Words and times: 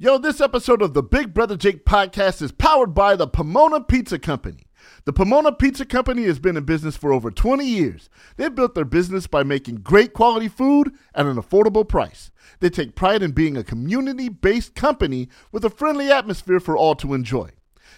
Yo, 0.00 0.16
this 0.16 0.40
episode 0.40 0.80
of 0.80 0.94
the 0.94 1.02
Big 1.02 1.34
Brother 1.34 1.56
Jake 1.56 1.84
podcast 1.84 2.40
is 2.40 2.52
powered 2.52 2.94
by 2.94 3.16
the 3.16 3.26
Pomona 3.26 3.80
Pizza 3.80 4.16
Company. 4.16 4.68
The 5.06 5.12
Pomona 5.12 5.50
Pizza 5.50 5.84
Company 5.84 6.22
has 6.26 6.38
been 6.38 6.56
in 6.56 6.62
business 6.62 6.96
for 6.96 7.12
over 7.12 7.32
20 7.32 7.66
years. 7.66 8.08
They've 8.36 8.54
built 8.54 8.76
their 8.76 8.84
business 8.84 9.26
by 9.26 9.42
making 9.42 9.78
great 9.78 10.12
quality 10.12 10.46
food 10.46 10.94
at 11.16 11.26
an 11.26 11.34
affordable 11.34 11.88
price. 11.88 12.30
They 12.60 12.70
take 12.70 12.94
pride 12.94 13.24
in 13.24 13.32
being 13.32 13.56
a 13.56 13.64
community 13.64 14.28
based 14.28 14.76
company 14.76 15.30
with 15.50 15.64
a 15.64 15.68
friendly 15.68 16.12
atmosphere 16.12 16.60
for 16.60 16.76
all 16.76 16.94
to 16.94 17.12
enjoy. 17.12 17.50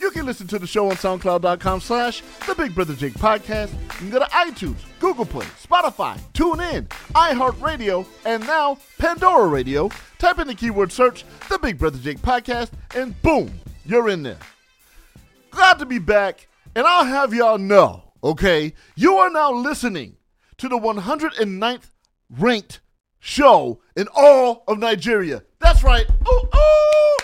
You 0.00 0.10
can 0.10 0.26
listen 0.26 0.48
to 0.48 0.58
the 0.58 0.66
show 0.66 0.90
on 0.90 0.96
SoundCloud.com 0.96 1.80
slash 1.82 2.22
The 2.48 2.56
Big 2.56 2.74
Brother 2.74 2.94
Jake 2.94 3.14
Podcast. 3.14 3.72
You 3.94 3.98
can 3.98 4.10
go 4.10 4.18
to 4.18 4.24
iTunes, 4.24 4.78
Google 4.98 5.24
Play, 5.24 5.46
Spotify, 5.46 6.18
TuneIn, 6.34 6.88
iHeartRadio, 7.14 8.04
and 8.24 8.44
now 8.44 8.76
Pandora 8.98 9.46
Radio. 9.46 9.88
Type 10.18 10.40
in 10.40 10.48
the 10.48 10.54
keyword 10.56 10.90
search 10.90 11.24
The 11.48 11.60
Big 11.60 11.78
Brother 11.78 11.98
Jake 11.98 12.18
Podcast, 12.18 12.72
and 12.96 13.20
boom, 13.22 13.60
you're 13.84 14.08
in 14.08 14.24
there. 14.24 14.38
Glad 15.52 15.78
to 15.78 15.86
be 15.86 16.00
back, 16.00 16.48
and 16.74 16.84
I'll 16.84 17.04
have 17.04 17.32
y'all 17.32 17.58
know, 17.58 18.02
okay, 18.24 18.72
you 18.96 19.14
are 19.18 19.30
now 19.30 19.52
listening 19.52 20.16
to 20.58 20.68
the 20.68 20.76
109th 20.78 21.90
ranked 22.30 22.80
show 23.18 23.80
in 23.96 24.08
all 24.14 24.64
of 24.68 24.78
Nigeria. 24.78 25.42
That's 25.60 25.82
right. 25.82 26.06
Ooh, 26.28 26.48
ooh. 26.54 27.16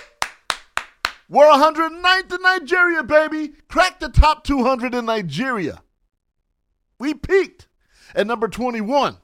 We're 1.28 1.50
109th 1.50 2.34
in 2.34 2.42
Nigeria, 2.42 3.02
baby. 3.02 3.54
Cracked 3.68 4.00
the 4.00 4.10
top 4.10 4.44
200 4.44 4.94
in 4.94 5.06
Nigeria. 5.06 5.82
We 6.98 7.14
peaked 7.14 7.68
at 8.14 8.26
number 8.26 8.48
21. 8.48 9.16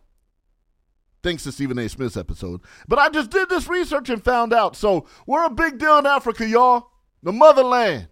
Thanks 1.23 1.43
to 1.45 1.53
Stephen 1.53 1.79
A. 1.79 1.89
Smith's 1.89 2.17
episode. 2.17 2.61
But 2.87 2.99
I 2.99 3.09
just 3.09 3.31
did 3.31 3.49
this 3.49 3.69
research 3.69 4.09
and 4.09 4.25
found 4.25 4.53
out. 4.53 4.77
So 4.77 5.07
we're 5.27 5.45
a 5.45 5.51
big 5.51 5.79
deal 5.79 5.99
in 5.99 6.07
Africa, 6.07 6.47
y'all. 6.47 6.91
The 7.23 7.33
motherland. 7.33 8.09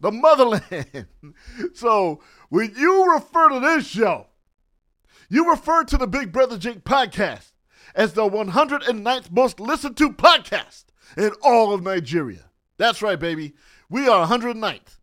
The 0.00 0.10
motherland. 0.10 1.06
so 1.74 2.20
when 2.48 2.74
you 2.76 3.14
refer 3.14 3.48
to 3.50 3.60
this 3.60 3.86
show, 3.86 4.26
you 5.28 5.48
refer 5.48 5.84
to 5.84 5.96
the 5.96 6.06
Big 6.06 6.32
Brother 6.32 6.58
Jake 6.58 6.84
podcast 6.84 7.51
as 7.94 8.12
the 8.12 8.28
109th 8.28 9.30
most 9.30 9.60
listened 9.60 9.96
to 9.98 10.12
podcast 10.12 10.84
in 11.16 11.32
all 11.42 11.72
of 11.72 11.82
Nigeria. 11.82 12.50
That's 12.78 13.02
right, 13.02 13.18
baby. 13.18 13.54
We 13.88 14.08
are 14.08 14.26
109th. 14.26 14.98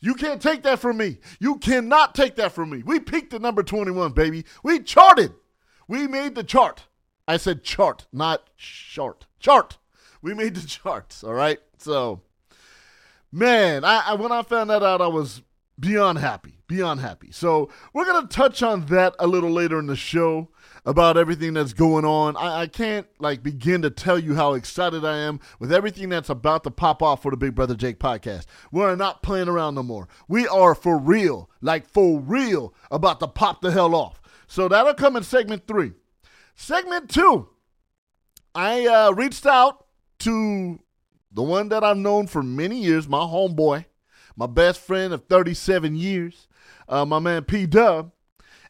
You 0.00 0.14
can't 0.14 0.42
take 0.42 0.62
that 0.64 0.80
from 0.80 0.98
me. 0.98 1.18
You 1.40 1.56
cannot 1.56 2.14
take 2.14 2.36
that 2.36 2.52
from 2.52 2.70
me. 2.70 2.82
We 2.84 3.00
peaked 3.00 3.32
at 3.32 3.40
number 3.40 3.62
21, 3.62 4.12
baby. 4.12 4.44
We 4.62 4.80
charted. 4.80 5.32
We 5.88 6.06
made 6.06 6.34
the 6.34 6.44
chart. 6.44 6.84
I 7.26 7.38
said 7.38 7.64
chart, 7.64 8.06
not 8.12 8.50
short. 8.54 9.26
Chart. 9.40 9.78
We 10.20 10.34
made 10.34 10.56
the 10.56 10.66
charts, 10.66 11.24
all 11.24 11.32
right? 11.32 11.58
So, 11.78 12.20
man, 13.32 13.84
I, 13.84 14.02
I 14.08 14.14
when 14.14 14.30
I 14.30 14.42
found 14.42 14.68
that 14.68 14.82
out, 14.82 15.00
I 15.00 15.06
was 15.06 15.42
beyond 15.80 16.18
happy. 16.18 16.58
Beyond 16.66 17.00
happy. 17.00 17.30
So, 17.30 17.70
we're 17.94 18.04
going 18.04 18.28
to 18.28 18.34
touch 18.34 18.62
on 18.62 18.86
that 18.86 19.14
a 19.18 19.26
little 19.26 19.50
later 19.50 19.78
in 19.78 19.86
the 19.86 19.96
show 19.96 20.50
about 20.84 21.16
everything 21.16 21.54
that's 21.54 21.72
going 21.72 22.04
on. 22.04 22.36
I, 22.36 22.62
I 22.62 22.66
can't 22.66 23.06
like 23.18 23.42
begin 23.42 23.82
to 23.82 23.90
tell 23.90 24.18
you 24.18 24.34
how 24.34 24.54
excited 24.54 25.04
I 25.04 25.18
am 25.18 25.40
with 25.58 25.72
everything 25.72 26.08
that's 26.08 26.28
about 26.28 26.64
to 26.64 26.70
pop 26.70 27.02
off 27.02 27.22
for 27.22 27.30
the 27.30 27.36
Big 27.36 27.54
Brother 27.54 27.74
Jake 27.74 27.98
podcast. 27.98 28.44
We're 28.70 28.96
not 28.96 29.22
playing 29.22 29.48
around 29.48 29.74
no 29.74 29.82
more. 29.82 30.08
We 30.28 30.46
are 30.46 30.74
for 30.74 30.98
real, 30.98 31.50
like 31.60 31.88
for 31.88 32.18
real, 32.18 32.74
about 32.90 33.20
to 33.20 33.28
pop 33.28 33.62
the 33.62 33.70
hell 33.70 33.94
off. 33.94 34.20
So 34.46 34.68
that'll 34.68 34.94
come 34.94 35.16
in 35.16 35.22
segment 35.22 35.66
three. 35.66 35.92
Segment 36.54 37.10
two, 37.10 37.48
I 38.54 38.86
uh, 38.86 39.10
reached 39.12 39.46
out 39.46 39.86
to 40.20 40.78
the 41.32 41.42
one 41.42 41.68
that 41.70 41.82
I've 41.82 41.96
known 41.96 42.26
for 42.28 42.42
many 42.42 42.78
years, 42.78 43.08
my 43.08 43.18
homeboy, 43.18 43.86
my 44.36 44.46
best 44.46 44.80
friend 44.80 45.12
of 45.12 45.24
37 45.24 45.96
years, 45.96 46.46
uh, 46.88 47.04
my 47.04 47.18
man 47.18 47.44
P 47.44 47.66
Dub. 47.66 48.12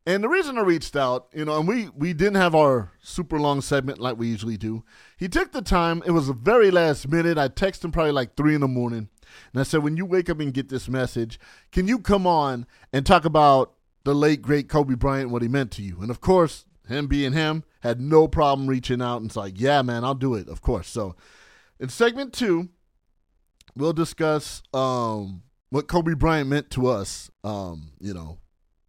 And 0.06 0.22
the 0.22 0.28
reason 0.28 0.58
I 0.58 0.62
reached 0.62 0.96
out, 0.96 1.28
you 1.32 1.46
know, 1.46 1.58
and 1.58 1.66
we 1.66 1.88
we 1.96 2.12
didn't 2.12 2.34
have 2.34 2.54
our 2.54 2.92
super 3.02 3.40
long 3.40 3.62
segment 3.62 3.98
like 3.98 4.18
we 4.18 4.28
usually 4.28 4.58
do. 4.58 4.84
He 5.16 5.28
took 5.28 5.52
the 5.52 5.62
time. 5.62 6.02
It 6.04 6.10
was 6.10 6.26
the 6.26 6.34
very 6.34 6.70
last 6.70 7.08
minute. 7.08 7.38
I 7.38 7.48
texted 7.48 7.86
him 7.86 7.92
probably 7.92 8.12
like 8.12 8.36
three 8.36 8.54
in 8.54 8.60
the 8.60 8.68
morning, 8.68 9.08
and 9.52 9.60
I 9.60 9.62
said, 9.62 9.82
"When 9.82 9.96
you 9.96 10.04
wake 10.04 10.28
up 10.28 10.40
and 10.40 10.52
get 10.52 10.68
this 10.68 10.90
message, 10.90 11.40
can 11.72 11.88
you 11.88 11.98
come 11.98 12.26
on 12.26 12.66
and 12.92 13.06
talk 13.06 13.24
about 13.24 13.72
the 14.04 14.14
late 14.14 14.42
great 14.42 14.68
Kobe 14.68 14.94
Bryant, 14.94 15.30
what 15.30 15.40
he 15.40 15.48
meant 15.48 15.70
to 15.72 15.82
you?" 15.82 16.02
And 16.02 16.10
of 16.10 16.20
course, 16.20 16.66
him 16.86 17.06
being 17.06 17.32
him, 17.32 17.64
had 17.80 17.98
no 17.98 18.28
problem 18.28 18.68
reaching 18.68 19.00
out 19.00 19.18
and 19.22 19.26
it's 19.26 19.36
like, 19.36 19.58
"Yeah, 19.58 19.80
man, 19.80 20.04
I'll 20.04 20.14
do 20.14 20.34
it." 20.34 20.48
Of 20.48 20.60
course. 20.60 20.86
So, 20.86 21.16
in 21.80 21.88
segment 21.88 22.34
two, 22.34 22.68
we'll 23.74 23.94
discuss 23.94 24.62
um, 24.74 25.44
what 25.70 25.88
Kobe 25.88 26.12
Bryant 26.12 26.50
meant 26.50 26.68
to 26.72 26.88
us. 26.88 27.30
Um, 27.42 27.92
you 28.00 28.12
know, 28.12 28.38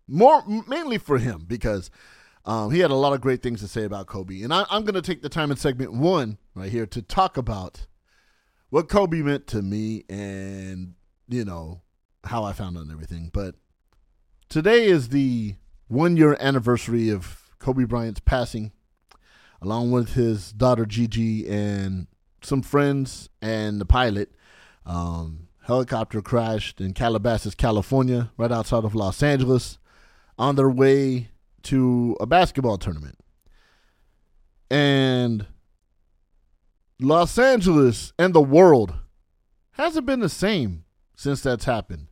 more 0.07 0.43
mainly 0.67 0.97
for 0.97 1.17
him 1.17 1.45
because 1.47 1.89
um, 2.45 2.71
he 2.71 2.79
had 2.79 2.91
a 2.91 2.95
lot 2.95 3.13
of 3.13 3.21
great 3.21 3.41
things 3.41 3.61
to 3.61 3.67
say 3.67 3.83
about 3.83 4.07
Kobe. 4.07 4.41
And 4.41 4.53
I, 4.53 4.65
I'm 4.69 4.83
going 4.83 4.95
to 4.95 5.01
take 5.01 5.21
the 5.21 5.29
time 5.29 5.51
in 5.51 5.57
segment 5.57 5.93
one 5.93 6.37
right 6.53 6.71
here 6.71 6.85
to 6.85 7.01
talk 7.01 7.37
about 7.37 7.87
what 8.69 8.87
Kobe 8.87 9.21
meant 9.21 9.47
to 9.47 9.61
me 9.61 10.03
and, 10.09 10.93
you 11.27 11.43
know, 11.43 11.81
how 12.23 12.43
I 12.43 12.53
found 12.53 12.77
out 12.77 12.87
everything. 12.91 13.29
But 13.33 13.55
today 14.49 14.85
is 14.85 15.09
the 15.09 15.55
one 15.87 16.17
year 16.17 16.37
anniversary 16.39 17.09
of 17.09 17.49
Kobe 17.59 17.85
Bryant's 17.85 18.19
passing, 18.19 18.71
along 19.61 19.91
with 19.91 20.13
his 20.13 20.51
daughter 20.51 20.85
Gigi 20.85 21.47
and 21.47 22.07
some 22.41 22.61
friends 22.61 23.29
and 23.41 23.81
the 23.81 23.85
pilot. 23.85 24.31
Um, 24.85 25.47
helicopter 25.63 26.21
crashed 26.21 26.79
in 26.79 26.93
Calabasas, 26.93 27.55
California, 27.55 28.31
right 28.37 28.51
outside 28.51 28.83
of 28.83 28.93
Los 28.93 29.23
Angeles 29.23 29.79
on 30.37 30.55
their 30.55 30.69
way 30.69 31.29
to 31.63 32.15
a 32.19 32.25
basketball 32.25 32.77
tournament. 32.77 33.17
And 34.69 35.47
Los 36.99 37.37
Angeles 37.37 38.13
and 38.17 38.33
the 38.33 38.41
world 38.41 38.95
hasn't 39.71 40.05
been 40.05 40.19
the 40.21 40.29
same 40.29 40.85
since 41.15 41.41
that's 41.41 41.65
happened. 41.65 42.07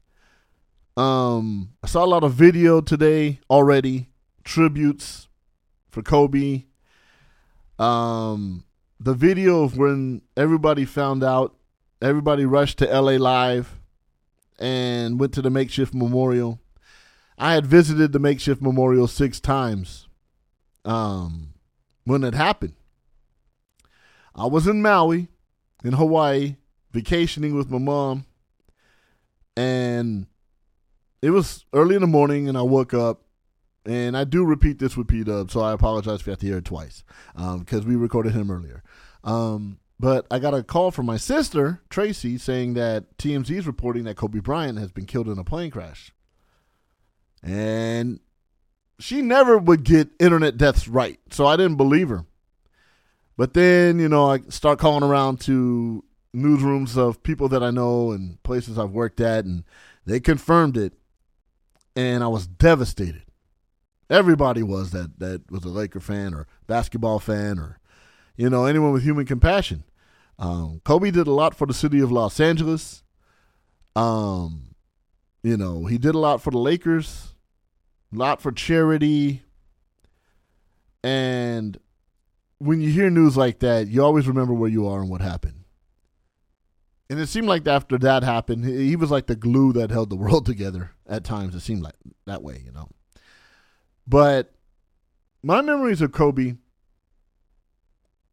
Um, 0.96 1.74
I 1.84 1.88
saw 1.88 2.04
a 2.04 2.08
lot 2.08 2.24
of 2.24 2.34
video 2.34 2.82
today 2.82 3.40
already, 3.50 4.10
tributes 4.44 5.28
for 5.90 6.02
Kobe. 6.02 6.66
Um, 7.80 8.66
the 9.00 9.14
video 9.14 9.64
of 9.64 9.78
when 9.78 10.22
everybody 10.38 10.86
found 10.86 11.24
out, 11.24 11.56
everybody 12.02 12.46
rushed 12.46 12.78
to 12.80 12.86
LA 12.86 13.14
Live 13.14 13.80
and 14.60 15.20
went 15.20 15.34
to 15.34 15.42
the 15.42 15.50
makeshift 15.50 15.94
memorial. 15.94 16.60
I 17.38 17.54
had 17.54 17.66
visited 17.66 18.12
the 18.12 18.20
makeshift 18.20 18.62
memorial 18.62 19.08
six 19.08 19.40
times 19.40 20.08
um, 20.86 21.54
when 22.06 22.24
it 22.24 22.34
happened. 22.34 22.74
I 24.36 24.48
was 24.48 24.68
in 24.68 24.82
Maui. 24.82 25.28
in 25.84 25.94
Hawaii, 25.94 26.56
vacationing 26.92 27.56
with 27.56 27.70
my 27.70 27.78
mom, 27.78 28.26
and 29.58 30.28
it 31.22 31.32
was 31.32 31.66
early 31.74 31.96
in 31.96 32.02
the 32.02 32.08
morning, 32.08 32.48
and 32.48 32.58
I 32.58 32.62
woke 32.62 32.94
up. 32.94 33.22
And 33.86 34.16
I 34.16 34.24
do 34.24 34.46
repeat 34.46 34.80
this 34.80 34.96
with 34.96 35.10
P 35.10 35.26
Dub, 35.26 35.52
so 35.52 35.60
I 35.60 35.74
apologize 35.74 36.22
if 36.22 36.28
you 36.28 36.32
have 36.32 36.40
to 36.40 36.46
hear 36.46 36.60
it 36.60 36.66
twice 36.66 37.04
because 37.36 37.82
um, 37.82 37.86
we 37.86 37.98
recorded 37.98 38.32
him 38.32 38.50
earlier. 38.50 38.82
Um, 39.26 39.80
but 40.00 40.26
I 40.32 40.40
got 40.40 40.54
a 40.54 40.64
call 40.64 40.90
from 40.92 41.06
my 41.06 41.18
sister, 41.18 41.82
Tracy, 41.90 42.38
saying 42.38 42.76
that 42.76 43.18
TMZ 43.18 43.52
is 43.52 43.68
reporting 43.68 44.06
that 44.06 44.16
Kobe 44.16 44.40
Bryant 44.40 44.80
has 44.80 44.94
been 44.94 45.06
killed 45.06 45.28
in 45.28 45.38
a 45.38 45.44
plane 45.44 45.70
crash. 45.70 46.14
And 47.44 48.20
she 49.00 49.22
never 49.22 49.58
would 49.58 49.84
get 49.84 50.10
internet 50.20 50.58
deaths 50.58 50.88
right, 50.88 51.20
so 51.30 51.46
I 51.46 51.58
didn't 51.58 51.76
believe 51.76 52.10
her. 52.10 52.26
But 53.36 53.54
then, 53.54 54.00
you 54.00 54.08
know, 54.08 54.32
I 54.32 54.40
start 54.50 54.80
calling 54.80 55.04
around 55.04 55.42
to 55.42 56.04
newsrooms 56.36 56.98
of 56.98 57.22
people 57.24 57.50
that 57.50 57.64
I 57.64 57.72
know 57.72 58.12
and 58.12 58.42
places 58.44 58.80
I've 58.80 58.92
worked 58.92 59.20
at, 59.20 59.46
and 59.46 59.64
they 60.06 60.20
confirmed 60.20 60.78
it. 60.78 60.94
And 61.96 62.24
I 62.24 62.28
was 62.28 62.48
devastated. 62.48 63.24
Everybody 64.10 64.64
was 64.64 64.92
that 64.92 65.20
that 65.20 65.52
was 65.52 65.64
a 65.64 65.70
Laker 65.70 66.00
fan 66.00 66.34
or 66.34 66.48
basketball 66.66 67.20
fan 67.20 67.60
or, 67.60 67.80
you 68.36 68.50
know, 68.50 68.66
anyone 68.66 68.94
with 68.94 69.04
human 69.04 69.26
compassion. 69.26 69.84
Um, 70.40 70.82
Kobe 70.84 71.12
did 71.12 71.28
a 71.28 71.32
lot 71.32 71.56
for 71.56 71.68
the 71.68 71.74
city 71.74 72.00
of 72.00 72.12
Los 72.12 72.40
Angeles. 72.40 73.04
Um, 73.96 74.76
you 75.44 75.58
know, 75.58 75.86
he 75.86 75.98
did 75.98 76.16
a 76.16 76.20
lot 76.20 76.42
for 76.42 76.50
the 76.50 76.58
Lakers, 76.58 77.33
lot 78.14 78.42
for 78.42 78.52
charity. 78.52 79.44
And 81.04 81.78
when 82.60 82.82
you 82.82 82.90
hear 82.90 83.10
news 83.10 83.36
like 83.36 83.60
that, 83.60 83.88
you 83.88 84.04
always 84.04 84.28
remember 84.28 84.54
where 84.54 84.70
you 84.70 84.88
are 84.88 85.02
and 85.02 85.10
what 85.10 85.22
happened. 85.22 85.64
And 87.10 87.20
it 87.20 87.28
seemed 87.28 87.48
like 87.48 87.68
after 87.68 87.98
that 88.00 88.24
happened, 88.24 88.66
he 88.66 88.96
was 88.96 89.12
like 89.12 89.28
the 89.28 89.36
glue 89.36 89.74
that 89.74 89.92
held 89.92 90.10
the 90.10 90.16
world 90.18 90.46
together 90.46 90.92
at 91.08 91.24
times. 91.24 91.54
It 91.54 91.60
seemed 91.60 91.84
like 91.84 91.96
that 92.26 92.42
way, 92.42 92.62
you 92.66 92.72
know. 92.72 92.90
But 94.08 94.54
my 95.44 95.62
memories 95.62 96.02
of 96.02 96.12
Kobe 96.12 96.56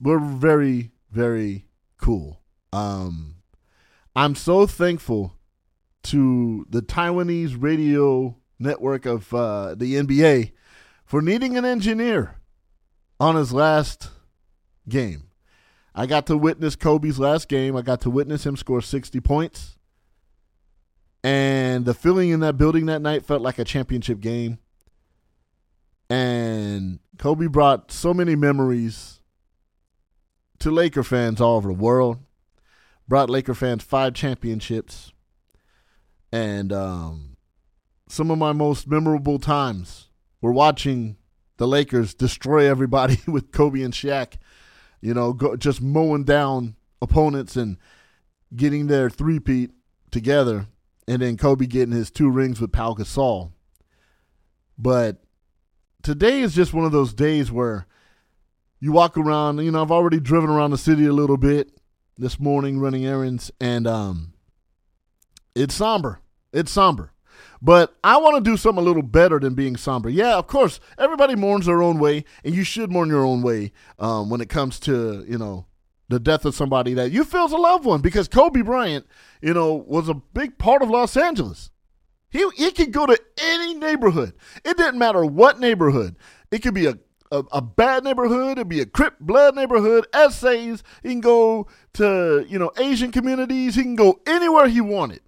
were 0.01 0.19
very, 0.19 0.93
very 1.11 1.67
cool. 1.99 2.41
Um, 2.73 3.37
I'm 4.17 4.35
so 4.35 4.67
thankful 4.67 5.37
to 6.05 6.67
the 6.71 6.83
Taiwanese 6.83 7.57
radio 7.61 8.37
network 8.61 9.07
of 9.07 9.33
uh, 9.35 9.75
the 9.75 9.95
NBA 9.95 10.53
for 11.05 11.23
needing 11.23 11.57
an 11.57 11.65
engineer 11.65 12.37
on 13.19 13.37
his 13.37 13.53
last 13.53 14.11
game. 14.89 15.25
I 15.95 16.07
got 16.07 16.27
to 16.27 16.37
witness 16.37 16.77
Kobe's 16.77 17.19
last 17.19 17.49
game. 17.49 17.77
I 17.77 17.83
got 17.83 18.01
to 18.03 18.11
witness 18.11 18.47
him 18.47 18.57
score 18.57 18.81
60 18.81 19.21
points. 19.21 19.77
And 21.23 21.85
the 21.85 21.95
feeling 21.95 22.31
in 22.31 22.41
that 22.41 22.57
building 22.57 22.87
that 22.87 23.03
night 23.03 23.27
felt 23.27 23.43
like 23.43 23.59
a 23.59 23.65
championship 23.65 24.21
game. 24.21 24.59
And 26.09 26.99
Kobe 27.19 27.47
brought 27.47 27.93
so 27.93 28.15
many 28.15 28.35
memories 28.35 29.21
to 30.61 30.71
Laker 30.71 31.03
fans 31.03 31.41
all 31.41 31.57
over 31.57 31.69
the 31.69 31.75
world. 31.75 32.19
Brought 33.07 33.31
Laker 33.31 33.55
fans 33.55 33.83
five 33.83 34.15
championships. 34.15 35.13
And 36.33 36.73
um, 36.73 37.30
some 38.11 38.31
of 38.31 38.39
my 38.39 38.53
most 38.53 38.89
memorable 38.89 39.39
times 39.39 40.09
were 40.41 40.53
watching 40.53 41.17
the 41.59 41.69
Lakers 41.69 42.15
destroy 42.15 42.69
everybody 42.69 43.19
with 43.27 43.53
Kobe 43.53 43.83
and 43.83 43.95
Shaq. 43.95 44.35
You 45.01 45.15
know, 45.15 45.33
go, 45.33 45.57
just 45.57 45.81
mowing 45.81 46.25
down 46.25 46.77
opponents 47.01 47.57
and 47.57 47.79
getting 48.55 48.87
their 48.87 49.09
three-peat 49.09 49.71
together. 50.11 50.67
And 51.07 51.23
then 51.23 51.37
Kobe 51.37 51.67
getting 51.67 51.95
his 51.95 52.11
two 52.11 52.31
rings 52.31 52.61
with 52.61 52.73
Pau 52.73 52.95
Gasol. 52.95 53.53
But 54.79 55.23
today 56.03 56.41
is 56.41 56.55
just 56.55 56.75
one 56.75 56.85
of 56.85 56.93
those 56.93 57.13
days 57.13 57.51
where 57.51 57.87
you 58.81 58.93
walk 58.93 59.17
around. 59.17 59.59
You 59.59 59.71
know, 59.71 59.83
I've 59.83 59.91
already 59.91 60.21
driven 60.21 60.51
around 60.51 60.71
the 60.71 60.79
city 60.79 61.07
a 61.07 61.13
little 61.13 61.37
bit 61.37 61.71
this 62.19 62.39
morning 62.39 62.81
running 62.81 63.07
errands, 63.07 63.51
and 63.61 63.87
um, 63.87 64.35
it's 65.55 65.75
somber. 65.75 66.21
It's 66.53 66.71
somber. 66.71 67.13
But 67.63 67.95
I 68.03 68.17
want 68.17 68.43
to 68.43 68.51
do 68.51 68.57
something 68.57 68.83
a 68.83 68.87
little 68.87 69.03
better 69.03 69.39
than 69.39 69.55
being 69.55 69.77
somber. 69.77 70.09
Yeah, 70.09 70.37
of 70.37 70.47
course, 70.47 70.81
everybody 70.99 71.37
mourns 71.37 71.67
their 71.67 71.83
own 71.83 71.99
way, 71.99 72.25
and 72.43 72.55
you 72.55 72.65
should 72.65 72.91
mourn 72.91 73.09
your 73.09 73.25
own 73.25 73.43
way 73.43 73.73
um, 73.99 74.31
when 74.31 74.41
it 74.41 74.49
comes 74.49 74.81
to, 74.81 75.25
you 75.29 75.37
know, 75.37 75.67
the 76.09 76.19
death 76.19 76.45
of 76.45 76.55
somebody 76.55 76.95
that 76.95 77.13
you 77.13 77.23
feel 77.23 77.45
is 77.45 77.53
a 77.53 77.57
loved 77.57 77.85
one 77.85 78.01
because 78.01 78.29
Kobe 78.29 78.63
Bryant, 78.63 79.07
you 79.41 79.55
know, 79.55 79.75
was 79.75 80.09
a 80.09 80.15
big 80.15 80.59
part 80.59 80.83
of 80.83 80.91
Los 80.91 81.17
Angeles. 81.17 81.71
He, 82.31 82.49
he 82.57 82.71
could 82.73 82.93
go 82.93 83.07
to 83.07 83.19
any 83.41 83.75
neighborhood. 83.75 84.35
It 84.65 84.77
didn't 84.77 84.99
matter 84.99 85.25
what 85.25 85.61
neighborhood. 85.61 86.17
It 86.51 86.61
could 86.61 86.75
be 86.75 86.87
a, 86.87 86.95
a, 87.31 87.45
a 87.53 87.63
bad 87.63 88.05
neighborhood. 88.05 88.59
It'd 88.59 88.69
be 88.69 88.81
a 88.81 88.87
Crip 88.87 89.19
blood 89.21 89.55
neighborhood. 89.55 90.07
Essays. 90.13 90.83
He 91.03 91.11
can 91.11 91.21
go 91.21 91.69
to, 91.95 92.45
you 92.49 92.59
know, 92.59 92.73
Asian 92.79 93.13
communities. 93.13 93.75
He 93.75 93.83
can 93.83 93.97
go 93.97 94.21
anywhere 94.27 94.69
he 94.69 94.81
wanted. 94.81 95.21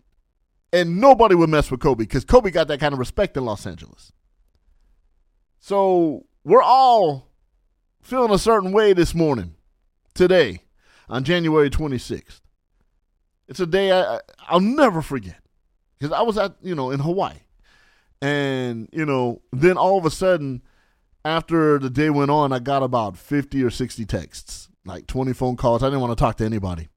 And 0.72 1.00
nobody 1.00 1.34
would 1.34 1.50
mess 1.50 1.70
with 1.70 1.80
Kobe 1.80 2.04
because 2.04 2.24
Kobe 2.24 2.50
got 2.50 2.69
that 2.69 2.80
kind 2.80 2.92
of 2.92 2.98
respect 2.98 3.36
in 3.36 3.44
Los 3.44 3.66
Angeles. 3.66 4.12
So 5.58 6.24
we're 6.44 6.62
all 6.62 7.28
feeling 8.00 8.32
a 8.32 8.38
certain 8.38 8.72
way 8.72 8.92
this 8.92 9.14
morning, 9.14 9.54
today, 10.14 10.62
on 11.08 11.24
January 11.24 11.70
26th. 11.70 12.40
It's 13.48 13.60
a 13.60 13.66
day 13.66 13.92
I, 13.92 14.20
I'll 14.48 14.60
never 14.60 15.02
forget 15.02 15.42
because 15.98 16.12
I 16.12 16.22
was 16.22 16.38
at 16.38 16.56
you 16.62 16.75
know 16.75 16.90
in 16.90 17.00
Hawaii, 17.00 17.36
and 18.20 18.88
you 18.92 19.04
know 19.04 19.42
then 19.52 19.76
all 19.76 19.98
of 19.98 20.04
a 20.04 20.10
sudden, 20.10 20.62
after 21.25 21.78
the 21.78 21.90
day 21.90 22.10
went 22.10 22.30
on, 22.30 22.52
I 22.52 22.60
got 22.60 22.82
about 22.82 23.16
fifty 23.16 23.62
or 23.62 23.70
sixty 23.70 24.04
texts, 24.04 24.68
like 24.84 25.06
twenty 25.06 25.32
phone 25.32 25.56
calls. 25.56 25.82
I 25.82 25.86
didn't 25.86 26.00
want 26.00 26.16
to 26.16 26.20
talk 26.20 26.36
to 26.38 26.44
anybody, 26.44 26.88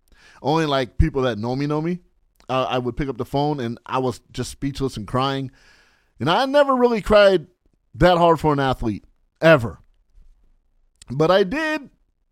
only 0.41 0.65
like 0.65 0.97
people 0.97 1.23
that 1.23 1.37
know 1.37 1.55
me 1.55 1.67
know 1.67 1.81
me. 1.81 1.99
Uh, 2.47 2.67
I 2.69 2.77
would 2.77 2.97
pick 2.97 3.09
up 3.09 3.17
the 3.17 3.25
phone 3.25 3.59
and 3.59 3.79
I 3.85 3.97
was 3.97 4.21
just 4.31 4.51
speechless 4.51 4.97
and 4.97 5.07
crying, 5.07 5.51
and 6.19 6.29
I 6.29 6.45
never 6.45 6.75
really 6.75 7.01
cried 7.01 7.47
that 7.95 8.17
hard 8.17 8.39
for 8.39 8.53
an 8.53 8.59
athlete 8.59 9.05
ever, 9.41 9.79
but 11.09 11.31
I 11.31 11.43
did. 11.43 11.89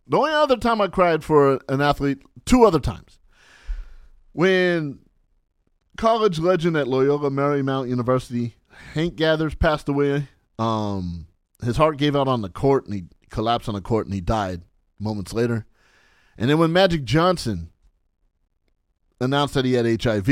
The 0.08 0.18
only 0.18 0.32
other 0.32 0.58
time 0.58 0.82
I 0.82 0.88
cried 0.88 1.24
for 1.24 1.62
an 1.70 1.82
athlete, 1.82 2.22
two 2.46 2.66
other 2.66 2.80
times. 2.80 3.20
When 4.34 5.00
college 5.98 6.40
legend 6.40 6.76
at 6.76 6.88
Loyola 6.88 7.30
Marymount 7.30 7.88
University, 7.88 8.56
Hank 8.94 9.16
Gathers 9.16 9.56
passed 9.56 9.88
away. 9.88 10.28
Um, 10.60 11.28
his 11.64 11.78
heart 11.78 11.98
gave 11.98 12.16
out 12.16 12.28
on 12.28 12.42
the 12.42 12.50
court 12.50 12.86
and 12.86 12.94
he 12.94 13.04
collapsed 13.30 13.70
on 13.70 13.76
the 13.76 13.82
court 13.82 14.06
and 14.06 14.14
he 14.14 14.22
died 14.22 14.62
moments 15.00 15.34
later. 15.34 15.66
And 16.38 16.50
then 16.50 16.58
when 16.58 16.74
Magic 16.74 17.04
Johnson 17.04 17.70
announced 19.24 19.54
that 19.54 19.66
he 19.66 19.74
had 19.74 20.02
HIV, 20.02 20.30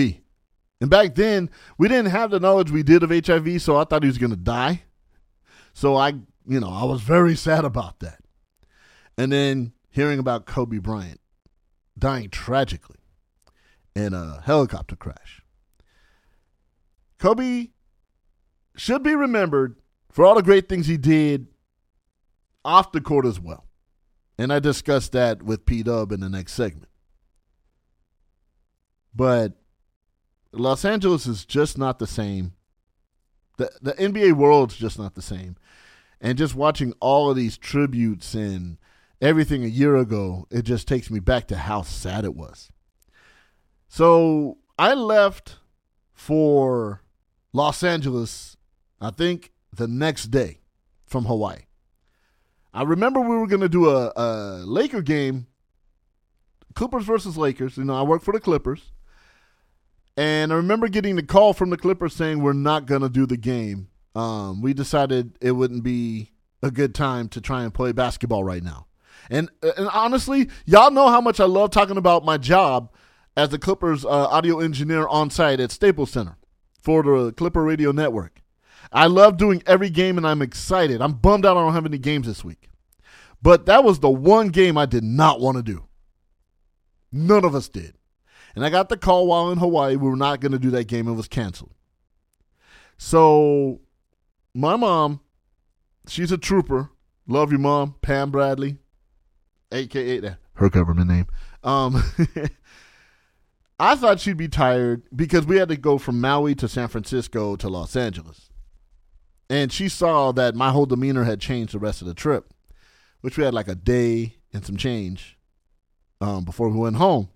and 0.82 0.90
back 0.90 1.16
then 1.16 1.50
we 1.78 1.88
didn't 1.88 2.12
have 2.12 2.32
the 2.32 2.40
knowledge 2.40 2.72
we 2.72 2.84
did 2.84 3.04
of 3.04 3.12
HIV, 3.12 3.62
so 3.62 3.78
I 3.78 3.84
thought 3.84 4.04
he 4.04 4.08
was 4.08 4.18
going 4.18 4.32
to 4.32 4.36
die. 4.36 4.84
So 5.74 5.96
I, 5.96 6.10
you 6.46 6.60
know, 6.60 6.70
I 6.70 6.84
was 6.84 7.02
very 7.02 7.36
sad 7.36 7.64
about 7.64 8.00
that. 8.00 8.20
And 9.18 9.32
then 9.32 9.74
hearing 9.90 10.20
about 10.20 10.46
Kobe 10.46 10.80
Bryant 10.80 11.22
dying 11.98 12.30
tragically 12.30 12.98
in 13.96 14.14
a 14.14 14.42
helicopter 14.42 14.96
crash. 14.96 15.44
Kobe 17.20 17.68
should 18.76 19.04
be 19.04 19.16
remembered 19.16 19.76
for 20.12 20.26
all 20.26 20.36
the 20.36 20.42
great 20.42 20.68
things 20.68 20.88
he 20.88 20.98
did 20.98 21.48
off 22.66 22.92
the 22.92 23.02
court 23.02 23.26
as 23.26 23.40
well. 23.40 23.66
And 24.38 24.52
I 24.52 24.60
discussed 24.60 25.12
that 25.12 25.44
with 25.44 25.66
P 25.66 25.84
Dub 25.84 26.12
in 26.12 26.20
the 26.20 26.30
next 26.30 26.54
segment. 26.54 26.91
But 29.14 29.54
Los 30.52 30.86
Angeles 30.86 31.28
is 31.28 31.46
just 31.46 31.78
not 31.78 32.00
the 32.00 32.08
same. 32.08 32.54
The 33.58 33.72
the 33.82 33.94
NBA 33.94 34.34
world's 34.34 34.78
just 34.78 34.98
not 34.98 35.16
the 35.16 35.22
same. 35.22 35.56
And 36.20 36.38
just 36.38 36.56
watching 36.56 36.94
all 37.00 37.30
of 37.30 37.36
these 37.36 37.58
tributes 37.58 38.34
and 38.36 38.78
everything 39.22 39.64
a 39.64 39.68
year 39.68 39.96
ago, 39.98 40.46
it 40.52 40.64
just 40.64 40.88
takes 40.88 41.10
me 41.10 41.20
back 41.20 41.48
to 41.48 41.58
how 41.58 41.82
sad 41.82 42.26
it 42.26 42.36
was. 42.36 42.70
So 43.88 44.60
I 44.78 44.94
left 44.94 45.58
for 46.14 47.02
Los 47.54 47.84
Angeles, 47.84 48.56
I 49.00 49.10
think 49.10 49.52
the 49.74 49.88
next 49.88 50.26
day 50.26 50.60
from 51.06 51.26
Hawaii. 51.26 51.64
I 52.74 52.84
remember 52.84 53.20
we 53.20 53.36
were 53.36 53.48
going 53.48 53.62
to 53.62 53.70
do 53.70 53.90
a, 53.90 54.14
a 54.16 54.64
Laker 54.66 55.02
game, 55.02 55.48
Clippers 56.74 57.04
versus 57.04 57.38
Lakers. 57.38 57.78
You 57.78 57.84
know, 57.84 57.96
I 57.96 58.04
work 58.04 58.22
for 58.22 58.32
the 58.32 58.40
Clippers. 58.40 58.94
And 60.18 60.52
I 60.52 60.56
remember 60.56 60.88
getting 60.88 61.16
the 61.16 61.24
call 61.24 61.54
from 61.54 61.70
the 61.70 61.78
Clippers 61.78 62.16
saying 62.16 62.42
we're 62.42 62.54
not 62.54 62.86
going 62.86 63.02
to 63.02 63.10
do 63.10 63.26
the 63.26 63.38
game. 63.38 63.88
Um, 64.14 64.62
we 64.62 64.74
decided 64.74 65.38
it 65.42 65.52
wouldn't 65.52 65.84
be 65.84 66.32
a 66.62 66.70
good 66.70 66.94
time 66.94 67.30
to 67.30 67.42
try 67.42 67.64
and 67.64 67.74
play 67.74 67.92
basketball 67.92 68.44
right 68.44 68.64
now. 68.64 68.88
And, 69.30 69.50
and 69.62 69.88
honestly, 69.94 70.50
y'all 70.66 70.92
know 70.92 71.08
how 71.08 71.22
much 71.22 71.40
I 71.40 71.46
love 71.46 71.72
talking 71.72 71.98
about 71.98 72.26
my 72.26 72.38
job 72.38 72.92
as 73.38 73.50
the 73.50 73.60
Clippers 73.60 74.04
uh, 74.04 74.10
audio 74.10 74.60
engineer 74.60 75.08
on 75.08 75.30
site 75.30 75.60
at 75.60 75.72
Staples 75.72 76.12
Center 76.12 76.38
for 76.82 77.04
the 77.04 77.32
Clipper 77.32 77.64
Radio 77.64 77.92
Network. 77.92 78.42
I 78.92 79.08
love 79.08 79.38
doing 79.38 79.64
every 79.66 79.90
game 79.90 80.18
and 80.18 80.28
I'm 80.28 80.42
excited. 80.42 81.02
I'm 81.02 81.14
bummed 81.14 81.46
out 81.46 81.56
I 81.56 81.62
don't 81.62 81.74
have 81.74 81.86
any 81.86 81.98
games 81.98 82.28
this 82.28 82.44
week. 82.44 82.70
But 83.42 83.66
that 83.68 83.84
was 83.84 84.00
the 84.00 84.10
one 84.10 84.50
game 84.50 84.78
I 84.78 84.86
did 84.86 85.04
not 85.04 85.40
want 85.40 85.58
to 85.58 85.64
do. 85.64 85.86
None 87.12 87.46
of 87.46 87.56
us 87.56 87.70
did. 87.70 87.96
And 88.56 88.66
I 88.66 88.70
got 88.70 88.90
the 88.90 88.98
call 88.98 89.28
while 89.28 89.52
in 89.52 89.58
Hawaii. 89.58 89.96
We 89.96 90.10
were 90.10 90.16
not 90.16 90.42
going 90.42 90.52
to 90.52 90.60
do 90.60 90.72
that 90.72 90.88
game. 90.88 91.08
It 91.08 91.14
was 91.14 91.28
canceled. 91.28 91.74
So 92.98 93.82
my 94.54 94.76
mom, 94.76 95.22
she's 96.08 96.32
a 96.32 96.38
trooper. 96.38 96.90
Love 97.28 97.52
you, 97.52 97.58
mom. 97.58 97.96
Pam 98.02 98.32
Bradley, 98.32 98.78
aka 99.72 100.36
her 100.54 100.70
government 100.70 101.10
name. 101.10 101.26
Um, 101.64 102.04
I 103.80 103.96
thought 103.96 104.20
she'd 104.20 104.38
be 104.38 104.48
tired 104.48 105.02
because 105.16 105.48
we 105.48 105.58
had 105.58 105.70
to 105.70 105.76
go 105.76 105.98
from 105.98 106.22
Maui 106.22 106.54
to 106.56 106.68
San 106.68 106.88
Francisco 106.88 107.56
to 107.56 107.68
Los 107.68 107.96
Angeles. 107.96 108.52
And 109.50 109.72
she 109.72 109.90
saw 109.90 110.32
that 110.34 110.54
my 110.54 110.70
whole 110.70 110.86
demeanor 110.86 111.24
had 111.24 111.42
changed 111.42 111.74
the 111.74 111.80
rest 111.80 112.02
of 112.02 112.08
the 112.08 112.14
trip, 112.14 112.54
which 113.22 113.38
we 113.38 113.44
had 113.44 113.56
like 113.56 113.68
a 113.68 113.76
day 113.76 114.36
and 114.54 114.64
some 114.64 114.78
change 114.78 115.38
um, 116.22 116.46
before 116.46 116.70
we 116.70 116.78
went 116.78 116.98
home. 116.98 117.30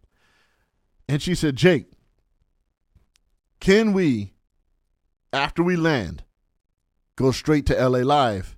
And 1.07 1.21
she 1.21 1.35
said, 1.35 1.55
Jake, 1.55 1.91
can 3.59 3.93
we, 3.93 4.33
after 5.31 5.63
we 5.63 5.75
land, 5.75 6.24
go 7.15 7.31
straight 7.31 7.65
to 7.67 7.89
LA 7.89 8.00
Live 8.00 8.57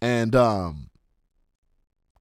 and 0.00 0.34
um, 0.34 0.90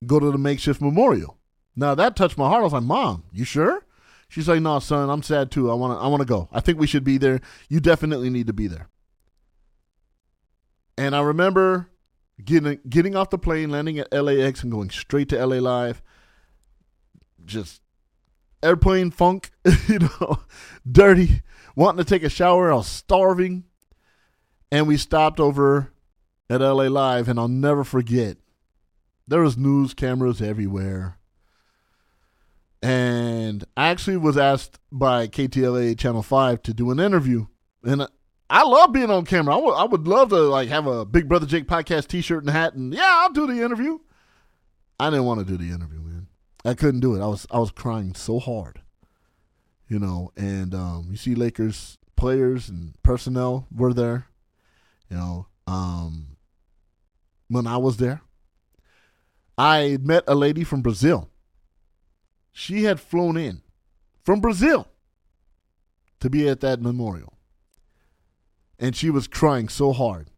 go 0.06 0.20
to 0.20 0.32
the 0.32 0.38
makeshift 0.38 0.82
memorial? 0.82 1.38
Now 1.76 1.96
that 1.96 2.16
touched 2.16 2.38
my 2.38 2.50
heart. 2.50 2.62
I 2.62 2.64
was 2.64 2.74
like, 2.74 2.84
Mom, 2.84 3.24
you 3.32 3.46
sure? 3.46 3.86
She's 4.28 4.48
like, 4.48 4.62
No, 4.62 4.80
son, 4.80 5.10
I'm 5.10 5.24
sad 5.24 5.50
too. 5.50 5.72
I 5.72 5.74
wanna 5.74 5.98
I 5.98 6.08
wanna 6.08 6.26
go. 6.26 6.50
I 6.52 6.60
think 6.60 6.78
we 6.78 6.88
should 6.88 7.04
be 7.04 7.18
there. 7.18 7.40
You 7.70 7.80
definitely 7.80 8.30
need 8.30 8.48
to 8.48 8.54
be 8.54 8.68
there. 8.68 8.90
And 10.98 11.16
I 11.16 11.22
remember 11.22 11.90
getting 12.44 12.80
getting 12.88 13.16
off 13.16 13.30
the 13.30 13.38
plane, 13.38 13.70
landing 13.70 13.98
at 13.98 14.12
LAX 14.12 14.62
and 14.62 14.72
going 14.72 14.90
straight 14.90 15.30
to 15.30 15.46
LA 15.46 15.58
Live. 15.58 16.02
Just 17.46 17.82
airplane 18.64 19.12
funk, 19.12 19.52
you 19.88 20.00
know, 20.00 20.40
dirty, 20.90 21.42
wanting 21.76 22.04
to 22.04 22.10
take 22.10 22.24
a 22.24 22.30
shower. 22.30 22.72
I 22.72 22.76
was 22.76 22.88
starving. 22.88 23.66
And 24.72 24.88
we 24.88 24.98
stopped 24.98 25.40
over 25.40 25.92
at 26.50 26.62
LA 26.62 26.84
Live, 26.84 27.28
and 27.28 27.40
I'll 27.40 27.48
never 27.48 27.84
forget. 27.84 28.38
There 29.28 29.42
was 29.42 29.58
news 29.58 29.94
cameras 29.94 30.42
everywhere. 30.42 31.18
And 32.82 33.66
I 33.76 33.90
actually 33.90 34.18
was 34.18 34.38
asked 34.38 34.80
by 34.92 35.28
KTLA 35.28 35.98
Channel 35.98 36.24
5 36.24 36.64
to 36.64 36.74
do 36.74 36.92
an 36.92 37.00
interview. 37.00 37.48
And 37.84 38.08
I 38.50 38.64
love 38.64 38.94
being 38.94 39.12
on 39.12 39.26
camera. 39.26 39.56
I 39.56 39.60
would, 39.60 39.74
I 39.74 39.84
would 39.84 40.08
love 40.08 40.30
to 40.30 40.38
like 40.38 40.70
have 40.70 40.88
a 40.88 41.06
Big 41.06 41.28
Brother 41.28 41.46
Jake 41.46 41.68
podcast 41.68 42.08
t-shirt 42.08 42.44
and 42.44 42.50
hat 42.50 42.74
and 42.74 42.94
yeah, 42.94 43.20
I'll 43.22 43.34
do 43.34 43.48
the 43.48 43.62
interview. 43.64 44.00
I 45.00 45.10
didn't 45.10 45.26
want 45.26 45.40
to 45.40 45.46
do 45.46 45.58
the 45.58 45.74
interview. 45.74 46.09
I 46.66 46.74
couldn't 46.74 47.00
do 47.00 47.16
it. 47.16 47.22
I 47.22 47.28
was 47.28 47.48
I 47.52 47.60
was 47.60 47.72
crying 47.72 48.16
so 48.16 48.40
hard. 48.40 48.82
You 49.88 50.00
know, 50.00 50.32
and 50.38 50.76
um, 50.76 51.08
you 51.10 51.18
see 51.18 51.34
Lakers 51.34 51.98
players 52.16 52.70
and 52.70 52.94
personnel 53.02 53.68
were 53.72 53.94
there. 53.94 54.28
You 55.10 55.18
know, 55.18 55.48
um, 55.66 56.38
when 57.48 57.66
I 57.66 57.78
was 57.78 57.98
there, 57.98 58.22
I 59.58 59.98
met 60.02 60.24
a 60.28 60.36
lady 60.36 60.64
from 60.64 60.82
Brazil. 60.82 61.30
She 62.52 62.84
had 62.84 63.00
flown 63.00 63.38
in 63.38 63.62
from 64.24 64.42
Brazil 64.42 64.88
to 66.20 66.30
be 66.30 66.48
at 66.48 66.60
that 66.60 66.82
memorial. 66.82 67.34
And 68.78 68.96
she 68.96 69.10
was 69.10 69.28
crying 69.28 69.70
so 69.70 69.92
hard. 69.92 70.30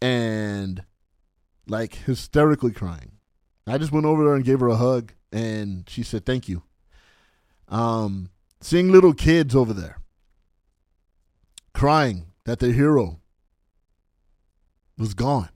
And 0.00 0.84
like 1.66 1.94
hysterically 1.94 2.72
crying. 2.72 3.13
I 3.66 3.78
just 3.78 3.92
went 3.92 4.06
over 4.06 4.24
there 4.24 4.34
and 4.34 4.44
gave 4.44 4.60
her 4.60 4.68
a 4.68 4.76
hug 4.76 5.12
and 5.32 5.88
she 5.88 6.02
said 6.02 6.26
thank 6.26 6.48
you. 6.48 6.62
Um 7.68 8.30
seeing 8.60 8.90
little 8.90 9.14
kids 9.14 9.54
over 9.54 9.72
there 9.72 10.00
crying 11.72 12.26
that 12.44 12.60
their 12.60 12.72
hero 12.72 13.20
was 14.96 15.14
gone. 15.14 15.50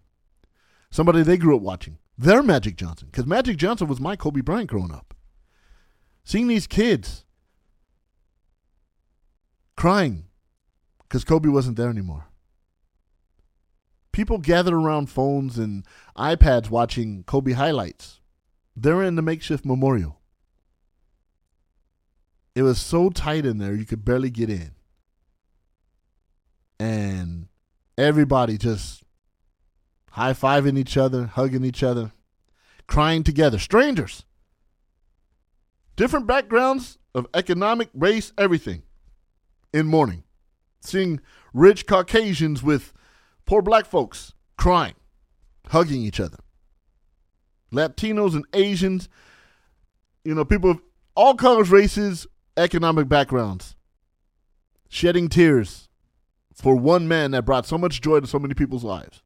Somebody 0.91 1.23
they 1.23 1.37
grew 1.37 1.57
up 1.57 1.63
watching. 1.63 1.99
Their 2.17 2.43
Magic 2.43 2.77
Johnson. 2.77 3.09
Because 3.11 3.27
Magic 3.27 3.57
Johnson 3.57 3.87
was 3.87 4.01
my 4.01 4.17
Kobe 4.17 4.41
Bryant 4.41 4.71
growing 4.71 4.91
up. 4.91 5.15
Seeing 6.25 6.49
these 6.49 6.67
kids 6.67 7.25
crying 9.77 10.25
because 11.03 11.25
Kobe 11.25 11.49
wasn't 11.49 11.77
there 11.77 11.89
anymore. 11.89 12.28
People 14.13 14.39
gathered 14.39 14.75
around 14.75 15.11
phones 15.11 15.59
and 15.59 15.85
iPads 16.17 16.71
watching 16.71 17.25
Kobe 17.25 17.53
highlights. 17.53 18.21
They're 18.77 19.03
in 19.03 19.17
the 19.17 19.23
makeshift 19.23 19.65
memorial. 19.65 20.21
It 22.55 22.63
was 22.63 22.81
so 22.81 23.11
tight 23.11 23.47
in 23.47 23.59
there, 23.59 23.75
you 23.75 23.85
could 23.85 24.05
barely 24.05 24.31
get 24.31 24.51
in. 24.51 24.73
And 26.81 27.49
everybody 27.97 28.59
just 28.59 29.05
high 30.11 30.33
fiving 30.33 30.77
each 30.77 30.97
other, 30.97 31.27
hugging 31.27 31.65
each 31.65 31.83
other, 31.83 32.13
crying 32.87 33.23
together. 33.23 33.59
Strangers. 33.59 34.25
Different 35.95 36.27
backgrounds 36.27 36.99
of 37.15 37.27
economic, 37.35 37.91
race, 37.95 38.33
everything 38.39 38.83
in 39.73 39.87
mourning. 39.87 40.25
Seeing 40.81 41.21
rich 41.53 41.87
Caucasians 41.87 42.63
with 42.63 42.93
poor 43.49 43.63
black 43.63 43.87
folks 43.87 44.35
crying, 44.59 44.95
hugging 45.69 46.03
each 46.03 46.21
other. 46.21 46.37
Latinos 47.73 48.35
and 48.35 48.45
Asians, 48.53 49.09
you 50.23 50.35
know, 50.35 50.45
people 50.45 50.71
of 50.71 50.83
all 51.15 51.35
colors, 51.35 51.71
races, 51.71 52.27
economic 52.59 53.09
backgrounds, 53.09 53.75
shedding 54.91 55.31
tears 55.31 55.89
for 56.55 56.77
one 56.77 57.09
man 57.09 57.31
that 57.31 57.47
brought 57.47 57.65
so 57.65 57.79
much 57.79 58.03
joy 58.03 58.21
to 58.21 58.27
so 58.27 58.39
many 58.39 58.53
people's 58.53 58.85
lives. 58.85 59.23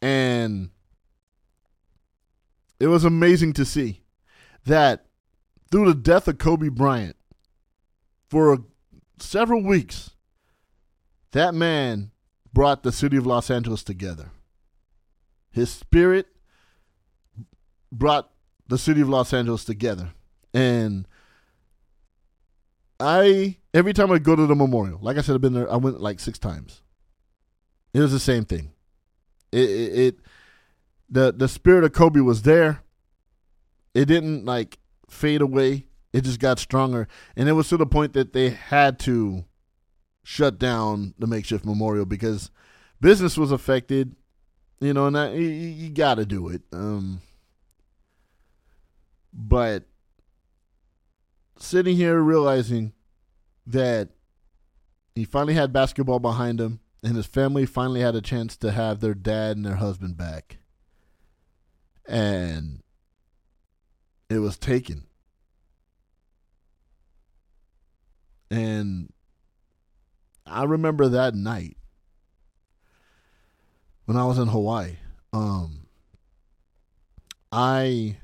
And 0.00 0.70
it 2.80 2.86
was 2.86 3.04
amazing 3.04 3.52
to 3.54 3.66
see 3.66 4.00
that 4.64 5.04
through 5.70 5.92
the 5.92 5.94
death 5.94 6.26
of 6.26 6.38
Kobe 6.38 6.70
Bryant, 6.70 7.16
for 8.30 8.64
several 9.18 9.62
weeks, 9.62 10.12
that 11.32 11.54
man 11.54 12.10
brought 12.52 12.82
the 12.82 12.92
city 12.92 13.16
of 13.16 13.26
Los 13.26 13.50
Angeles 13.50 13.82
together. 13.82 14.30
His 15.50 15.70
spirit 15.70 16.26
brought 17.90 18.30
the 18.66 18.78
city 18.78 19.00
of 19.00 19.08
Los 19.08 19.32
Angeles 19.32 19.64
together. 19.64 20.10
And 20.54 21.06
I, 23.00 23.58
every 23.72 23.92
time 23.92 24.10
I 24.10 24.18
go 24.18 24.36
to 24.36 24.46
the 24.46 24.54
memorial, 24.54 24.98
like 25.02 25.18
I 25.18 25.20
said, 25.20 25.34
I've 25.34 25.40
been 25.40 25.54
there, 25.54 25.70
I 25.70 25.76
went 25.76 26.00
like 26.00 26.20
six 26.20 26.38
times. 26.38 26.82
It 27.94 28.00
was 28.00 28.12
the 28.12 28.20
same 28.20 28.44
thing. 28.44 28.72
It, 29.52 29.70
it, 29.70 29.98
it 29.98 30.16
the 31.08 31.32
the 31.32 31.48
spirit 31.48 31.84
of 31.84 31.92
Kobe 31.92 32.20
was 32.20 32.42
there. 32.42 32.82
It 33.94 34.04
didn't 34.04 34.44
like 34.44 34.78
fade 35.08 35.40
away. 35.40 35.86
It 36.12 36.24
just 36.24 36.38
got 36.38 36.58
stronger, 36.58 37.08
and 37.36 37.48
it 37.48 37.52
was 37.52 37.68
to 37.68 37.76
the 37.76 37.86
point 37.86 38.12
that 38.12 38.32
they 38.32 38.50
had 38.50 38.98
to 39.00 39.44
shut 40.28 40.58
down 40.58 41.14
the 41.18 41.26
makeshift 41.26 41.64
memorial 41.64 42.04
because 42.04 42.50
business 43.00 43.38
was 43.38 43.50
affected. 43.50 44.14
You 44.78 44.92
know, 44.92 45.06
and 45.06 45.16
that, 45.16 45.32
you, 45.32 45.48
you 45.48 45.88
got 45.88 46.16
to 46.16 46.26
do 46.26 46.48
it. 46.48 46.60
Um, 46.70 47.22
but 49.32 49.84
sitting 51.58 51.96
here 51.96 52.20
realizing 52.20 52.92
that 53.66 54.10
he 55.14 55.24
finally 55.24 55.54
had 55.54 55.72
basketball 55.72 56.18
behind 56.18 56.60
him 56.60 56.80
and 57.02 57.16
his 57.16 57.26
family 57.26 57.64
finally 57.64 58.02
had 58.02 58.14
a 58.14 58.20
chance 58.20 58.54
to 58.58 58.70
have 58.70 59.00
their 59.00 59.14
dad 59.14 59.56
and 59.56 59.64
their 59.64 59.76
husband 59.76 60.18
back. 60.18 60.58
And 62.06 62.82
it 64.28 64.40
was 64.40 64.58
taken. 64.58 65.06
And 68.50 69.10
I 70.50 70.64
remember 70.64 71.08
that 71.08 71.34
night 71.34 71.76
when 74.04 74.16
I 74.16 74.24
was 74.24 74.38
in 74.38 74.48
Hawaii. 74.48 74.96
Um, 75.32 75.86
I 77.52 78.18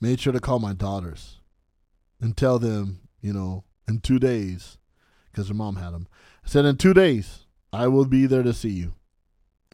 made 0.00 0.20
sure 0.20 0.32
to 0.32 0.40
call 0.40 0.58
my 0.58 0.72
daughters 0.72 1.38
and 2.20 2.36
tell 2.36 2.58
them, 2.58 3.00
you 3.20 3.32
know, 3.32 3.64
in 3.88 4.00
two 4.00 4.18
days, 4.18 4.78
because 5.30 5.48
their 5.48 5.56
mom 5.56 5.76
had 5.76 5.92
them. 5.92 6.08
I 6.44 6.48
said, 6.48 6.64
in 6.64 6.76
two 6.76 6.94
days, 6.94 7.46
I 7.72 7.88
will 7.88 8.04
be 8.04 8.26
there 8.26 8.42
to 8.42 8.52
see 8.52 8.70
you. 8.70 8.94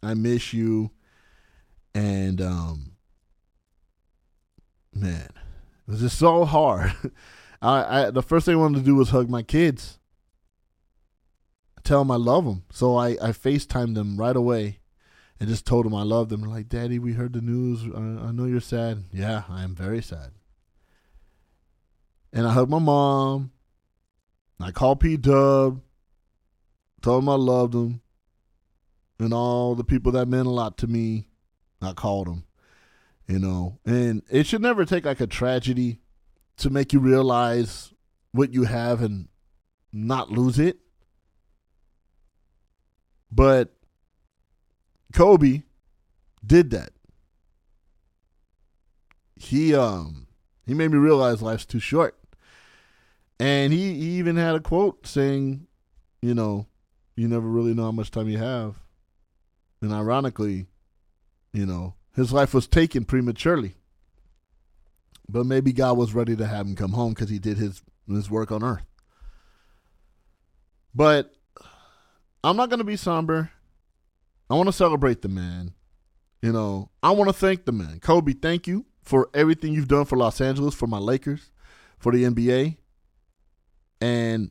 I 0.02 0.14
miss 0.14 0.52
you. 0.52 0.90
And 1.94 2.40
um 2.40 2.92
man, 4.94 5.28
it 5.30 5.90
was 5.90 6.00
just 6.00 6.18
so 6.18 6.44
hard. 6.44 6.92
I, 7.62 8.06
I 8.06 8.10
the 8.10 8.22
first 8.22 8.46
thing 8.46 8.54
I 8.54 8.58
wanted 8.58 8.78
to 8.80 8.84
do 8.84 8.94
was 8.94 9.10
hug 9.10 9.28
my 9.28 9.42
kids. 9.42 9.97
Tell 11.88 12.00
them 12.00 12.10
I 12.10 12.16
love 12.16 12.44
them. 12.44 12.64
So 12.70 12.96
I, 12.96 13.12
I 13.12 13.30
FaceTimed 13.30 13.94
them 13.94 14.18
right 14.18 14.36
away 14.36 14.80
and 15.40 15.48
just 15.48 15.64
told 15.64 15.86
them 15.86 15.94
I 15.94 16.02
love 16.02 16.28
them. 16.28 16.42
Like, 16.42 16.68
Daddy, 16.68 16.98
we 16.98 17.14
heard 17.14 17.32
the 17.32 17.40
news. 17.40 17.82
I, 17.82 18.28
I 18.28 18.30
know 18.30 18.44
you're 18.44 18.60
sad. 18.60 19.04
Yeah, 19.10 19.44
I 19.48 19.62
am 19.62 19.74
very 19.74 20.02
sad. 20.02 20.32
And 22.30 22.46
I 22.46 22.52
hugged 22.52 22.70
my 22.70 22.78
mom. 22.78 23.52
I 24.60 24.70
called 24.70 25.00
P 25.00 25.16
Dub. 25.16 25.80
Told 27.00 27.22
him 27.22 27.30
I 27.30 27.36
loved 27.36 27.74
him. 27.74 28.02
And 29.18 29.32
all 29.32 29.74
the 29.74 29.82
people 29.82 30.12
that 30.12 30.28
meant 30.28 30.46
a 30.46 30.50
lot 30.50 30.76
to 30.78 30.86
me, 30.86 31.30
I 31.80 31.94
called 31.94 32.26
them. 32.26 32.44
You 33.26 33.38
know, 33.38 33.78
and 33.86 34.22
it 34.28 34.46
should 34.46 34.60
never 34.60 34.84
take 34.84 35.06
like 35.06 35.22
a 35.22 35.26
tragedy 35.26 36.00
to 36.58 36.68
make 36.68 36.92
you 36.92 37.00
realize 37.00 37.94
what 38.32 38.52
you 38.52 38.64
have 38.64 39.00
and 39.00 39.28
not 39.90 40.30
lose 40.30 40.58
it. 40.58 40.80
But 43.30 43.72
Kobe 45.12 45.62
did 46.44 46.70
that. 46.70 46.90
He 49.36 49.74
um 49.74 50.26
he 50.66 50.74
made 50.74 50.90
me 50.90 50.98
realize 50.98 51.42
life's 51.42 51.64
too 51.64 51.80
short. 51.80 52.18
And 53.40 53.72
he, 53.72 53.94
he 53.94 54.18
even 54.18 54.36
had 54.36 54.56
a 54.56 54.60
quote 54.60 55.06
saying, 55.06 55.66
you 56.20 56.34
know, 56.34 56.66
you 57.16 57.28
never 57.28 57.46
really 57.46 57.72
know 57.72 57.84
how 57.84 57.92
much 57.92 58.10
time 58.10 58.28
you 58.28 58.38
have. 58.38 58.74
And 59.80 59.92
ironically, 59.92 60.66
you 61.52 61.64
know, 61.64 61.94
his 62.14 62.32
life 62.32 62.52
was 62.52 62.66
taken 62.66 63.04
prematurely. 63.04 63.76
But 65.28 65.46
maybe 65.46 65.72
God 65.72 65.96
was 65.96 66.14
ready 66.14 66.34
to 66.36 66.46
have 66.46 66.66
him 66.66 66.74
come 66.74 66.92
home 66.92 67.14
because 67.14 67.30
he 67.30 67.38
did 67.38 67.58
his 67.58 67.82
his 68.08 68.30
work 68.30 68.50
on 68.50 68.64
earth. 68.64 68.86
But 70.94 71.32
I'm 72.42 72.56
not 72.56 72.70
going 72.70 72.78
to 72.78 72.84
be 72.84 72.96
somber. 72.96 73.50
I 74.48 74.54
want 74.54 74.68
to 74.68 74.72
celebrate 74.72 75.22
the 75.22 75.28
man. 75.28 75.74
You 76.42 76.52
know, 76.52 76.90
I 77.02 77.10
want 77.10 77.28
to 77.28 77.32
thank 77.32 77.64
the 77.64 77.72
man. 77.72 77.98
Kobe, 78.00 78.32
thank 78.32 78.66
you 78.66 78.86
for 79.02 79.28
everything 79.34 79.72
you've 79.72 79.88
done 79.88 80.04
for 80.04 80.16
Los 80.16 80.40
Angeles, 80.40 80.74
for 80.74 80.86
my 80.86 80.98
Lakers, 80.98 81.50
for 81.98 82.12
the 82.12 82.24
NBA, 82.24 82.76
and, 84.00 84.50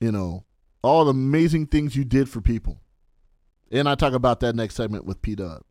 you 0.00 0.10
know, 0.10 0.44
all 0.82 1.04
the 1.04 1.10
amazing 1.10 1.66
things 1.66 1.96
you 1.96 2.04
did 2.04 2.28
for 2.30 2.40
people. 2.40 2.80
And 3.70 3.88
I 3.88 3.94
talk 3.94 4.14
about 4.14 4.40
that 4.40 4.56
next 4.56 4.76
segment 4.76 5.04
with 5.04 5.20
P 5.20 5.34
Dub. 5.34 5.62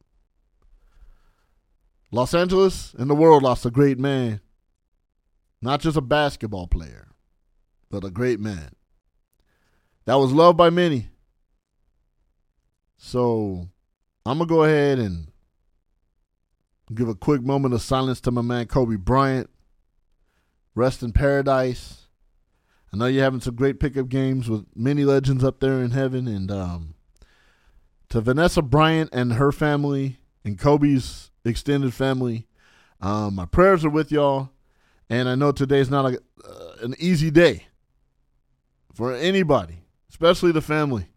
Los 2.11 2.33
Angeles 2.33 2.93
and 2.97 3.09
the 3.09 3.15
world 3.15 3.43
lost 3.43 3.65
a 3.65 3.71
great 3.71 3.97
man. 3.97 4.39
Not 5.61 5.81
just 5.81 5.97
a 5.97 6.01
basketball 6.01 6.67
player, 6.67 7.07
but 7.89 8.03
a 8.03 8.11
great 8.11 8.39
man. 8.39 8.69
That 10.05 10.15
was 10.15 10.31
loved 10.31 10.57
by 10.57 10.69
many. 10.69 11.09
So 12.98 13.70
I'm 14.25 14.38
going 14.38 14.48
to 14.48 14.54
go 14.54 14.63
ahead 14.63 15.00
and 15.00 15.32
give 16.94 17.08
a 17.08 17.16
quick 17.16 17.42
moment 17.42 17.74
of 17.74 17.82
silence 17.82 18.20
to 18.22 18.32
my 18.32 18.42
man 18.42 18.66
Kobe 18.68 18.96
Bryant. 18.96 19.50
Rest 20.75 21.01
in 21.01 21.12
paradise. 21.12 22.08
I 22.92 22.98
know 22.98 23.06
you're 23.06 23.24
having 23.24 23.42
some 23.42 23.56
great 23.56 23.80
pickup 23.80 24.10
games 24.10 24.50
with 24.50 24.66
many 24.75 25.04
legends 25.06 25.44
up 25.44 25.60
there 25.60 25.82
in 25.82 25.92
heaven. 25.92 26.27
And 26.27 26.51
um, 26.51 26.96
to 28.10 28.22
Vanessa 28.22 28.62
Bryant 28.62 29.10
and 29.12 29.34
her 29.34 29.51
family 29.51 30.20
and 30.46 30.58
Kobe's 30.58 31.32
extended 31.44 31.94
family, 31.94 32.48
um, 33.01 33.36
my 33.36 33.46
prayers 33.46 33.84
are 33.86 33.89
with 33.89 34.12
y'all. 34.12 34.50
And 35.10 35.30
I 35.30 35.36
know 35.36 35.51
today's 35.51 35.89
not 35.89 36.06
a, 36.06 36.20
uh, 36.46 36.72
an 36.82 36.96
easy 37.00 37.32
day 37.32 37.68
for 38.94 39.14
anybody, 39.14 39.86
especially 40.10 40.51
the 40.51 40.62
family. 40.62 41.07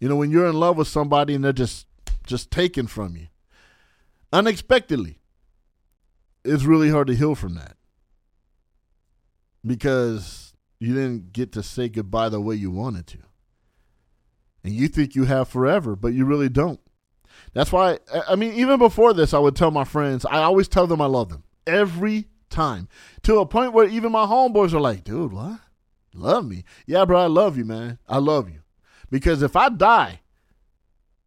You 0.00 0.08
know, 0.08 0.16
when 0.16 0.30
you're 0.30 0.48
in 0.48 0.58
love 0.58 0.76
with 0.76 0.88
somebody 0.88 1.34
and 1.34 1.44
they're 1.44 1.52
just 1.52 1.86
just 2.26 2.50
taken 2.50 2.86
from 2.86 3.16
you 3.16 3.28
unexpectedly, 4.32 5.18
it's 6.44 6.64
really 6.64 6.90
hard 6.90 7.06
to 7.08 7.14
heal 7.14 7.34
from 7.34 7.54
that 7.54 7.76
because 9.64 10.54
you 10.78 10.94
didn't 10.94 11.32
get 11.32 11.52
to 11.52 11.62
say 11.62 11.88
goodbye 11.88 12.28
the 12.28 12.40
way 12.40 12.54
you 12.54 12.70
wanted 12.70 13.06
to. 13.08 13.18
And 14.62 14.72
you 14.72 14.88
think 14.88 15.14
you 15.14 15.24
have 15.24 15.48
forever, 15.48 15.96
but 15.96 16.12
you 16.12 16.24
really 16.24 16.48
don't. 16.48 16.80
That's 17.52 17.72
why, 17.72 17.98
I 18.28 18.36
mean, 18.36 18.52
even 18.54 18.78
before 18.78 19.12
this, 19.14 19.32
I 19.32 19.38
would 19.38 19.56
tell 19.56 19.70
my 19.70 19.84
friends, 19.84 20.24
I 20.24 20.42
always 20.42 20.68
tell 20.68 20.86
them 20.86 21.00
I 21.00 21.06
love 21.06 21.30
them 21.30 21.44
every 21.66 22.26
time 22.50 22.88
to 23.22 23.38
a 23.38 23.46
point 23.46 23.72
where 23.72 23.88
even 23.88 24.12
my 24.12 24.26
homeboys 24.26 24.72
are 24.72 24.80
like, 24.80 25.04
dude, 25.04 25.32
what? 25.32 25.60
Love 26.14 26.46
me? 26.46 26.64
Yeah, 26.86 27.04
bro, 27.04 27.20
I 27.20 27.26
love 27.26 27.56
you, 27.56 27.64
man. 27.64 27.98
I 28.08 28.18
love 28.18 28.50
you. 28.50 28.59
Because 29.10 29.42
if 29.42 29.56
I 29.56 29.68
die, 29.68 30.20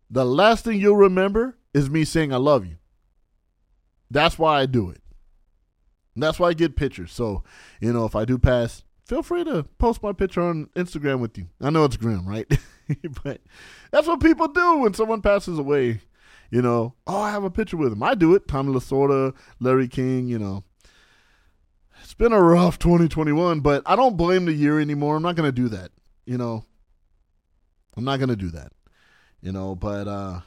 the 0.10 0.26
last 0.26 0.64
thing 0.64 0.80
you'll 0.80 0.96
remember 0.96 1.58
is 1.74 1.90
me 1.90 2.06
saying 2.06 2.34
I 2.34 2.38
love 2.38 2.66
you. 2.66 2.78
That's 4.10 4.38
why 4.38 4.62
I 4.62 4.66
do 4.66 4.90
it. 4.90 5.02
And 6.14 6.22
that's 6.22 6.40
why 6.40 6.50
I 6.50 6.54
get 6.54 6.76
pictures. 6.76 7.12
So, 7.12 7.44
you 7.82 7.92
know, 7.92 8.06
if 8.06 8.16
I 8.16 8.26
do 8.26 8.38
pass, 8.38 8.84
feel 9.06 9.24
free 9.24 9.44
to 9.44 9.64
post 9.80 10.04
my 10.04 10.14
picture 10.14 10.42
on 10.42 10.68
Instagram 10.76 11.20
with 11.20 11.38
you. 11.38 11.48
I 11.60 11.72
know 11.72 11.84
it's 11.84 11.98
grim, 11.98 12.28
right? 12.28 12.48
but 13.24 13.42
that's 13.92 14.08
what 14.08 14.22
people 14.22 14.48
do 14.48 14.80
when 14.80 14.94
someone 14.94 15.22
passes 15.22 15.58
away. 15.58 16.02
You 16.52 16.62
know, 16.62 16.94
oh, 17.08 17.20
I 17.20 17.32
have 17.32 17.44
a 17.44 17.50
picture 17.50 17.78
with 17.78 17.92
him. 17.92 18.04
I 18.04 18.14
do 18.14 18.36
it. 18.36 18.48
Tommy 18.48 18.74
Lasorda, 18.74 19.34
Larry 19.60 19.88
King, 19.88 20.28
you 20.28 20.38
know. 20.38 20.64
It's 22.04 22.14
been 22.14 22.34
a 22.34 22.42
rough 22.42 22.78
2021, 22.78 23.62
but 23.62 23.82
I 23.88 23.96
don't 23.96 24.18
blame 24.18 24.46
the 24.46 24.54
year 24.54 24.80
anymore. 24.80 25.16
I'm 25.16 25.24
not 25.24 25.36
going 25.36 25.48
to 25.48 25.52
do 25.52 25.70
that. 25.70 25.92
You 26.26 26.38
know, 26.38 26.66
I'm 27.96 28.04
not 28.04 28.20
to 28.30 28.36
do 28.36 28.50
that. 28.50 28.72
You 29.42 29.52
know, 29.52 29.76
but 29.76 30.08
uh, 30.08 30.42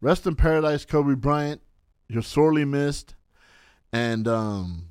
rest 0.00 0.26
in 0.26 0.36
paradise, 0.36 0.84
Kobe 0.84 1.14
Bryant. 1.14 1.60
You're 2.08 2.22
sorely 2.22 2.64
missed. 2.64 3.14
And 3.92 4.28
um, 4.28 4.88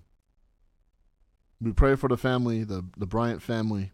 we 1.62 1.72
pray 1.74 1.96
for 1.96 2.10
the 2.10 2.18
family, 2.18 2.64
the, 2.64 2.84
the 2.98 3.06
Bryant 3.06 3.42
family, 3.42 3.92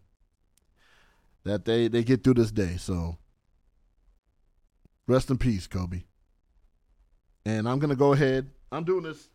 that 1.44 1.64
they, 1.64 1.88
they 1.88 2.02
get 2.02 2.24
through 2.24 2.34
this 2.34 2.50
day. 2.50 2.76
So 2.78 3.18
rest 5.06 5.30
in 5.30 5.38
peace, 5.38 5.66
Kobe. 5.66 6.04
And 7.44 7.68
I'm 7.68 7.78
to 7.90 7.96
go 7.96 8.12
ahead. 8.12 8.50
I'm 8.70 8.84
doing 8.84 9.02
this. 9.02 9.28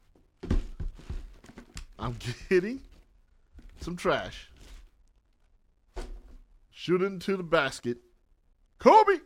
I'm 2.00 2.18
getting 2.50 2.82
some 3.82 3.96
trash. 3.96 4.50
Shoot 6.72 7.02
it 7.02 7.06
into 7.06 7.38
the 7.38 7.44
basket. 7.44 7.98
Kobe. 8.80 9.20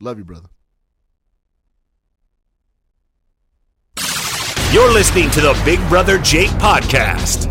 Love 0.00 0.18
you, 0.18 0.24
brother. 0.24 0.48
You're 4.72 4.92
listening 4.92 5.30
to 5.30 5.40
the 5.40 5.60
Big 5.64 5.78
Brother 5.88 6.18
Jake 6.18 6.50
podcast. 6.50 7.46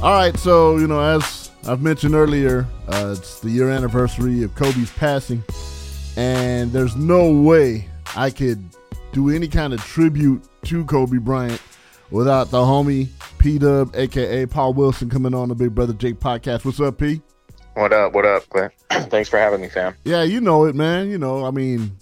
All 0.00 0.12
right, 0.12 0.36
so 0.38 0.76
you 0.76 0.86
know, 0.86 1.00
as 1.00 1.50
I've 1.66 1.82
mentioned 1.82 2.14
earlier, 2.14 2.66
uh, 2.86 3.14
it's 3.18 3.40
the 3.40 3.50
year 3.50 3.68
anniversary 3.68 4.44
of 4.44 4.54
Kobe's 4.54 4.92
passing, 4.92 5.42
and 6.16 6.72
there's 6.72 6.94
no 6.94 7.32
way 7.42 7.88
I 8.18 8.30
could 8.30 8.60
do 9.12 9.30
any 9.30 9.46
kind 9.46 9.72
of 9.72 9.80
tribute 9.80 10.42
to 10.64 10.84
Kobe 10.86 11.18
Bryant 11.18 11.62
without 12.10 12.50
the 12.50 12.58
homie 12.58 13.10
P 13.38 13.60
Dub, 13.60 13.94
aka 13.94 14.44
Paul 14.44 14.74
Wilson, 14.74 15.08
coming 15.08 15.34
on 15.34 15.48
the 15.50 15.54
Big 15.54 15.72
Brother 15.72 15.92
Jake 15.92 16.18
podcast. 16.18 16.64
What's 16.64 16.80
up, 16.80 16.98
P? 16.98 17.22
What 17.74 17.92
up? 17.92 18.14
What 18.14 18.26
up, 18.26 18.48
Clint? 18.48 18.72
Thanks 18.90 19.28
for 19.28 19.38
having 19.38 19.60
me, 19.60 19.68
fam. 19.68 19.94
Yeah, 20.02 20.24
you 20.24 20.40
know 20.40 20.64
it, 20.64 20.74
man. 20.74 21.08
You 21.08 21.18
know, 21.18 21.46
I 21.46 21.52
mean, 21.52 21.96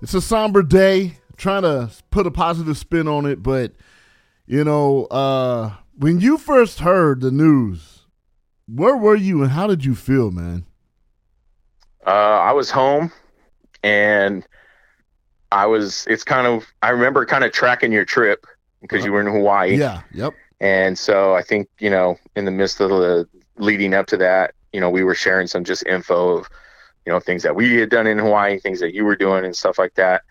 it's 0.00 0.14
a 0.14 0.22
somber 0.22 0.62
day. 0.62 1.18
Trying 1.36 1.62
to 1.62 1.90
put 2.10 2.26
a 2.26 2.30
positive 2.30 2.78
spin 2.78 3.06
on 3.06 3.26
it, 3.26 3.42
but 3.42 3.72
you 4.46 4.64
know, 4.64 5.04
uh, 5.10 5.72
when 5.98 6.20
you 6.20 6.38
first 6.38 6.78
heard 6.80 7.20
the 7.20 7.30
news, 7.30 8.06
where 8.66 8.96
were 8.96 9.14
you 9.14 9.42
and 9.42 9.52
how 9.52 9.66
did 9.66 9.84
you 9.84 9.94
feel, 9.94 10.30
man? 10.30 10.64
Uh, 12.06 12.10
I 12.10 12.52
was 12.52 12.70
home, 12.70 13.12
and 13.82 14.46
I 15.52 15.66
was. 15.66 16.06
It's 16.08 16.24
kind 16.24 16.46
of. 16.46 16.66
I 16.82 16.90
remember 16.90 17.24
kind 17.26 17.44
of 17.44 17.52
tracking 17.52 17.92
your 17.92 18.04
trip 18.04 18.46
because 18.82 19.04
you 19.04 19.12
were 19.12 19.20
in 19.20 19.26
Hawaii. 19.26 19.76
Yeah. 19.76 20.02
Yep. 20.12 20.34
And 20.60 20.98
so 20.98 21.34
I 21.34 21.42
think 21.42 21.68
you 21.78 21.90
know, 21.90 22.16
in 22.36 22.44
the 22.44 22.50
midst 22.50 22.80
of 22.80 22.90
the 22.90 23.28
leading 23.56 23.94
up 23.94 24.06
to 24.06 24.16
that, 24.18 24.54
you 24.72 24.80
know, 24.80 24.90
we 24.90 25.04
were 25.04 25.14
sharing 25.14 25.46
some 25.46 25.64
just 25.64 25.86
info 25.86 26.38
of, 26.38 26.48
you 27.04 27.12
know, 27.12 27.20
things 27.20 27.42
that 27.42 27.56
we 27.56 27.76
had 27.76 27.90
done 27.90 28.06
in 28.06 28.18
Hawaii, 28.18 28.58
things 28.58 28.80
that 28.80 28.94
you 28.94 29.04
were 29.04 29.16
doing, 29.16 29.44
and 29.44 29.56
stuff 29.56 29.78
like 29.78 29.94
that. 29.94 30.22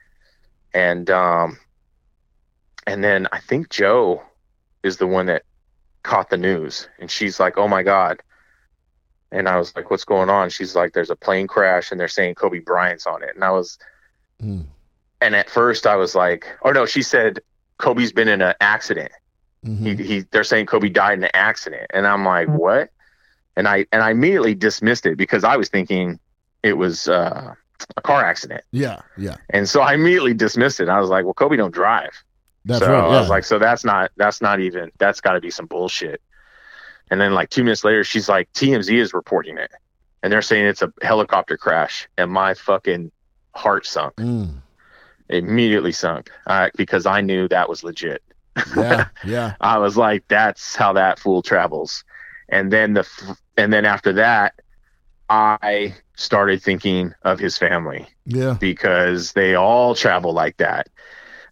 And 0.74 1.10
um, 1.10 1.58
and 2.88 3.04
then 3.04 3.28
I 3.32 3.40
think 3.40 3.70
Joe 3.70 4.24
is 4.84 4.98
the 4.98 5.08
one 5.08 5.26
that 5.28 5.44
caught 6.04 6.30
the 6.30 6.38
news, 6.38 6.88
and 7.00 7.10
she's 7.10 7.40
like, 7.40 7.58
"Oh 7.58 7.68
my 7.68 7.84
god." 7.84 8.22
And 9.32 9.48
I 9.48 9.58
was 9.58 9.76
like, 9.76 9.92
"What's 9.92 10.06
going 10.06 10.30
on?" 10.30 10.50
She's 10.50 10.76
like, 10.76 10.94
"There's 10.94 11.10
a 11.10 11.16
plane 11.16 11.48
crash, 11.48 11.92
and 11.92 12.00
they're 12.00 12.08
saying 12.08 12.36
Kobe 12.36 12.60
Bryant's 12.60 13.06
on 13.06 13.22
it." 13.24 13.36
And 13.36 13.44
I 13.44 13.52
was, 13.52 13.78
Mm. 14.42 14.66
And 15.22 15.36
at 15.36 15.50
first 15.50 15.86
I 15.88 15.96
was 15.96 16.16
like, 16.16 16.46
"Oh 16.64 16.72
no," 16.72 16.86
she 16.86 17.02
said, 17.02 17.40
"Kobe's 17.78 18.12
been 18.12 18.28
in 18.28 18.42
an 18.42 18.56
accident." 18.62 19.12
Mhm. 19.66 19.98
he, 20.00 20.04
he 20.04 20.20
they're 20.32 20.46
saying 20.46 20.68
Kobe 20.68 20.88
died 20.88 21.18
in 21.18 21.24
an 21.26 21.32
accident 21.34 21.88
and 21.94 22.08
I'm 22.08 22.24
like 22.24 22.48
what 22.48 22.92
and 23.58 23.68
I 23.68 23.86
and 23.92 24.02
I 24.02 24.12
immediately 24.12 24.56
dismissed 24.56 25.06
it 25.06 25.18
because 25.18 25.44
I 25.44 25.58
was 25.58 25.68
thinking 25.68 26.18
it 26.64 26.78
was 26.78 27.10
uh, 27.10 27.54
a 27.98 28.02
car 28.02 28.24
accident 28.24 28.64
Yeah, 28.72 29.02
yeah. 29.18 29.36
and 29.50 29.68
so 29.68 29.82
I 29.82 29.96
immediately 29.96 30.34
dismissed 30.34 30.80
it 30.80 30.88
I 30.88 31.02
was 31.02 31.10
like 31.10 31.26
well 31.26 31.34
Kobe 31.34 31.58
don't 31.58 31.74
drive 31.74 32.12
That's 32.64 32.80
so 32.86 32.90
right. 32.94 33.04
I 33.04 33.20
was 33.20 33.28
like 33.30 33.44
so 33.44 33.60
that's 33.60 33.84
not 33.84 34.12
that's 34.16 34.40
not 34.40 34.62
even 34.62 34.94
that's 34.98 35.20
got 35.20 35.34
to 35.34 35.42
be 35.42 35.52
some 35.52 35.66
bullshit 35.66 36.22
and 37.12 37.20
then 37.20 37.34
like 37.34 37.50
two 37.50 37.66
minutes 37.66 37.84
later 37.84 38.06
she's 38.06 38.30
like 38.30 38.50
TMZ 38.54 38.98
is 38.98 39.14
reporting 39.14 39.58
it 39.58 39.72
and 40.24 40.32
they're 40.32 40.42
saying 40.42 40.68
it's 40.68 40.84
a 40.84 40.94
helicopter 41.02 41.58
crash 41.58 42.08
and 42.18 42.32
my 42.32 42.54
fucking 42.54 43.12
heart 43.54 43.86
sunk 43.86 44.16
Mm. 44.16 44.54
Immediately 45.30 45.92
sunk 45.92 46.30
uh, 46.48 46.70
because 46.76 47.06
I 47.06 47.22
knew 47.22 47.48
that 47.48 47.70
was 47.70 47.84
legit 47.84 48.24
yeah, 48.76 49.08
yeah. 49.26 49.54
I 49.62 49.78
was 49.78 49.98
like, 49.98 50.28
that's 50.28 50.76
how 50.76 50.94
that 50.94 51.20
fool 51.20 51.42
travels. 51.42 52.04
And 52.50 52.72
then 52.74 52.94
the, 52.94 53.02
f- 53.02 53.40
and 53.58 53.72
then 53.72 53.86
after 53.86 54.14
that, 54.14 54.56
I 55.30 55.96
started 56.16 56.62
thinking 56.62 57.14
of 57.24 57.40
his 57.40 57.58
family 57.58 58.08
Yeah. 58.26 58.58
because 58.60 59.34
they 59.34 59.56
all 59.56 59.96
travel 59.96 60.34
like 60.34 60.58
that. 60.58 60.90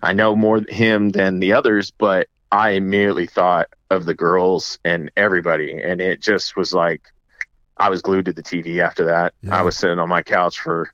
I 0.01 0.13
know 0.13 0.35
more 0.35 0.61
him 0.67 1.09
than 1.09 1.39
the 1.39 1.53
others, 1.53 1.91
but 1.91 2.27
I 2.51 2.71
immediately 2.71 3.27
thought 3.27 3.67
of 3.89 4.05
the 4.05 4.13
girls 4.13 4.79
and 4.83 5.11
everybody. 5.15 5.79
And 5.81 6.01
it 6.01 6.21
just 6.21 6.55
was 6.55 6.73
like, 6.73 7.01
I 7.77 7.89
was 7.89 8.01
glued 8.01 8.25
to 8.25 8.33
the 8.33 8.43
TV 8.43 8.79
after 8.79 9.05
that. 9.05 9.33
Yeah. 9.43 9.57
I 9.57 9.61
was 9.61 9.77
sitting 9.77 9.99
on 9.99 10.09
my 10.09 10.23
couch 10.23 10.59
for 10.59 10.91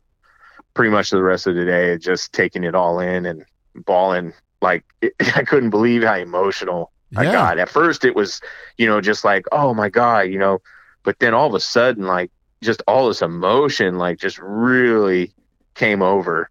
pretty 0.73 0.91
much 0.91 1.09
the 1.09 1.21
rest 1.21 1.47
of 1.47 1.55
the 1.55 1.65
day, 1.65 1.97
just 1.97 2.33
taking 2.33 2.63
it 2.63 2.75
all 2.75 2.99
in 2.99 3.25
and 3.25 3.45
bawling. 3.75 4.33
Like, 4.61 4.83
it, 5.01 5.13
I 5.35 5.43
couldn't 5.43 5.69
believe 5.69 6.03
how 6.03 6.15
emotional 6.15 6.91
I 7.15 7.25
got. 7.25 7.59
At 7.59 7.69
first, 7.69 8.05
it 8.05 8.15
was, 8.15 8.41
you 8.77 8.87
know, 8.87 8.99
just 9.01 9.23
like, 9.23 9.45
oh 9.51 9.73
my 9.73 9.89
God, 9.89 10.21
you 10.21 10.39
know, 10.39 10.61
but 11.03 11.19
then 11.19 11.33
all 11.33 11.47
of 11.47 11.53
a 11.53 11.59
sudden, 11.59 12.05
like, 12.07 12.31
just 12.61 12.81
all 12.87 13.07
this 13.07 13.21
emotion, 13.21 13.97
like, 13.97 14.17
just 14.19 14.39
really 14.39 15.31
came 15.75 16.01
over. 16.01 16.49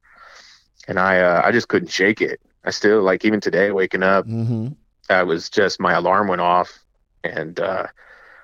And 0.86 0.98
I, 1.00 1.20
uh, 1.20 1.42
I 1.44 1.50
just 1.52 1.68
couldn't 1.68 1.88
shake 1.88 2.20
it. 2.20 2.40
I 2.64 2.70
still, 2.70 3.02
like, 3.02 3.24
even 3.24 3.40
today, 3.40 3.70
waking 3.72 4.02
up, 4.02 4.26
Mm-hmm. 4.26 4.68
I 5.10 5.24
was 5.24 5.50
just, 5.50 5.80
my 5.80 5.94
alarm 5.94 6.28
went 6.28 6.40
off 6.40 6.78
and, 7.24 7.58
uh, 7.58 7.86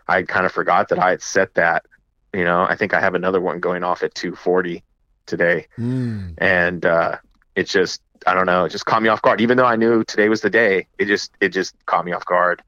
I 0.08 0.22
kind 0.22 0.44
of 0.44 0.52
forgot 0.52 0.88
that 0.88 0.98
I 0.98 1.10
had 1.10 1.22
set 1.22 1.54
that, 1.54 1.86
you 2.34 2.44
know, 2.44 2.62
I 2.68 2.74
think 2.74 2.94
I 2.94 3.00
have 3.00 3.14
another 3.14 3.40
one 3.40 3.60
going 3.60 3.84
off 3.84 4.02
at 4.02 4.14
240 4.14 4.82
today 5.28 5.66
Mm. 5.78 6.34
and 6.38 6.84
uh, 6.84 7.16
it 7.54 7.68
just 7.68 8.00
I 8.26 8.34
don't 8.34 8.46
know, 8.46 8.64
it 8.64 8.70
just 8.70 8.84
caught 8.86 9.02
me 9.02 9.08
off 9.08 9.22
guard. 9.22 9.40
Even 9.40 9.56
though 9.56 9.64
I 9.64 9.76
knew 9.76 10.02
today 10.02 10.28
was 10.28 10.40
the 10.40 10.50
day, 10.50 10.86
it 10.98 11.04
just 11.06 11.30
it 11.40 11.50
just 11.50 11.74
caught 11.86 12.04
me 12.04 12.12
off 12.12 12.24
guard. 12.24 12.62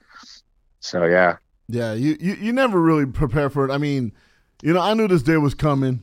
So 0.79 1.05
yeah, 1.07 1.37
Yeah, 1.69 1.93
you, 1.95 2.17
you 2.21 2.35
you 2.35 2.53
never 2.53 2.81
really 2.81 3.07
prepare 3.07 3.51
for 3.51 3.65
it. 3.69 3.73
I 3.73 3.79
mean, 3.79 4.13
you 4.63 4.73
know, 4.73 4.81
I 4.81 4.95
knew 4.95 5.09
this 5.09 5.23
day 5.25 5.37
was 5.39 5.55
coming, 5.55 6.01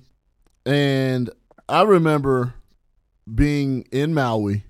and 0.65 1.29
I 1.69 1.83
remember 1.83 2.53
being 3.33 3.87
in 3.91 4.13
Maui, 4.13 4.65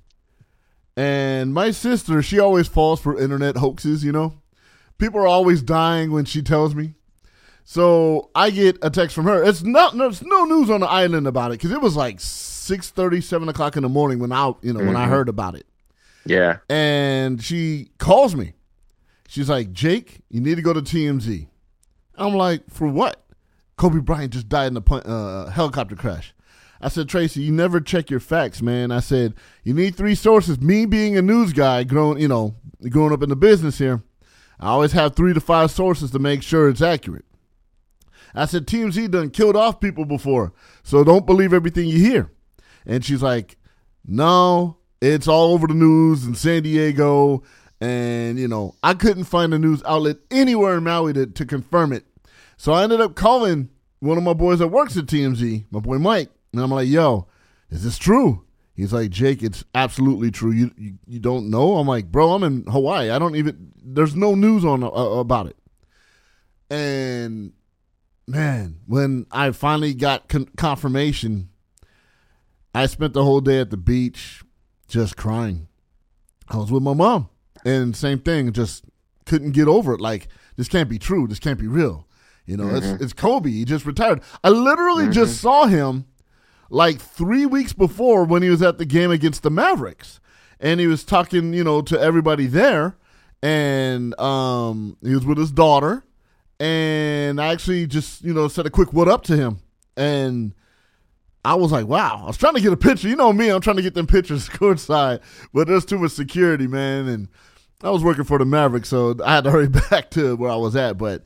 and 0.96 1.54
my 1.54 1.72
sister, 1.72 2.22
she 2.22 2.40
always 2.40 2.68
falls 2.68 3.00
for 3.00 3.20
internet 3.20 3.58
hoaxes. 3.58 4.04
You 4.04 4.12
know, 4.12 4.42
people 4.98 5.20
are 5.20 5.28
always 5.28 5.62
dying 5.62 6.12
when 6.12 6.26
she 6.26 6.42
tells 6.42 6.74
me. 6.76 6.94
So 7.70 8.30
I 8.34 8.50
get 8.50 8.78
a 8.82 8.90
text 8.90 9.14
from 9.14 9.26
her. 9.26 9.44
It's 9.44 9.62
not 9.62 9.94
no, 9.94 10.08
it's 10.08 10.22
no 10.24 10.46
news 10.46 10.70
on 10.70 10.80
the 10.80 10.88
island 10.88 11.28
about 11.28 11.52
it 11.52 11.56
because 11.56 11.72
it 11.72 11.82
was 11.82 11.98
like 11.98 12.22
six 12.22 12.92
thirty, 12.92 13.20
seven 13.20 13.50
o'clock 13.50 13.76
in 13.76 13.84
the 13.84 13.90
morning 13.90 14.20
when 14.20 14.32
I 14.32 14.54
you 14.62 14.72
know 14.72 14.80
when 14.80 14.96
I 14.96 15.06
Mhm. 15.06 15.10
heard 15.10 15.28
about 15.28 15.56
it 15.56 15.66
yeah, 16.26 16.60
and 16.70 17.44
she 17.44 17.90
calls 17.98 18.38
me. 18.38 18.54
She's 19.28 19.50
like, 19.50 19.74
Jake, 19.74 20.22
you 20.30 20.40
need 20.40 20.56
to 20.56 20.62
go 20.62 20.72
to 20.72 20.82
TMZ. 20.82 21.48
I'm 22.16 22.36
like, 22.36 22.64
for 22.70 22.88
what? 22.88 23.22
Kobe 23.76 24.00
Bryant 24.00 24.32
just 24.32 24.48
died 24.48 24.68
in 24.72 24.78
a 24.78 24.94
uh, 24.96 25.50
helicopter 25.50 25.98
crash. 25.98 26.34
I 26.80 26.88
said, 26.88 27.10
Tracy, 27.10 27.42
you 27.42 27.52
never 27.52 27.82
check 27.82 28.10
your 28.10 28.22
facts, 28.22 28.62
man. 28.62 28.92
I 28.92 29.02
said, 29.02 29.34
you 29.66 29.74
need 29.74 29.96
three 29.96 30.16
sources. 30.16 30.62
Me 30.62 30.86
being 30.86 31.18
a 31.18 31.22
news 31.22 31.52
guy, 31.52 31.84
growing, 31.84 32.20
you 32.22 32.30
know, 32.30 32.56
growing 32.90 33.12
up 33.12 33.22
in 33.24 33.28
the 33.30 33.36
business 33.36 33.78
here, 33.78 34.02
I 34.60 34.68
always 34.70 34.94
have 34.94 35.16
three 35.16 35.34
to 35.34 35.42
five 35.42 35.70
sources 35.72 36.12
to 36.12 36.20
make 36.20 36.42
sure 36.44 36.70
it's 36.70 36.82
accurate. 36.82 37.26
I 38.38 38.46
said, 38.46 38.68
TMZ 38.68 39.12
done 39.12 39.30
killed 39.30 39.56
off 39.56 39.80
people 39.80 40.06
before, 40.06 40.54
so 40.84 41.04
don't 41.04 41.26
believe 41.26 41.54
everything 41.54 41.88
you 41.88 42.00
hear. 42.00 42.32
And 42.86 43.04
she's 43.04 43.22
like, 43.22 43.58
no, 44.06 44.78
it's 45.02 45.28
all 45.28 45.54
over 45.54 45.68
the 45.68 45.74
news 45.74 46.26
in 46.26 46.36
San 46.36 46.64
Diego. 46.64 47.44
And, 47.80 48.40
you 48.40 48.48
know, 48.48 48.76
I 48.82 48.94
couldn't 48.94 49.26
find 49.26 49.54
a 49.54 49.60
news 49.60 49.84
outlet 49.86 50.18
anywhere 50.32 50.78
in 50.78 50.84
Maui 50.84 51.14
to, 51.14 51.28
to 51.28 51.46
confirm 51.46 51.94
it. 51.94 52.06
So 52.56 52.74
I 52.74 52.84
ended 52.84 53.02
up 53.02 53.16
calling 53.16 53.70
one 54.00 54.18
of 54.18 54.24
my 54.24 54.34
boys 54.34 54.60
that 54.60 54.70
works 54.70 54.98
at 54.98 55.06
TMZ, 55.06 55.66
my 55.70 55.80
boy 55.80 55.98
Mike. 55.98 56.30
And 56.54 56.62
I'm 56.62 56.72
like, 56.72 56.88
yo, 56.88 57.28
is 57.70 57.84
this 57.84 57.98
true? 57.98 58.46
He's 58.74 58.94
like, 58.94 59.10
Jake, 59.10 59.44
it's 59.44 59.64
absolutely 59.76 60.32
true. 60.32 60.52
You 60.52 60.72
you, 60.78 60.94
you 61.08 61.20
don't 61.20 61.50
know? 61.50 61.78
I'm 61.78 61.88
like, 61.88 62.12
bro, 62.12 62.34
I'm 62.34 62.44
in 62.44 62.64
Hawaii. 62.66 63.10
I 63.10 63.20
don't 63.20 63.36
even, 63.36 63.74
there's 63.84 64.16
no 64.16 64.36
news 64.36 64.64
on 64.64 64.84
uh, 64.84 64.88
about 64.88 65.48
it. 65.48 65.58
And 66.70 67.54
man, 68.28 68.80
when 68.86 69.26
I 69.32 69.52
finally 69.52 69.94
got 69.94 70.28
con- 70.28 70.50
confirmation, 70.58 71.50
I 72.76 72.86
spent 72.86 73.14
the 73.14 73.24
whole 73.24 73.42
day 73.42 73.60
at 73.60 73.70
the 73.70 73.78
beach 73.78 74.44
just 74.88 75.18
crying. 75.18 75.68
I 76.48 76.58
was 76.58 76.72
with 76.72 76.84
my 76.84 76.94
mom, 76.94 77.30
and 77.66 77.96
same 77.96 78.20
thing, 78.20 78.52
just 78.52 78.86
couldn't 79.26 79.52
get 79.52 79.68
over 79.68 79.94
it. 79.94 80.02
Like 80.02 80.28
this 80.56 80.68
can't 80.68 80.90
be 80.90 81.00
true. 81.00 81.28
This 81.28 81.40
can't 81.40 81.60
be 81.60 81.68
real. 81.68 82.08
You 82.46 82.56
know, 82.56 82.74
it's 82.76 82.88
it's 83.02 83.14
Kobe. 83.14 83.52
He 83.52 83.66
just 83.66 83.86
retired. 83.86 84.22
I 84.44 84.50
literally 84.50 85.10
just 85.10 85.42
saw 85.42 85.66
him 85.66 86.06
like 86.70 87.00
three 87.02 87.46
weeks 87.46 87.74
before 87.74 88.24
when 88.24 88.42
he 88.42 88.50
was 88.50 88.62
at 88.62 88.78
the 88.78 88.86
game 88.86 89.12
against 89.12 89.44
the 89.44 89.50
Mavericks, 89.50 90.22
and 90.60 90.80
he 90.80 90.88
was 90.88 91.04
talking, 91.04 91.54
you 91.54 91.64
know, 91.64 91.82
to 91.82 92.00
everybody 92.00 92.48
there, 92.48 92.98
and 93.42 94.18
um, 94.20 94.96
he 95.04 95.14
was 95.14 95.26
with 95.26 95.38
his 95.38 95.52
daughter, 95.52 96.06
and 96.60 97.40
I 97.42 97.52
actually 97.52 97.88
just, 97.88 98.24
you 98.24 98.34
know, 98.34 98.48
said 98.48 98.66
a 98.66 98.70
quick 98.70 98.94
what 98.94 99.08
up 99.08 99.24
to 99.24 99.36
him, 99.38 99.60
and 99.96 100.54
I 101.46 101.54
was 101.56 101.72
like, 101.72 101.88
wow. 101.88 102.22
I 102.24 102.28
was 102.28 102.38
trying 102.38 102.56
to 102.56 102.62
get 102.62 102.74
a 102.74 102.78
picture. 102.78 103.08
You 103.08 103.16
know 103.16 103.32
me, 103.32 103.50
I'm 103.50 103.62
trying 103.62 103.78
to 103.78 103.82
get 103.82 103.94
them 103.94 104.08
pictures 104.08 104.50
courtside, 104.50 105.22
but 105.54 105.68
there's 105.68 105.86
too 105.86 106.00
much 106.00 106.12
security, 106.12 106.68
man, 106.68 107.08
and 107.08 107.28
I 107.84 107.90
was 107.92 108.04
working 108.04 108.24
for 108.24 108.38
the 108.40 108.46
Mavericks, 108.46 108.90
so 108.90 109.16
I 109.24 109.36
had 109.36 109.44
to 109.46 109.52
hurry 109.52 109.70
back 109.70 110.10
to 110.12 110.36
where 110.36 110.52
I 110.52 110.56
was 110.56 110.76
at, 110.76 110.98
but 110.98 111.24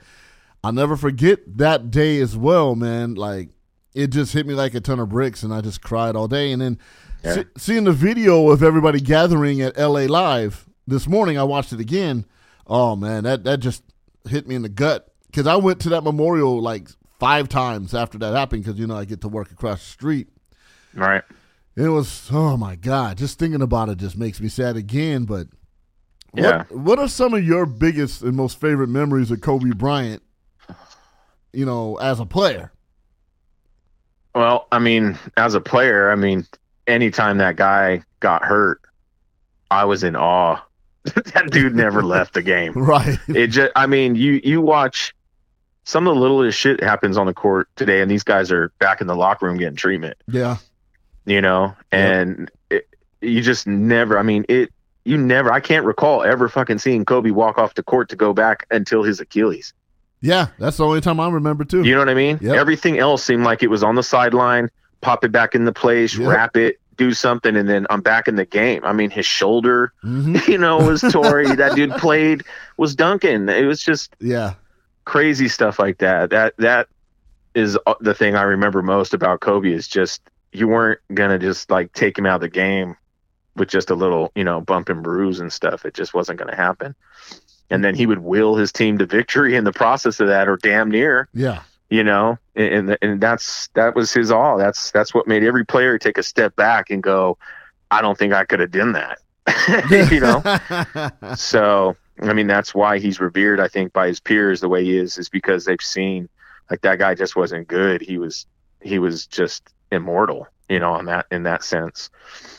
I'll 0.63 0.73
never 0.73 0.95
forget 0.97 1.39
that 1.57 1.89
day 1.91 2.19
as 2.19 2.37
well, 2.37 2.75
man. 2.75 3.15
Like 3.15 3.49
it 3.95 4.07
just 4.07 4.31
hit 4.33 4.45
me 4.45 4.53
like 4.53 4.73
a 4.75 4.81
ton 4.81 4.99
of 4.99 5.09
bricks, 5.09 5.43
and 5.43 5.53
I 5.53 5.61
just 5.61 5.81
cried 5.81 6.15
all 6.15 6.27
day. 6.27 6.51
And 6.51 6.61
then 6.61 6.77
Yeah. 7.23 7.33
see- 7.35 7.43
seeing 7.57 7.83
the 7.85 7.91
video 7.91 8.49
of 8.49 8.61
everybody 8.63 8.99
gathering 8.99 9.61
at 9.61 9.77
LA 9.77 10.01
Live 10.07 10.67
this 10.85 11.07
morning, 11.07 11.37
I 11.37 11.43
watched 11.43 11.73
it 11.73 11.79
again. 11.79 12.25
Oh 12.67 12.95
man, 12.95 13.23
that 13.23 13.43
that 13.45 13.59
just 13.59 13.83
hit 14.29 14.47
me 14.47 14.53
in 14.55 14.61
the 14.61 14.69
gut 14.69 15.10
because 15.31 15.47
I 15.47 15.55
went 15.55 15.79
to 15.81 15.89
that 15.89 16.03
memorial 16.03 16.61
like 16.61 16.89
five 17.19 17.47
times 17.49 17.93
after 17.93 18.17
that 18.19 18.35
happened 18.35 18.63
because 18.63 18.79
you 18.79 18.87
know 18.87 18.97
I 18.97 19.05
get 19.05 19.21
to 19.21 19.27
work 19.27 19.51
across 19.51 19.79
the 19.79 19.85
street. 19.91 20.27
right. 20.93 21.23
It 21.75 21.87
was 21.87 22.27
oh 22.31 22.57
my 22.57 22.75
god, 22.75 23.17
just 23.17 23.39
thinking 23.39 23.61
about 23.61 23.89
it 23.89 23.97
just 23.97 24.17
makes 24.17 24.41
me 24.41 24.49
sad 24.49 24.75
again. 24.75 25.23
But 25.25 25.47
Yeah. 26.35 26.63
what, 26.69 26.71
what 26.71 26.99
are 26.99 27.07
some 27.07 27.33
of 27.33 27.43
your 27.45 27.65
biggest 27.65 28.21
and 28.23 28.35
most 28.35 28.59
favorite 28.59 28.89
memories 28.89 29.31
of 29.31 29.39
Kobe 29.41 29.71
Bryant? 29.71 30.21
You 31.53 31.65
know, 31.65 31.95
as 31.97 32.19
a 32.19 32.25
player. 32.25 32.71
Well, 34.33 34.67
I 34.71 34.79
mean, 34.79 35.17
as 35.37 35.53
a 35.55 35.61
player, 35.61 36.09
I 36.11 36.15
mean, 36.15 36.45
anytime 36.87 37.37
that 37.39 37.57
guy 37.57 38.01
got 38.21 38.43
hurt, 38.45 38.81
I 39.69 39.83
was 39.85 40.03
in 40.03 40.15
awe. 40.15 40.61
that 41.03 41.49
dude 41.51 41.75
never 41.75 42.03
left 42.03 42.33
the 42.33 42.41
game. 42.41 42.73
Right. 42.75 43.17
It 43.27 43.47
just, 43.47 43.71
I 43.75 43.87
mean, 43.87 44.15
you 44.15 44.39
you 44.43 44.61
watch 44.61 45.13
some 45.83 46.07
of 46.07 46.15
the 46.15 46.21
littlest 46.21 46.57
shit 46.57 46.81
happens 46.83 47.17
on 47.17 47.25
the 47.25 47.33
court 47.33 47.67
today, 47.75 48.01
and 48.01 48.09
these 48.09 48.23
guys 48.23 48.51
are 48.51 48.71
back 48.79 49.01
in 49.01 49.07
the 49.07 49.15
locker 49.15 49.45
room 49.47 49.57
getting 49.57 49.75
treatment. 49.75 50.17
Yeah. 50.27 50.57
You 51.25 51.41
know, 51.41 51.75
and 51.91 52.49
it, 52.69 52.87
you 53.21 53.41
just 53.41 53.67
never. 53.67 54.17
I 54.17 54.23
mean, 54.23 54.45
it. 54.49 54.71
You 55.03 55.17
never. 55.17 55.51
I 55.51 55.59
can't 55.59 55.85
recall 55.85 56.23
ever 56.23 56.47
fucking 56.47 56.77
seeing 56.79 57.05
Kobe 57.05 57.31
walk 57.31 57.57
off 57.57 57.73
the 57.73 57.81
court 57.83 58.09
to 58.09 58.15
go 58.15 58.33
back 58.33 58.67
until 58.69 59.01
his 59.03 59.19
Achilles. 59.19 59.73
Yeah. 60.21 60.47
That's 60.59 60.77
the 60.77 60.85
only 60.85 61.01
time 61.01 61.19
I 61.19 61.27
remember 61.29 61.63
too. 61.63 61.81
You 61.83 61.93
know 61.93 61.99
what 62.01 62.09
I 62.09 62.13
mean? 62.13 62.37
Yep. 62.39 62.55
Everything 62.55 62.99
else 62.99 63.23
seemed 63.23 63.43
like 63.43 63.63
it 63.63 63.67
was 63.71 63.81
on 63.81 63.95
the 63.95 64.03
sideline, 64.03 64.69
pop 65.01 65.23
it 65.23 65.31
back 65.31 65.55
in 65.55 65.65
the 65.65 65.73
place, 65.73 66.15
Yep. 66.15 66.29
wrap 66.29 66.55
it, 66.57 66.79
do 66.97 67.13
something, 67.13 67.55
and 67.55 67.67
then 67.67 67.87
I'm 67.89 68.01
back 68.01 68.27
in 68.27 68.35
the 68.35 68.45
game. 68.45 68.85
I 68.85 68.93
mean, 68.93 69.09
his 69.09 69.25
shoulder, 69.25 69.91
Mhm. 70.03 70.47
you 70.47 70.59
know, 70.59 70.77
was 70.77 71.01
tore. 71.11 71.47
that 71.55 71.73
dude 71.75 71.91
played 71.93 72.43
was 72.77 72.95
Duncan. 72.95 73.49
It 73.49 73.65
was 73.65 73.81
just 73.81 74.15
Yeah. 74.19 74.53
Crazy 75.05 75.47
stuff 75.47 75.79
like 75.79 75.97
that. 75.99 76.29
That 76.29 76.55
that 76.57 76.87
is 77.55 77.77
uh, 77.85 77.95
the 77.99 78.13
thing 78.13 78.35
I 78.35 78.43
remember 78.43 78.81
most 78.81 79.13
about 79.13 79.41
Kobe 79.41 79.71
is 79.71 79.87
just 79.87 80.21
you 80.53 80.67
weren't 80.67 80.99
gonna 81.13 81.39
just 81.39 81.69
like 81.71 81.91
take 81.93 82.17
him 82.17 82.25
out 82.25 82.35
of 82.35 82.41
the 82.41 82.49
game 82.49 82.95
with 83.55 83.67
just 83.69 83.89
a 83.89 83.95
little, 83.95 84.31
you 84.35 84.43
know, 84.43 84.61
bump 84.61 84.89
and 84.89 85.03
bruise 85.03 85.39
and 85.39 85.51
stuff. 85.51 85.85
It 85.85 85.93
just 85.93 86.13
wasn't 86.13 86.39
gonna 86.39 86.55
happen. 86.55 86.95
And 87.69 87.83
then 87.83 87.95
he 87.95 88.05
would 88.05 88.19
will 88.19 88.55
his 88.55 88.71
team 88.71 88.97
to 88.97 89.05
victory 89.05 89.55
in 89.55 89.63
the 89.63 89.71
process 89.71 90.19
of 90.19 90.27
that, 90.27 90.47
or 90.49 90.57
damn 90.57 90.89
near, 90.91 91.27
Yeah. 91.33 91.61
you 91.89 92.03
know. 92.03 92.37
And 92.55 92.89
and, 92.91 92.97
and 93.01 93.21
that's 93.21 93.67
that 93.75 93.95
was 93.95 94.13
his 94.13 94.29
all. 94.31 94.57
That's 94.57 94.91
that's 94.91 95.13
what 95.13 95.27
made 95.27 95.43
every 95.43 95.65
player 95.65 95.97
take 95.97 96.17
a 96.17 96.23
step 96.23 96.55
back 96.55 96.89
and 96.89 97.01
go, 97.01 97.37
I 97.89 98.01
don't 98.01 98.17
think 98.17 98.33
I 98.33 98.43
could 98.45 98.59
have 98.59 98.71
done 98.71 98.93
that. 98.93 99.19
you 100.11 100.19
know. 100.19 100.41
So, 101.35 101.95
I 102.21 102.33
mean, 102.33 102.47
that's 102.47 102.75
why 102.75 102.99
he's 102.99 103.19
revered, 103.19 103.59
I 103.59 103.67
think, 103.67 103.93
by 103.93 104.07
his 104.07 104.19
peers 104.19 104.61
the 104.61 104.69
way 104.69 104.83
he 104.83 104.97
is, 104.97 105.17
is 105.17 105.29
because 105.29 105.65
they've 105.65 105.81
seen 105.81 106.29
like 106.69 106.81
that 106.81 106.99
guy 106.99 107.15
just 107.15 107.35
wasn't 107.35 107.67
good. 107.67 108.01
He 108.01 108.17
was, 108.17 108.45
he 108.81 108.99
was 108.99 109.25
just 109.27 109.63
immortal, 109.91 110.47
you 110.69 110.79
know, 110.79 110.97
in 110.97 111.05
that, 111.05 111.25
in 111.31 111.43
that 111.43 111.63
sense. 111.63 112.09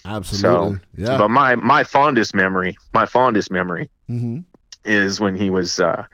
Absolutely. 0.04 0.80
yeah. 0.96 1.16
But 1.18 1.28
my, 1.30 1.54
my 1.54 1.84
fondest 1.84 2.34
memory, 2.34 2.76
my 2.92 3.06
fondest 3.06 3.50
memory 3.50 3.88
hmm 4.08 4.40
is 4.84 5.20
when 5.20 5.36
he 5.36 5.48
was, 5.48 5.78
uh, 5.78 6.04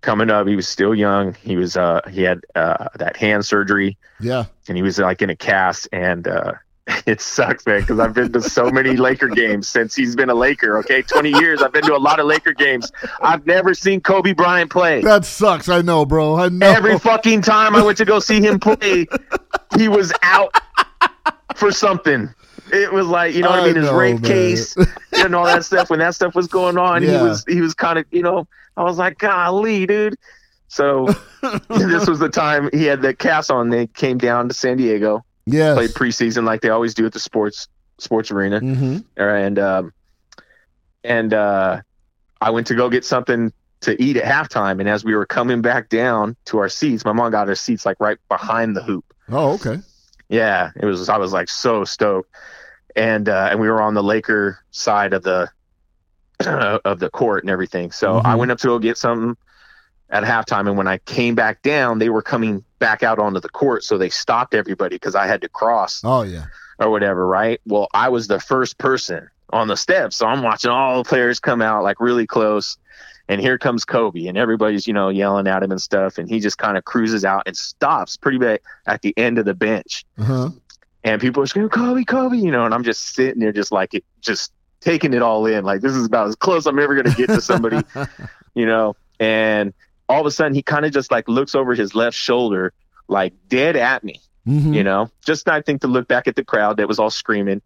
coming 0.00 0.30
up. 0.30 0.46
He 0.46 0.56
was 0.56 0.66
still 0.66 0.94
young. 0.94 1.34
He 1.34 1.56
was, 1.56 1.76
uh, 1.76 2.00
he 2.10 2.22
had, 2.22 2.40
uh, 2.54 2.88
that 2.94 3.16
hand 3.16 3.44
surgery 3.44 3.98
Yeah. 4.20 4.46
and 4.68 4.76
he 4.76 4.82
was 4.82 4.98
like 4.98 5.20
in 5.20 5.28
a 5.28 5.36
cast 5.36 5.86
and, 5.92 6.26
uh, 6.26 6.52
it 7.06 7.20
sucks, 7.20 7.66
man, 7.66 7.80
because 7.80 7.98
I've 7.98 8.14
been 8.14 8.32
to 8.32 8.40
so 8.40 8.70
many 8.70 8.96
Laker 8.96 9.28
games 9.28 9.68
since 9.68 9.94
he's 9.94 10.16
been 10.16 10.30
a 10.30 10.34
Laker. 10.34 10.78
Okay, 10.78 11.02
twenty 11.02 11.30
years. 11.30 11.62
I've 11.62 11.72
been 11.72 11.84
to 11.84 11.94
a 11.94 11.98
lot 11.98 12.18
of 12.20 12.26
Laker 12.26 12.52
games. 12.52 12.90
I've 13.20 13.46
never 13.46 13.74
seen 13.74 14.00
Kobe 14.00 14.32
Bryant 14.32 14.70
play. 14.70 15.02
That 15.02 15.24
sucks. 15.24 15.68
I 15.68 15.82
know, 15.82 16.06
bro. 16.06 16.36
I 16.36 16.48
know. 16.48 16.66
Every 16.66 16.98
fucking 16.98 17.42
time 17.42 17.74
I 17.74 17.82
went 17.82 17.98
to 17.98 18.04
go 18.04 18.20
see 18.20 18.40
him 18.40 18.58
play, 18.58 19.06
he 19.76 19.88
was 19.88 20.12
out 20.22 20.54
for 21.56 21.70
something. 21.70 22.32
It 22.72 22.92
was 22.92 23.06
like 23.06 23.34
you 23.34 23.42
know 23.42 23.50
what 23.50 23.60
I 23.60 23.62
I 23.62 23.66
mean. 23.66 23.76
His 23.76 23.86
know, 23.86 23.96
rape 23.96 24.20
man. 24.20 24.22
case 24.22 24.76
and 25.12 25.34
all 25.34 25.44
that 25.44 25.64
stuff. 25.64 25.90
When 25.90 25.98
that 25.98 26.14
stuff 26.14 26.34
was 26.34 26.46
going 26.46 26.78
on, 26.78 27.02
he 27.02 27.10
was 27.10 27.44
he 27.48 27.60
was 27.60 27.74
kind 27.74 27.98
of 27.98 28.06
you 28.10 28.22
know. 28.22 28.46
I 28.76 28.84
was 28.84 28.96
like, 28.96 29.18
golly, 29.18 29.86
dude. 29.86 30.16
So 30.68 31.08
this 31.68 32.06
was 32.06 32.20
the 32.20 32.28
time 32.28 32.70
he 32.72 32.84
had 32.84 33.02
the 33.02 33.12
cast 33.12 33.50
on. 33.50 33.70
They 33.70 33.88
came 33.88 34.18
down 34.18 34.48
to 34.48 34.54
San 34.54 34.76
Diego 34.76 35.24
yes. 35.52 35.74
played 35.76 35.90
preseason 35.90 36.44
like 36.44 36.60
they 36.60 36.70
always 36.70 36.94
do 36.94 37.06
at 37.06 37.12
the 37.12 37.20
sports 37.20 37.68
sports 37.98 38.30
arena 38.30 38.60
hmm 38.60 38.98
and 39.16 39.58
um 39.58 39.92
and 41.04 41.34
uh 41.34 41.80
i 42.40 42.50
went 42.50 42.66
to 42.68 42.74
go 42.74 42.88
get 42.88 43.04
something 43.04 43.52
to 43.80 44.00
eat 44.02 44.16
at 44.16 44.24
halftime 44.24 44.80
and 44.80 44.88
as 44.88 45.04
we 45.04 45.14
were 45.14 45.26
coming 45.26 45.60
back 45.62 45.88
down 45.88 46.36
to 46.44 46.58
our 46.58 46.68
seats 46.68 47.04
my 47.04 47.12
mom 47.12 47.30
got 47.32 47.48
our 47.48 47.54
seats 47.54 47.84
like 47.86 47.96
right 48.00 48.18
behind 48.28 48.76
the 48.76 48.82
hoop 48.82 49.04
Oh, 49.30 49.52
okay. 49.54 49.80
yeah 50.28 50.70
it 50.76 50.86
was 50.86 51.08
i 51.08 51.16
was 51.18 51.32
like 51.32 51.48
so 51.48 51.84
stoked 51.84 52.30
and 52.96 53.28
uh 53.28 53.48
and 53.50 53.60
we 53.60 53.68
were 53.68 53.82
on 53.82 53.94
the 53.94 54.02
laker 54.02 54.58
side 54.70 55.12
of 55.12 55.22
the 55.22 55.48
of 56.84 56.98
the 57.00 57.10
court 57.10 57.42
and 57.42 57.50
everything 57.50 57.90
so 57.90 58.18
i 58.18 58.34
Mhm. 58.34 58.38
went 58.38 58.50
up 58.52 58.58
to 58.58 58.68
go 58.68 58.78
get 58.78 58.96
something 58.96 59.36
at 60.10 60.24
halftime 60.24 60.66
and 60.68 60.76
when 60.76 60.88
i 60.88 60.98
came 60.98 61.34
back 61.34 61.60
down 61.62 61.98
they 61.98 62.08
were 62.08 62.22
coming 62.22 62.64
back 62.78 63.02
out 63.02 63.18
onto 63.18 63.40
the 63.40 63.48
court 63.48 63.84
so 63.84 63.98
they 63.98 64.08
stopped 64.08 64.54
everybody 64.54 64.96
because 64.96 65.14
i 65.14 65.26
had 65.26 65.40
to 65.42 65.48
cross 65.48 66.00
Oh, 66.04 66.22
yeah. 66.22 66.44
or 66.78 66.90
whatever, 66.90 67.26
right? 67.26 67.60
Well, 67.66 67.88
I 67.92 68.08
was 68.08 68.28
the 68.28 68.38
first 68.40 68.78
person 68.78 69.28
on 69.50 69.66
the 69.68 69.76
steps, 69.76 70.16
so 70.16 70.26
I'm 70.26 70.42
watching 70.42 70.70
all 70.70 71.02
the 71.02 71.08
players 71.08 71.40
come 71.40 71.60
out 71.60 71.82
like 71.82 72.00
really 72.00 72.26
close, 72.26 72.76
and 73.28 73.40
here 73.40 73.58
comes 73.58 73.84
Kobe, 73.84 74.26
and 74.26 74.38
everybody's 74.38 74.86
you 74.86 74.92
know 74.92 75.08
yelling 75.08 75.46
at 75.48 75.62
him 75.62 75.70
and 75.72 75.82
stuff, 75.82 76.18
and 76.18 76.28
he 76.28 76.38
just 76.38 76.56
kind 76.58 76.76
of 76.78 76.84
cruises 76.84 77.24
out 77.24 77.42
and 77.46 77.56
stops 77.56 78.16
pretty 78.16 78.38
big 78.38 78.60
at 78.86 79.02
the 79.02 79.12
end 79.16 79.38
of 79.38 79.44
the 79.44 79.54
bench, 79.54 80.04
Uh-huh. 80.18 80.50
and 81.02 81.20
people 81.20 81.42
are 81.42 81.46
screaming 81.46 81.70
Kobe, 81.70 82.04
Kobe, 82.04 82.36
you 82.36 82.50
know, 82.52 82.64
and 82.64 82.72
I'm 82.74 82.84
just 82.84 83.14
sitting 83.14 83.40
there 83.40 83.52
just 83.52 83.72
like 83.72 83.94
it, 83.94 84.04
just 84.20 84.52
taking 84.80 85.12
it 85.14 85.22
all 85.22 85.44
in, 85.46 85.64
like 85.64 85.80
this 85.80 85.94
is 85.96 86.06
about 86.06 86.28
as 86.28 86.36
close 86.36 86.64
I'm 86.66 86.78
ever 86.78 86.94
gonna 86.94 87.14
get 87.16 87.26
to 87.28 87.40
somebody, 87.40 87.80
you 88.54 88.66
know, 88.66 88.94
and 89.18 89.72
all 90.08 90.20
of 90.20 90.26
a 90.26 90.30
sudden 90.30 90.54
he 90.54 90.62
kind 90.62 90.84
of 90.84 90.92
just 90.92 91.10
like 91.10 91.28
looks 91.28 91.54
over 91.54 91.74
his 91.74 91.94
left 91.94 92.16
shoulder, 92.16 92.72
like 93.08 93.32
dead 93.48 93.76
at 93.76 94.02
me 94.04 94.20
Mhm. 94.46 94.74
you 94.74 94.82
know? 94.82 95.10
Just 95.26 95.48
i 95.48 95.60
think 95.60 95.82
to 95.82 95.88
look 95.88 96.08
back 96.08 96.26
at 96.26 96.34
the 96.36 96.44
crowd 96.44 96.78
that 96.78 96.88
was 96.88 96.98
all 96.98 97.10
screaming. 97.10 97.60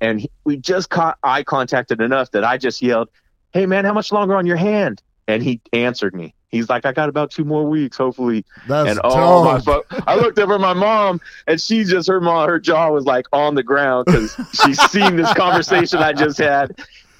And 0.00 0.20
he, 0.20 0.30
we 0.44 0.56
just 0.56 0.90
caught 0.90 1.16
eye 1.22 1.44
contacted 1.44 2.00
enough 2.00 2.30
that 2.32 2.42
i 2.44 2.58
just 2.58 2.82
yelled 2.82 3.08
hey 3.52 3.66
man 3.66 3.84
how 3.84 3.92
much 3.92 4.10
longer 4.10 4.34
on 4.36 4.44
your 4.46 4.56
hand? 4.56 5.00
And 5.28 5.42
he 5.42 5.60
answered 5.72 6.14
me. 6.14 6.34
He's 6.48 6.68
like 6.68 6.84
i 6.86 6.92
got 6.92 7.08
about 7.08 7.30
two 7.30 7.44
more 7.44 7.64
weeks 7.68 7.96
hopefully. 7.96 8.44
That's 8.66 8.90
and 8.90 9.00
oh 9.04 9.44
my 9.44 9.58
dope. 9.60 9.86
fu- 9.88 10.02
i 10.08 10.16
looked 10.16 10.38
over 10.40 10.58
my 10.58 10.72
mom 10.74 11.20
and 11.46 11.60
she 11.60 11.84
just 11.84 12.08
her 12.08 12.20
mom 12.20 12.48
her 12.48 12.58
jaw 12.58 12.90
was 12.90 13.04
like 13.04 13.26
on 13.32 13.54
the 13.54 13.62
ground 13.62 14.06
because 14.06 14.34
she's 14.64 14.80
seen 14.90 15.14
this 15.16 15.32
conversation 15.34 16.00
i 16.00 16.12
just 16.12 16.38
had. 16.38 16.76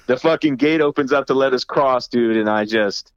The 0.07 0.17
fucking 0.17 0.57
gate 0.57 0.81
opens 0.81 1.11
up 1.13 1.25
to 1.27 1.33
let 1.33 1.53
us 1.53 1.63
cross 1.63 2.07
dude 2.09 2.35
and 2.37 2.49
i 2.49 2.65
just 2.65 3.11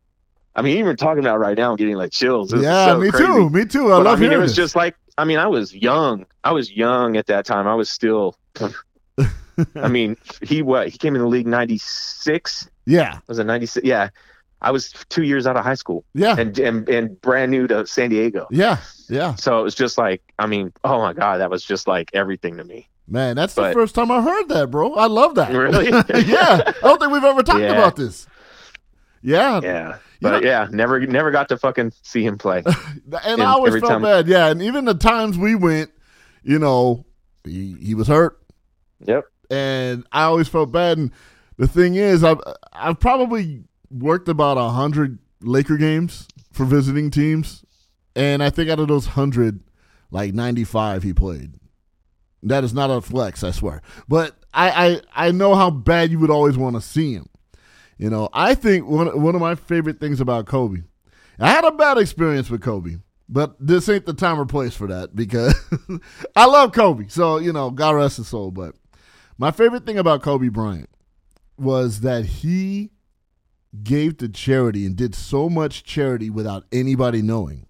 i 0.58 0.62
mean 0.62 0.76
even 0.78 0.96
talking 0.96 1.20
about 1.20 1.38
right 1.38 1.56
now 1.56 1.70
i'm 1.70 1.76
getting 1.76 1.96
like 1.96 2.10
chills 2.12 2.50
This 2.50 2.62
Yeah, 2.62 2.86
so 2.86 2.98
me 3.00 3.10
crazy. 3.10 3.26
too. 3.26 3.50
Me 3.50 3.64
too. 3.64 3.86
I 3.92 3.96
But 3.98 4.04
love 4.06 4.18
I 4.18 4.20
mean, 4.20 4.32
it 4.32 4.38
was 4.38 4.50
this. 4.50 4.56
just 4.64 4.76
like 4.76 4.94
I 5.16 5.24
mean, 5.24 5.38
I 5.38 5.46
was 5.48 5.74
young. 5.74 6.26
I 6.44 6.52
was 6.52 6.70
young 6.70 7.16
at 7.16 7.26
that 7.26 7.44
time. 7.44 7.66
I 7.66 7.74
was 7.74 7.90
still. 7.90 8.36
I 9.74 9.88
mean, 9.88 10.16
he 10.42 10.62
what? 10.62 10.88
He 10.88 10.96
came 10.98 11.16
in 11.16 11.20
the 11.20 11.26
league 11.26 11.46
'96. 11.48 12.68
yeah, 12.86 13.18
Was 13.26 13.40
it 13.40 13.44
'96? 13.44 13.84
Yeah, 13.84 14.10
I 14.62 14.70
was 14.70 14.92
two 15.08 15.24
years 15.24 15.46
out 15.46 15.56
of 15.56 15.64
high 15.64 15.74
school 15.74 16.04
yeah, 16.14 16.36
and, 16.38 16.56
and 16.60 16.88
and 16.88 17.20
brand 17.20 17.50
new 17.50 17.66
to 17.66 17.84
San 17.86 18.10
Diego. 18.10 18.46
yeah, 18.52 18.78
yeah. 19.08 19.34
So 19.34 19.58
it 19.58 19.62
was 19.64 19.74
just 19.74 19.98
like, 19.98 20.22
I 20.38 20.46
mean, 20.46 20.72
oh 20.84 20.98
my 21.00 21.12
god, 21.12 21.38
that 21.38 21.50
was 21.50 21.64
just 21.64 21.88
like 21.88 22.10
everything 22.14 22.56
to 22.58 22.64
me. 22.64 22.88
Man, 23.08 23.34
that's 23.36 23.54
the 23.54 23.72
first 23.72 23.94
time 23.96 24.10
I 24.12 24.20
heard 24.22 24.48
that, 24.50 24.70
bro. 24.70 24.94
I 24.94 25.06
love 25.06 25.34
that. 25.36 25.50
Really? 25.52 25.88
yeah. 26.26 26.60
I 26.66 26.72
don't 26.82 26.98
think 27.00 27.10
we've 27.10 27.24
ever 27.24 27.42
talked 27.42 27.58
Yeah. 27.62 27.72
about 27.72 27.96
this. 27.96 28.26
Yeah. 29.22 29.60
Yeah, 29.62 29.88
You 29.88 29.98
but 30.20 30.42
know- 30.42 30.48
yeah, 30.48 30.68
never 30.70 31.00
never 31.06 31.30
got 31.30 31.48
to 31.50 31.56
fucking 31.58 31.92
see 32.02 32.24
him 32.24 32.38
play. 32.38 32.62
And 33.06 33.14
And 33.24 33.42
I 33.42 33.46
always 33.52 33.74
felt 33.74 33.86
time- 33.90 34.02
bad. 34.02 34.28
Yeah. 34.28 34.48
And 34.48 34.62
even 34.62 34.84
the 34.84 34.94
times 34.94 35.36
we 35.38 35.54
went, 35.54 35.90
you 36.42 36.58
know, 36.58 37.04
he, 37.44 37.74
he 37.80 37.94
was 37.94 38.06
hurt. 38.08 38.38
Yep. 39.04 39.24
And 39.50 40.04
I 40.12 40.24
always 40.24 40.48
felt 40.48 40.70
bad. 40.72 40.98
And 40.98 41.10
the 41.56 41.66
thing 41.66 41.94
is, 41.94 42.22
I've, 42.22 42.40
I've 42.72 43.00
probably 43.00 43.64
worked 43.90 44.28
about 44.28 44.58
a 44.58 44.68
hundred 44.68 45.18
Laker 45.40 45.76
games 45.78 46.28
for 46.52 46.64
visiting 46.66 47.10
teams. 47.10 47.64
And 48.14 48.42
I 48.42 48.50
think 48.50 48.68
out 48.70 48.80
of 48.80 48.88
those 48.88 49.06
hundred, 49.06 49.60
like 50.10 50.34
95 50.34 51.02
he 51.02 51.12
played. 51.14 51.54
That 52.42 52.62
is 52.64 52.74
not 52.74 52.90
a 52.90 53.00
flex, 53.00 53.42
I 53.42 53.50
swear. 53.52 53.82
But 54.08 54.36
I, 54.52 55.00
I, 55.14 55.26
I 55.28 55.30
know 55.32 55.54
how 55.54 55.70
bad 55.70 56.10
you 56.10 56.18
would 56.18 56.30
always 56.30 56.56
want 56.58 56.76
to 56.76 56.82
see 56.82 57.14
him. 57.14 57.28
You 57.98 58.10
know, 58.10 58.28
I 58.32 58.54
think 58.54 58.86
one 58.86 59.20
one 59.20 59.34
of 59.34 59.40
my 59.40 59.56
favorite 59.56 60.00
things 60.00 60.20
about 60.20 60.46
Kobe. 60.46 60.82
I 61.40 61.50
had 61.50 61.64
a 61.64 61.72
bad 61.72 61.98
experience 61.98 62.48
with 62.48 62.62
Kobe, 62.62 62.98
but 63.28 63.56
this 63.60 63.88
ain't 63.88 64.06
the 64.06 64.14
time 64.14 64.40
or 64.40 64.46
place 64.46 64.74
for 64.74 64.86
that 64.86 65.14
because 65.14 65.54
I 66.36 66.46
love 66.46 66.72
Kobe. 66.72 67.08
So, 67.08 67.38
you 67.38 67.52
know, 67.52 67.70
God 67.70 67.90
rest 67.96 68.16
his 68.16 68.28
soul. 68.28 68.50
But 68.50 68.74
my 69.36 69.50
favorite 69.50 69.84
thing 69.84 69.98
about 69.98 70.22
Kobe 70.22 70.48
Bryant 70.48 70.88
was 71.56 72.00
that 72.00 72.24
he 72.24 72.90
gave 73.82 74.16
to 74.18 74.28
charity 74.28 74.86
and 74.86 74.96
did 74.96 75.14
so 75.14 75.48
much 75.48 75.84
charity 75.84 76.30
without 76.30 76.64
anybody 76.72 77.20
knowing. 77.20 77.66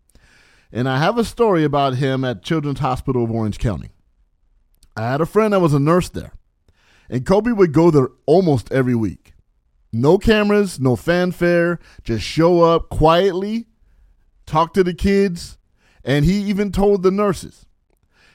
And 0.70 0.88
I 0.88 0.98
have 0.98 1.16
a 1.16 1.24
story 1.24 1.64
about 1.64 1.96
him 1.96 2.24
at 2.24 2.42
Children's 2.42 2.80
Hospital 2.80 3.24
of 3.24 3.30
Orange 3.30 3.58
County. 3.58 3.90
I 4.96 5.02
had 5.02 5.20
a 5.20 5.26
friend 5.26 5.52
that 5.52 5.60
was 5.60 5.74
a 5.74 5.78
nurse 5.78 6.08
there, 6.08 6.32
and 7.08 7.24
Kobe 7.24 7.52
would 7.52 7.72
go 7.72 7.90
there 7.90 8.08
almost 8.26 8.70
every 8.72 8.94
week. 8.94 9.27
No 9.92 10.18
cameras, 10.18 10.78
no 10.78 10.96
fanfare, 10.96 11.78
just 12.04 12.24
show 12.24 12.62
up 12.62 12.90
quietly, 12.90 13.66
talk 14.44 14.74
to 14.74 14.84
the 14.84 14.94
kids, 14.94 15.56
and 16.04 16.24
he 16.24 16.40
even 16.42 16.72
told 16.72 17.02
the 17.02 17.10
nurses 17.10 17.66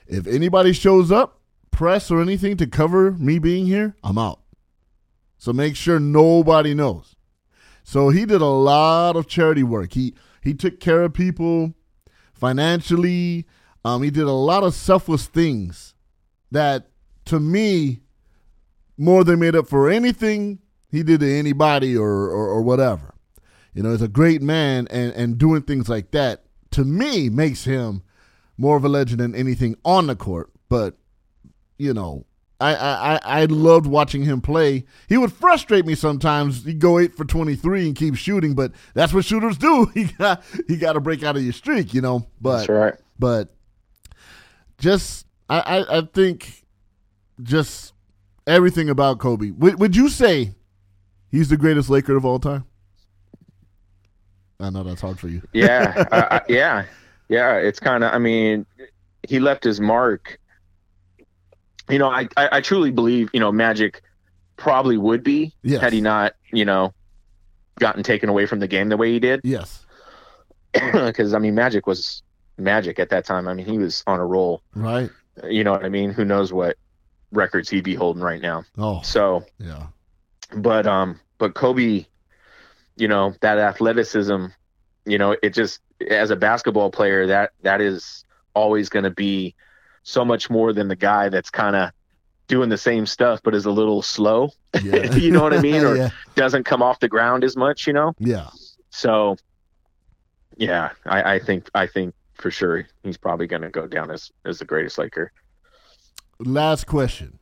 if 0.08 0.28
anybody 0.28 0.74
shows 0.74 1.12
up, 1.12 1.42
press 1.72 2.12
or 2.12 2.22
anything 2.22 2.58
to 2.58 2.68
cover 2.68 3.12
me 3.12 3.40
being 3.40 3.66
here, 3.66 3.96
I'm 4.04 4.18
out. 4.18 4.42
So 5.38 5.54
make 5.54 5.76
sure 5.76 6.00
nobody 6.00 6.74
knows. 6.74 7.16
So 7.84 8.10
he 8.10 8.26
did 8.26 8.42
a 8.42 8.46
lot 8.46 9.16
of 9.16 9.28
charity 9.28 9.64
work. 9.64 9.94
He 9.94 10.14
he 10.42 10.54
took 10.54 10.80
care 10.80 11.04
of 11.04 11.14
people 11.14 11.74
financially. 12.34 13.46
Um, 13.86 14.04
he 14.04 14.12
did 14.12 14.24
a 14.24 14.32
lot 14.32 14.64
of 14.64 14.74
selfless 14.74 15.26
things 15.26 15.94
that, 16.52 16.90
to 17.26 17.40
me, 17.40 18.02
more 18.98 19.24
than 19.24 19.40
made 19.40 19.56
up 19.56 19.68
for 19.68 19.90
anything 19.90 20.60
he 20.94 21.04
did 21.04 21.20
to 21.20 21.30
anybody 21.38 21.98
or, 21.98 22.08
or, 22.10 22.48
or 22.48 22.62
whatever. 22.62 23.14
You 23.74 23.84
know, 23.84 23.92
he's 23.92 24.02
a 24.02 24.08
great 24.08 24.42
man, 24.42 24.88
and, 24.92 25.12
and 25.14 25.38
doing 25.38 25.64
things 25.64 25.90
like 25.90 26.12
that, 26.12 26.44
to 26.72 26.86
me, 26.86 27.28
makes 27.30 27.66
him 27.66 28.04
more 28.58 28.78
of 28.78 28.86
a 28.86 28.90
legend 28.90 29.20
than 29.20 29.34
anything 29.36 29.76
on 29.84 30.08
the 30.08 30.16
court. 30.16 30.52
But, 30.70 30.96
you 31.78 31.94
know, 31.94 32.26
I, 32.62 32.76
I, 32.76 33.20
I- 33.42 33.46
loved 33.46 33.88
watching 33.88 34.24
him 34.24 34.40
play. 34.42 34.86
He 35.10 35.18
would 35.18 35.34
frustrate 35.34 35.86
me 35.86 35.96
sometimes. 35.96 36.64
He'd 36.64 36.80
go 36.80 36.98
eight 37.00 37.14
for 37.18 37.26
twenty 37.26 37.56
three 37.56 37.88
and 37.88 37.96
keep 37.96 38.16
shooting, 38.16 38.54
but 38.54 38.72
that's 38.94 39.12
what 39.12 39.26
shooters 39.26 39.58
do. 39.58 39.88
He 39.94 40.06
got 40.06 40.44
he 40.68 40.78
got 40.78 40.94
to 40.94 41.02
break 41.02 41.24
out 41.24 41.36
of 41.36 41.44
your 41.44 41.52
streak, 41.52 41.94
you 41.94 42.00
know. 42.02 42.26
But 42.40 42.58
That's 42.60 42.70
right. 42.70 42.94
but 43.20 43.50
just 44.78 45.26
I, 45.50 45.60
I, 45.60 45.98
I 45.98 46.02
think 46.14 46.64
just 47.42 47.94
everything 48.48 48.90
about 48.90 49.20
Kobe. 49.20 49.52
Would, 49.52 49.80
would 49.80 49.96
you 49.96 50.08
say 50.10 50.54
he's 51.34 51.50
the 51.50 51.58
greatest 51.58 51.90
Laker 51.90 52.16
of 52.16 52.24
all 52.24 52.40
time? 52.40 52.64
I 54.60 54.70
know 54.70 54.84
that's 54.84 55.02
hard 55.02 55.20
for 55.20 55.28
you. 55.28 55.42
Yeah, 55.52 56.06
I, 56.12 56.42
yeah, 56.48 56.86
yeah. 57.28 57.56
It's 57.58 57.80
kind 57.82 58.04
of. 58.04 58.14
I 58.14 58.18
mean, 58.20 58.66
he 59.28 59.40
left 59.40 59.64
his 59.66 59.82
mark. 59.82 60.40
You 61.90 62.00
know, 62.00 62.10
I, 62.10 62.28
I 62.38 62.50
I 62.54 62.62
truly 62.62 62.92
believe 62.92 63.30
you 63.34 63.40
know 63.42 63.52
Magic 63.52 64.02
probably 64.56 64.98
would 64.98 65.24
be 65.24 65.52
Yes. 65.64 65.82
had 65.82 65.92
he 65.92 66.00
not 66.00 66.34
you 66.54 66.64
know 66.64 66.94
gotten 67.80 68.04
taken 68.04 68.30
away 68.30 68.46
from 68.46 68.60
the 68.60 68.68
game 68.68 68.88
the 68.90 68.96
way 68.98 69.12
he 69.12 69.20
did. 69.20 69.42
Yes, 69.44 69.86
Because 70.74 71.34
I 71.34 71.40
mean, 71.40 71.56
Magic 71.56 71.86
was 71.88 72.24
Magic 72.58 73.00
at 73.00 73.10
that 73.10 73.26
time. 73.26 73.48
I 73.50 73.54
mean, 73.54 73.66
he 73.66 73.78
was 73.80 74.04
on 74.08 74.20
a 74.20 74.26
roll. 74.26 74.62
right. 74.76 75.10
You 75.50 75.64
know 75.64 75.72
what 75.72 75.84
I 75.84 75.90
mean? 75.90 76.12
Who 76.12 76.24
knows 76.24 76.54
what 76.54 76.78
records 77.32 77.68
he'd 77.68 77.84
be 77.84 77.96
holding 77.96 78.22
right 78.22 78.40
now? 78.40 78.64
Oh, 78.78 79.02
So, 79.02 79.44
yeah, 79.58 79.88
but 80.56 80.86
um, 80.86 81.20
but 81.44 81.56
Kobe, 81.56 82.06
you 82.96 83.08
know 83.10 83.34
that 83.42 83.58
athleticism, 83.58 84.46
you 85.06 85.18
know, 85.18 85.36
it 85.44 85.54
just 85.54 85.82
as 86.10 86.30
a 86.30 86.38
basketball 86.38 86.90
player 86.90 87.28
that 87.28 87.52
that 87.64 87.82
is 87.82 88.24
always 88.54 88.88
going 88.88 89.04
to 89.04 89.12
be 89.12 89.54
so 90.04 90.24
much 90.24 90.50
more 90.50 90.72
than 90.72 90.88
the 90.88 90.96
guy 90.96 91.28
that's 91.28 91.50
kind 91.50 91.76
of 91.76 91.92
doing 92.48 92.70
the 92.70 92.78
same 92.78 93.06
stuff 93.06 93.42
but 93.44 93.54
is 93.54 93.66
a 93.66 93.72
little 93.72 94.02
slow, 94.02 94.52
yeah. 94.82 95.14
You 95.18 95.32
know 95.32 95.44
what 95.44 95.54
I 95.54 95.60
mean? 95.60 95.84
Or- 95.84 95.98
yeah, 96.04 96.12
doesn't 96.36 96.64
come 96.64 96.82
off 96.82 97.02
the 97.02 97.10
ground 97.10 97.44
as 97.44 97.58
much, 97.58 97.88
you 97.88 97.92
know. 97.92 98.14
yeah. 98.20 98.48
So, 98.90 99.36
yeah, 100.56 100.92
I, 101.06 101.34
I 101.34 101.40
think 101.40 101.70
I 101.76 101.88
think 101.88 102.16
for 102.36 102.52
sure 102.52 102.88
he's 103.04 103.18
probably 103.18 103.48
going 103.48 103.64
to 103.64 103.70
go 103.70 103.86
down 103.86 104.12
as 104.12 104.32
as 104.46 104.60
the 104.60 104.66
greatest 104.66 104.98
Laker. 104.98 105.34
Last 106.40 106.88
question. 106.88 107.38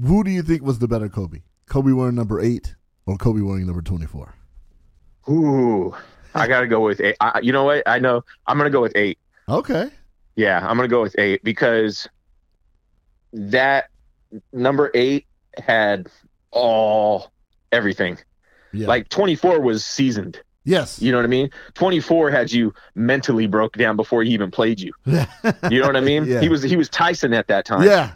Who 0.00 0.22
do 0.22 0.30
you 0.30 0.42
think 0.44 0.62
was 0.62 0.78
the 0.78 0.86
better 0.86 1.08
Kobe? 1.08 1.40
Kobe 1.68 1.92
wearing 1.92 2.14
number 2.14 2.40
eight 2.40 2.74
or 3.06 3.16
Kobe 3.16 3.40
wearing 3.40 3.66
number 3.66 3.82
twenty 3.82 4.06
four? 4.06 4.34
Ooh, 5.28 5.94
I 6.34 6.46
got 6.46 6.60
to 6.60 6.66
go 6.68 6.80
with 6.80 7.00
eight. 7.00 7.16
I, 7.20 7.40
you 7.42 7.52
know 7.52 7.64
what? 7.64 7.82
I 7.86 7.98
know 7.98 8.24
I'm 8.46 8.56
going 8.58 8.70
to 8.70 8.72
go 8.72 8.80
with 8.82 8.92
eight. 8.96 9.18
Okay. 9.48 9.90
Yeah, 10.36 10.58
I'm 10.68 10.76
gonna 10.76 10.86
go 10.88 11.00
with 11.02 11.14
eight 11.18 11.42
because 11.42 12.08
that 13.32 13.86
number 14.52 14.90
eight 14.94 15.26
had 15.62 16.08
all 16.50 17.32
everything. 17.72 18.18
Yeah. 18.72 18.86
Like 18.86 19.08
24 19.08 19.60
was 19.60 19.84
seasoned. 19.84 20.38
yes. 20.64 21.00
You 21.00 21.10
know 21.12 21.18
what 21.18 21.24
I 21.24 21.28
mean? 21.28 21.50
24 21.74 22.30
had 22.30 22.52
you 22.52 22.74
mentally 22.94 23.46
broke 23.46 23.76
down 23.78 23.96
before 23.96 24.22
he 24.24 24.30
even 24.32 24.50
played 24.50 24.78
you. 24.80 24.92
You 25.70 25.80
know 25.80 25.86
what 25.86 25.96
I 25.96 26.00
mean? 26.00 26.26
Yeah. 26.26 26.40
He 26.40 26.48
was 26.50 26.62
he 26.62 26.76
was 26.76 26.88
Tyson 26.90 27.32
at 27.32 27.46
that 27.48 27.64
time. 27.64 27.82
yeah. 27.84 28.12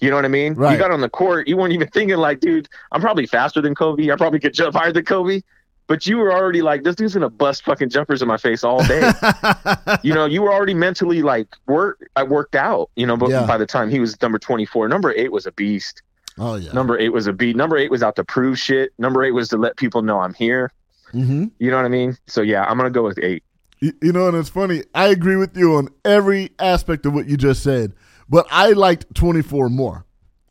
You 0.00 0.10
know 0.10 0.16
what 0.16 0.24
I 0.24 0.28
mean? 0.28 0.54
Right. 0.54 0.72
You 0.72 0.78
got 0.78 0.90
on 0.90 1.00
the 1.00 1.10
court, 1.10 1.46
you 1.48 1.56
weren't 1.56 1.72
even 1.72 1.88
thinking 1.92 2.16
like, 2.16 2.40
dude, 2.40 2.68
I'm 2.92 3.00
probably 3.00 3.26
faster 3.26 3.60
than 3.60 3.74
Kobe. 3.74 4.10
I 4.10 4.16
probably 4.16 4.40
could 4.40 4.54
jump 4.54 4.74
higher 4.74 4.92
than 4.92 5.04
Kobe. 5.04 5.42
But 5.86 6.06
you 6.06 6.18
were 6.18 6.32
already 6.32 6.62
like, 6.62 6.84
this 6.84 6.94
dude's 6.94 7.14
gonna 7.14 7.28
bust 7.28 7.64
fucking 7.64 7.90
jumpers 7.90 8.22
in 8.22 8.28
my 8.28 8.36
face 8.36 8.62
all 8.62 8.82
day. 8.86 9.10
you 10.02 10.14
know, 10.14 10.24
you 10.24 10.40
were 10.42 10.52
already 10.52 10.72
mentally 10.74 11.20
like 11.22 11.48
work 11.66 11.98
I 12.16 12.22
worked 12.22 12.54
out, 12.54 12.90
you 12.96 13.06
know, 13.06 13.16
but 13.16 13.30
Yeah. 13.30 13.44
by 13.44 13.58
the 13.58 13.66
time 13.66 13.90
he 13.90 13.98
was 13.98 14.20
number 14.22 14.38
24, 14.38 14.88
number 14.88 15.12
8 15.12 15.32
was 15.32 15.46
a 15.46 15.52
beast. 15.52 16.02
oh 16.38 16.54
yeah. 16.54 16.70
Number 16.72 16.96
8 16.98 17.08
was 17.08 17.26
a 17.26 17.32
beast. 17.32 17.56
Number 17.56 17.76
8 17.76 17.90
was 17.90 18.02
out 18.04 18.14
to 18.16 18.24
prove 18.24 18.56
shit. 18.58 18.92
Number 18.98 19.24
8 19.24 19.32
was 19.32 19.48
to 19.48 19.56
let 19.56 19.76
people 19.76 20.00
know 20.02 20.20
I'm 20.20 20.34
here. 20.34 20.70
mm-hmm. 21.12 21.46
You 21.58 21.70
know 21.72 21.76
what 21.76 21.86
I 21.86 21.88
mean? 21.88 22.16
So 22.28 22.40
yeah, 22.40 22.64
I'm 22.64 22.78
going 22.78 22.90
to 22.90 22.96
go 22.96 23.02
with 23.02 23.18
8. 23.20 23.42
You, 23.80 23.92
you 24.00 24.12
know, 24.12 24.28
and 24.28 24.36
it's 24.36 24.48
funny. 24.48 24.84
I 24.94 25.06
agree 25.08 25.36
with 25.36 25.56
you 25.56 25.74
on 25.76 25.88
every 26.04 26.50
aspect 26.60 27.04
of 27.04 27.14
what 27.14 27.26
you 27.26 27.36
just 27.36 27.62
said, 27.64 27.94
but 28.30 28.46
I 28.50 28.70
liked 28.70 29.14
24 29.14 29.68
more. 29.68 30.06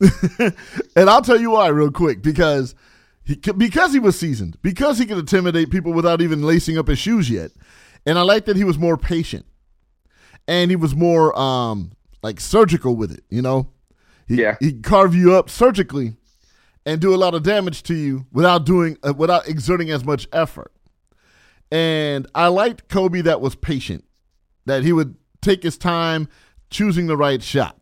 and 0.96 1.10
I'll 1.10 1.22
tell 1.22 1.40
you 1.40 1.50
why 1.50 1.68
real 1.68 1.90
quick 1.90 2.22
because 2.22 2.74
he 3.24 3.36
because 3.36 3.92
he 3.92 3.98
was 3.98 4.18
seasoned, 4.18 4.56
because 4.62 4.98
he 4.98 5.06
could 5.06 5.18
intimidate 5.18 5.70
people 5.70 5.92
without 5.92 6.20
even 6.20 6.42
lacing 6.42 6.78
up 6.78 6.88
his 6.88 6.98
shoes 6.98 7.28
yet. 7.28 7.50
And 8.06 8.18
I 8.18 8.22
like 8.22 8.44
that 8.46 8.56
he 8.56 8.64
was 8.64 8.78
more 8.78 8.96
patient. 8.96 9.44
And 10.46 10.70
he 10.70 10.76
was 10.76 10.94
more 10.94 11.38
um 11.38 11.92
like 12.22 12.40
surgical 12.40 12.96
with 12.96 13.12
it, 13.12 13.24
you 13.30 13.42
know? 13.42 13.70
He, 14.26 14.36
Yeah. 14.36 14.56
He'd 14.60 14.82
carve 14.82 15.14
you 15.14 15.34
up 15.34 15.50
surgically 15.50 16.16
and 16.86 17.00
do 17.00 17.14
a 17.14 17.16
lot 17.16 17.34
of 17.34 17.42
damage 17.42 17.82
to 17.84 17.94
you 17.94 18.26
without 18.32 18.64
doing 18.64 18.96
uh, 19.02 19.12
without 19.14 19.48
exerting 19.48 19.90
as 19.90 20.04
much 20.04 20.28
effort. 20.32 20.72
And 21.70 22.26
I 22.34 22.48
liked 22.48 22.88
Kobe 22.88 23.20
that 23.22 23.40
was 23.40 23.54
patient, 23.54 24.04
that 24.66 24.82
he 24.82 24.92
would 24.92 25.14
take 25.40 25.62
his 25.62 25.78
time 25.78 26.28
choosing 26.70 27.06
the 27.06 27.16
right 27.16 27.42
shot. 27.42 27.76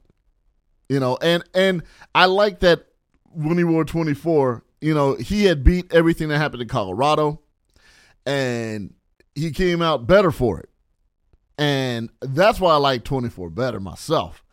You 0.88 1.00
know, 1.00 1.18
and 1.20 1.44
and 1.54 1.82
I 2.14 2.26
like 2.26 2.60
that 2.60 2.86
when 3.30 3.58
he 3.58 3.64
wore 3.64 3.84
24, 3.84 4.64
you 4.80 4.94
know, 4.94 5.14
he 5.14 5.44
had 5.44 5.62
beat 5.62 5.92
everything 5.92 6.28
that 6.28 6.38
happened 6.38 6.62
in 6.62 6.68
Colorado 6.68 7.40
and 8.24 8.94
he 9.34 9.50
came 9.50 9.82
out 9.82 10.06
better 10.06 10.30
for 10.30 10.60
it. 10.60 10.68
And 11.56 12.10
that's 12.20 12.60
why 12.60 12.74
I 12.74 12.76
like 12.76 13.04
24 13.04 13.50
better 13.50 13.80
myself. 13.80 14.44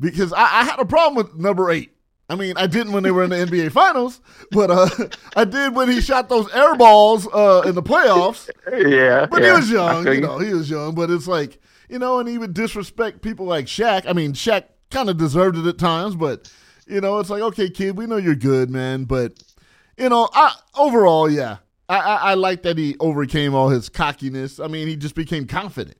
Because 0.00 0.32
I, 0.32 0.42
I 0.42 0.64
had 0.64 0.80
a 0.80 0.84
problem 0.84 1.14
with 1.14 1.34
number 1.34 1.70
eight. 1.70 1.90
I 2.30 2.36
mean, 2.36 2.54
I 2.56 2.66
didn't 2.66 2.92
when 2.92 3.02
they 3.02 3.10
were 3.10 3.24
in 3.24 3.30
the 3.30 3.36
NBA 3.36 3.70
Finals, 3.72 4.20
but 4.50 4.70
uh, 4.70 4.88
I 5.36 5.44
did 5.44 5.74
when 5.74 5.90
he 5.90 6.00
shot 6.00 6.28
those 6.28 6.50
air 6.52 6.74
balls 6.74 7.28
uh, 7.32 7.62
in 7.66 7.74
the 7.74 7.82
playoffs. 7.82 8.48
Yeah. 8.74 9.26
But 9.26 9.42
yeah. 9.42 9.48
he 9.48 9.52
was 9.52 9.70
young, 9.70 10.06
you 10.06 10.20
know, 10.20 10.38
he 10.38 10.54
was 10.54 10.70
young. 10.70 10.94
But 10.94 11.10
it's 11.10 11.28
like, 11.28 11.60
you 11.94 12.00
know, 12.00 12.18
and 12.18 12.28
he 12.28 12.38
would 12.38 12.52
disrespect 12.54 13.22
people 13.22 13.46
like 13.46 13.66
Shaq. 13.66 14.04
I 14.08 14.12
mean, 14.12 14.32
Shaq 14.32 14.64
kind 14.90 15.08
of 15.08 15.16
deserved 15.16 15.56
it 15.56 15.64
at 15.64 15.78
times, 15.78 16.16
but 16.16 16.50
you 16.88 17.00
know, 17.00 17.20
it's 17.20 17.30
like, 17.30 17.40
okay, 17.40 17.70
kid, 17.70 17.96
we 17.96 18.06
know 18.06 18.16
you're 18.16 18.34
good, 18.34 18.68
man. 18.68 19.04
But 19.04 19.40
you 19.96 20.08
know, 20.08 20.28
I 20.34 20.52
overall, 20.76 21.30
yeah, 21.30 21.58
I 21.88 21.98
I, 21.98 22.14
I 22.16 22.34
like 22.34 22.64
that 22.64 22.78
he 22.78 22.96
overcame 22.98 23.54
all 23.54 23.68
his 23.68 23.88
cockiness. 23.88 24.58
I 24.58 24.66
mean, 24.66 24.88
he 24.88 24.96
just 24.96 25.14
became 25.14 25.46
confident 25.46 25.96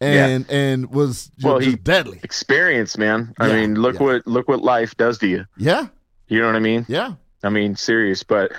and 0.00 0.46
and 0.50 0.90
was 0.90 1.26
just, 1.36 1.44
Well, 1.44 1.58
he- 1.58 1.76
deadly. 1.76 2.18
Experience, 2.22 2.96
man. 2.96 3.34
I 3.38 3.48
Yeah, 3.48 3.56
mean, 3.60 3.74
look 3.74 3.96
yeah. 3.96 4.02
what 4.06 4.26
look 4.26 4.48
what 4.48 4.62
life 4.62 4.96
does 4.96 5.18
to 5.18 5.26
you. 5.26 5.44
Yeah, 5.58 5.88
You 6.28 6.40
know 6.40 6.46
what 6.46 6.56
I 6.56 6.60
mean? 6.60 6.86
yeah, 6.88 7.12
I 7.44 7.50
mean, 7.50 7.76
serious, 7.76 8.22
but 8.22 8.52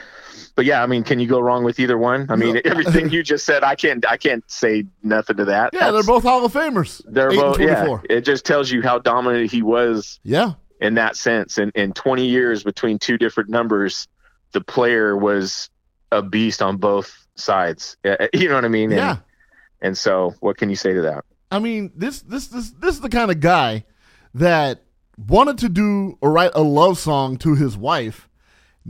but 0.62 0.68
yeah, 0.68 0.84
I 0.84 0.86
mean, 0.86 1.04
can 1.04 1.20
you 1.20 1.26
go 1.26 1.40
wrong 1.40 1.64
with 1.64 1.80
either 1.80 1.98
one? 1.98 2.28
I 2.30 2.36
mean, 2.36 2.62
everything 2.66 3.10
you 3.10 3.24
just 3.24 3.48
said, 3.48 3.64
I 3.64 3.74
can't 3.74 4.06
I 4.08 4.16
can't 4.18 4.44
say 4.46 4.86
nothing 5.02 5.38
to 5.38 5.46
that. 5.46 5.72
yeah. 5.74 5.90
They're 5.90 6.04
both 6.04 6.22
Hall 6.22 6.46
of 6.46 6.54
Famers. 6.54 7.02
they're 7.08 7.32
both 7.32 7.60
yeah. 7.60 7.98
It 8.08 8.22
just 8.22 8.46
tells 8.46 8.70
you 8.70 8.84
how 8.84 9.00
dominant 9.00 9.50
he 9.52 9.64
was 9.64 10.20
Yeah, 10.22 10.52
in 10.80 10.94
that 10.94 11.16
sense. 11.16 11.58
And 11.58 11.72
in 11.74 11.94
20 11.94 12.28
years 12.28 12.62
between 12.62 13.00
two 13.00 13.18
different 13.18 13.50
numbers, 13.50 14.08
the 14.52 14.62
player 14.62 15.18
was 15.18 15.72
a 16.12 16.22
beast 16.22 16.62
on 16.62 16.78
both 16.78 17.26
sides. 17.34 17.98
You 18.32 18.48
know 18.50 18.54
what 18.54 18.66
I 18.66 18.68
mean? 18.68 18.92
And, 18.92 19.00
yeah. 19.00 19.18
And 19.82 19.98
so, 19.98 20.36
what 20.42 20.58
can 20.58 20.70
you 20.70 20.76
say 20.76 20.94
to 20.94 21.02
that? 21.02 21.26
I 21.50 21.58
mean, 21.58 21.92
this 21.96 22.22
this 22.22 22.50
this 22.50 22.70
this 22.70 22.94
is 22.94 23.02
the 23.02 23.10
kind 23.10 23.32
of 23.32 23.40
guy 23.40 23.86
that 24.36 24.84
wanted 25.18 25.58
to 25.58 25.70
do 25.70 26.20
or 26.22 26.32
write 26.32 26.52
a 26.54 26.62
love 26.62 27.00
song 27.00 27.38
to 27.38 27.56
his 27.56 27.76
wife, 27.76 28.30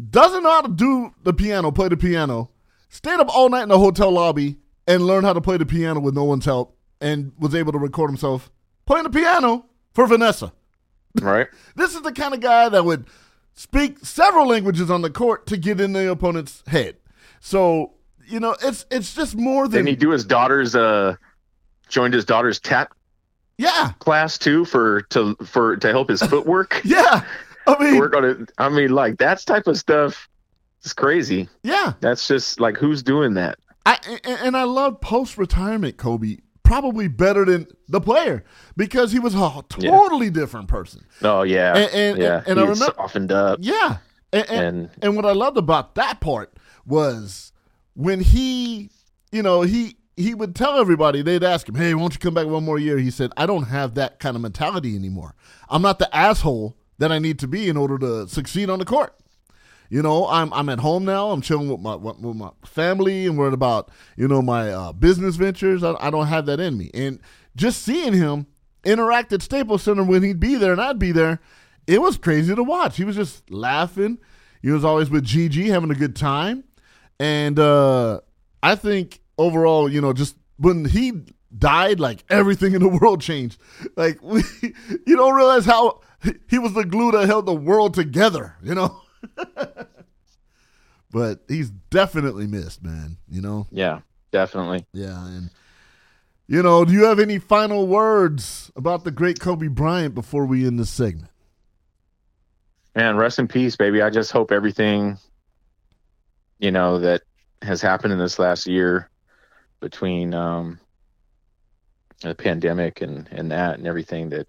doesn't 0.10 0.44
know 0.44 0.52
how 0.52 0.62
to 0.62 0.72
do 0.72 1.14
the 1.24 1.34
piano, 1.34 1.72
play 1.72 1.90
the 1.90 1.98
piano, 1.98 2.50
stayed 2.90 3.20
up 3.20 3.28
all 3.34 3.50
night 3.50 3.64
in 3.64 3.70
the 3.70 3.80
hotel 3.80 4.12
lobby 4.12 4.58
and 4.88 5.06
learned 5.06 5.26
how 5.26 5.34
to 5.34 5.42
play 5.42 5.58
the 5.58 5.66
piano 5.66 6.00
with 6.00 6.16
no 6.16 6.24
one's 6.24 6.46
help, 6.46 6.78
and 7.00 7.32
was 7.40 7.54
able 7.56 7.72
to 7.72 7.78
record 7.78 8.10
himself 8.10 8.52
playing 8.86 9.04
the 9.04 9.10
piano 9.10 9.66
for 9.94 10.08
Vanessa. 10.08 10.54
Right? 11.22 11.48
This 11.76 11.96
is 11.96 12.02
the 12.02 12.12
kind 12.14 12.34
of 12.34 12.40
guy 12.40 12.70
that 12.70 12.86
would 12.86 13.06
speak 13.54 14.00
several 14.06 14.48
languages 14.48 14.90
on 14.90 15.02
the 15.02 15.10
court 15.10 15.46
to 15.48 15.58
get 15.58 15.82
in 15.82 15.94
the 15.94 16.10
opponent's 16.10 16.64
head. 16.68 16.98
So 17.40 17.94
you 18.28 18.40
know, 18.40 18.56
it's 18.64 18.86
it's 18.90 19.14
just 19.14 19.36
more 19.36 19.68
than 19.68 19.86
Didn't 19.86 19.88
he 19.90 19.96
do 19.96 20.12
his 20.12 20.24
daughter's 20.24 20.74
uh 20.76 21.16
joined 21.90 22.14
his 22.14 22.24
daughter's 22.24 22.60
tap 22.60 22.94
yeah, 23.58 23.92
class 24.00 24.38
too 24.38 24.64
for 24.66 25.02
to 25.10 25.36
for 25.46 25.76
to 25.78 25.90
help 25.90 26.10
his 26.10 26.22
footwork? 26.30 26.82
yeah. 26.86 27.24
I 27.68 27.78
mean, 27.84 27.98
Work 28.00 28.16
on 28.16 28.26
it. 28.26 28.52
I 28.58 28.70
mean, 28.70 28.90
like 28.90 29.18
that's 29.18 29.46
type 29.46 29.68
of 29.68 29.78
stuff. 29.78 30.28
It's 30.84 30.94
crazy. 30.94 31.48
yeah. 31.64 31.94
That's 32.00 32.28
just 32.28 32.60
like 32.60 32.76
who's 32.78 33.04
doing 33.04 33.36
that? 33.36 33.60
I 33.86 33.98
and, 34.24 34.40
and 34.42 34.58
I 34.58 34.64
love 34.64 35.00
post 35.02 35.38
retirement 35.38 35.98
Kobe 35.98 36.38
probably 36.64 37.08
better 37.08 37.46
than 37.46 37.68
the 37.88 38.00
player 38.02 38.44
because 38.78 39.12
he 39.12 39.20
was 39.20 39.36
a 39.36 39.38
Yeah. 39.78 39.92
totally 39.92 40.30
different 40.30 40.68
person. 40.70 41.04
Oh 41.22 41.44
yeah, 41.44 41.76
And- 41.78 41.94
and- 41.94 42.18
yeah. 42.18 42.38
and 42.48 42.58
he 42.58 42.64
I 42.66 42.68
remember- 42.68 42.76
softened 42.98 43.32
up, 43.32 43.60
Yeah, 43.62 43.98
and 44.34 44.50
and, 44.50 44.60
and 44.60 44.90
and 45.02 45.16
what 45.16 45.26
I 45.26 45.34
loved 45.34 45.58
about 45.58 45.96
that 45.96 46.20
part 46.22 46.54
was 46.86 47.52
when 47.94 48.22
he, 48.22 48.90
you 49.32 49.44
know, 49.44 49.62
he 49.62 49.98
he 50.18 50.34
would 50.34 50.56
tell 50.56 50.78
everybody 50.80 51.22
they'd 51.22 51.44
ask 51.44 51.68
him, 51.68 51.76
"Hey, 51.76 51.94
won't 51.94 52.14
you 52.14 52.20
come 52.20 52.34
back 52.34 52.48
one 52.48 52.64
more 52.66 52.78
year?" 52.80 52.98
He 52.98 53.12
said, 53.12 53.32
"I 53.38 53.46
don't 53.46 53.64
have 53.64 53.96
that 53.96 54.20
kind 54.20 54.36
of 54.36 54.42
mentality 54.42 54.96
anymore. 54.96 55.36
I'm 55.70 55.82
not 55.82 56.00
the 56.00 56.14
asshole 56.16 56.76
that 57.02 57.12
I 57.12 57.18
need 57.18 57.40
to 57.40 57.48
be 57.48 57.68
in 57.68 57.78
order 57.78 57.98
to 57.98 58.28
succeed 58.28 58.70
on 58.70 58.78
the 58.78 58.86
court. 58.86 59.16
You 59.90 60.04
know, 60.04 60.28
I'm 60.28 60.54
I'm 60.54 60.70
at 60.70 60.80
home 60.80 61.04
now. 61.04 61.32
I'm 61.32 61.42
chilling 61.42 61.68
with 61.68 61.82
my 61.82 61.96
with 61.96 62.20
my 62.20 62.52
family 62.64 63.26
and 63.26 63.38
worried 63.38 63.56
about 63.56 63.90
you 64.16 64.28
know 64.28 64.42
my 64.42 64.70
uh, 64.70 64.94
business 64.94 65.36
ventures. 65.36 65.84
I, 65.84 65.96
I 66.00 66.12
don't 66.12 66.28
have 66.28 66.46
that 66.46 66.60
in 66.60 66.78
me, 66.78 66.92
and 66.94 67.20
just 67.56 67.82
seeing 67.82 68.14
him 68.14 68.46
interact 68.86 69.34
at 69.34 69.42
Staples 69.42 69.82
Center 69.82 70.04
when 70.04 70.22
he'd 70.22 70.40
be 70.40 70.56
there 70.56 70.72
and 70.72 70.82
I'd 70.82 71.00
be 71.00 71.12
there, 71.12 71.40
it 71.88 72.02
was 72.02 72.18
crazy 72.18 72.54
to 72.56 72.64
watch. 72.64 72.98
He 72.98 73.04
was 73.04 73.16
just 73.16 73.50
laughing. 73.52 74.20
He 74.62 74.70
was 74.70 74.86
always 74.86 75.10
with 75.10 75.24
Gigi, 75.24 75.70
having 75.70 75.92
a 75.92 75.96
good 75.96 76.16
time, 76.16 76.64
and 77.20 77.58
uh, 77.58 78.22
I 78.62 78.76
think 78.76 79.22
overall, 79.40 79.90
you 79.90 80.02
know, 80.02 80.14
just 80.14 80.36
when 80.58 80.86
he 80.86 81.24
died, 81.58 82.00
like 82.00 82.24
everything 82.30 82.74
in 82.74 82.82
the 82.82 82.90
world 83.02 83.22
changed. 83.22 83.60
Like 83.96 84.20
we, 84.22 84.44
you 84.62 85.16
don't 85.16 85.34
realize 85.34 85.66
how 85.66 86.02
he 86.50 86.60
was 86.60 86.74
the 86.74 86.86
glue 86.86 87.12
that 87.12 87.28
held 87.28 87.46
the 87.46 87.54
world 87.54 87.94
together, 87.94 88.56
you 88.62 88.76
know. 88.76 89.02
but 91.12 91.42
he's 91.48 91.70
definitely 91.90 92.48
missed, 92.48 92.84
man. 92.84 93.18
You 93.30 93.42
know. 93.42 93.68
Yeah, 93.72 94.02
definitely. 94.32 94.86
Yeah, 94.94 95.26
and 95.28 95.50
you 96.48 96.62
know, 96.62 96.84
do 96.86 96.94
you 96.94 97.06
have 97.06 97.20
any 97.20 97.40
final 97.40 97.88
words 97.88 98.72
about 98.76 99.04
the 99.04 99.12
great 99.12 99.40
Kobe 99.40 99.68
Bryant 99.68 100.14
before 100.14 100.46
we 100.46 100.66
end 100.66 100.80
this 100.80 100.90
segment? 100.90 101.32
Man, 102.96 103.16
rest 103.16 103.40
in 103.40 103.48
peace, 103.48 103.76
baby. 103.78 104.02
I 104.02 104.10
just 104.10 104.34
hope 104.34 104.52
everything, 104.52 105.18
you 106.60 106.72
know, 106.72 107.00
that 107.00 107.22
has 107.62 107.82
happened 107.82 108.12
in 108.12 108.20
this 108.20 108.38
last 108.38 108.68
year 108.68 109.10
between 109.80 110.34
um, 110.34 110.80
the 112.22 112.36
pandemic 112.36 113.02
and 113.02 113.28
and 113.32 113.52
that 113.52 113.78
and 113.78 113.88
everything 113.88 114.30
that 114.30 114.48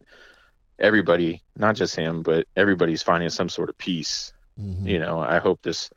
everybody, 0.79 1.43
not 1.57 1.77
just 1.77 1.97
him, 1.97 2.23
but 2.23 2.47
everybody's 2.57 3.03
finding 3.03 3.31
some 3.31 3.49
sort 3.49 3.69
of 3.69 3.79
peace. 3.79 4.33
Mm-hmm. 4.61 4.87
You 4.87 4.99
know, 4.99 5.21
I 5.21 5.39
hope 5.39 5.63
this 5.63 5.91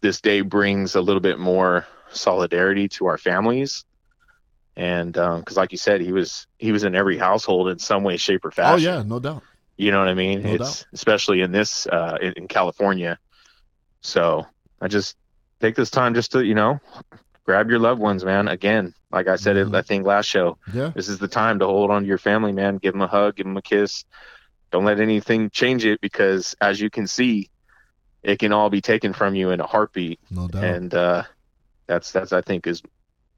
this 0.00 0.20
day 0.20 0.40
brings 0.40 0.94
a 0.94 1.00
little 1.00 1.20
bit 1.20 1.38
more 1.38 1.86
solidarity 2.10 2.88
to 2.88 3.06
our 3.06 3.18
families 3.18 3.84
and 4.76 5.14
because 5.14 5.56
um, 5.56 5.60
like 5.60 5.72
you 5.72 5.78
said 5.78 6.00
he 6.00 6.12
was 6.12 6.46
he 6.58 6.70
was 6.70 6.84
in 6.84 6.94
every 6.94 7.16
household 7.16 7.68
in 7.68 7.78
some 7.78 8.04
way 8.04 8.16
shape 8.16 8.44
or 8.44 8.50
fashion 8.50 8.88
oh 8.88 8.96
yeah 8.96 9.02
no 9.02 9.18
doubt 9.18 9.42
you 9.76 9.90
know 9.90 9.98
what 9.98 10.08
i 10.08 10.14
mean 10.14 10.42
no 10.42 10.50
it's 10.50 10.80
doubt. 10.80 10.86
especially 10.92 11.40
in 11.40 11.50
this 11.50 11.86
uh 11.86 12.18
in, 12.20 12.32
in, 12.34 12.48
california 12.48 13.18
so 14.02 14.46
i 14.80 14.88
just 14.88 15.16
take 15.60 15.74
this 15.74 15.90
time 15.90 16.14
just 16.14 16.32
to 16.32 16.44
you 16.44 16.54
know 16.54 16.78
grab 17.44 17.70
your 17.70 17.78
loved 17.78 18.00
ones 18.00 18.24
man 18.24 18.48
again 18.48 18.94
like 19.16 19.28
I 19.28 19.36
said, 19.36 19.56
mm-hmm. 19.56 19.74
it, 19.74 19.78
I 19.78 19.80
think 19.80 20.04
last 20.04 20.26
show. 20.26 20.58
Yeah. 20.74 20.92
This 20.94 21.08
is 21.08 21.18
the 21.18 21.26
time 21.26 21.60
to 21.60 21.66
hold 21.66 21.90
on 21.90 22.02
to 22.02 22.08
your 22.08 22.18
family, 22.18 22.52
man. 22.52 22.76
Give 22.76 22.92
them 22.92 23.00
a 23.00 23.06
hug, 23.06 23.36
give 23.36 23.46
them 23.46 23.56
a 23.56 23.62
kiss. 23.62 24.04
Don't 24.70 24.84
let 24.84 25.00
anything 25.00 25.48
change 25.48 25.86
it 25.86 26.02
because, 26.02 26.54
as 26.60 26.78
you 26.78 26.90
can 26.90 27.06
see, 27.06 27.48
it 28.22 28.38
can 28.38 28.52
all 28.52 28.68
be 28.68 28.82
taken 28.82 29.14
from 29.14 29.34
you 29.34 29.52
in 29.52 29.60
a 29.60 29.66
heartbeat. 29.66 30.20
No 30.30 30.48
doubt. 30.48 30.64
And 30.64 30.94
uh, 30.94 31.22
that's 31.86 32.12
that's 32.12 32.34
I 32.34 32.42
think 32.42 32.66
is 32.66 32.82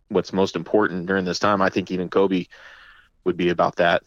what's 0.09 0.33
most 0.33 0.57
important 0.57 1.07
during 1.07 1.25
this 1.25 1.39
time. 1.39 1.63
I 1.63 1.69
think 1.69 1.93
even 1.93 2.09
Kobe 2.09 2.47
would 3.23 3.37
be 3.37 3.51
about 3.51 3.77
that. 3.77 4.03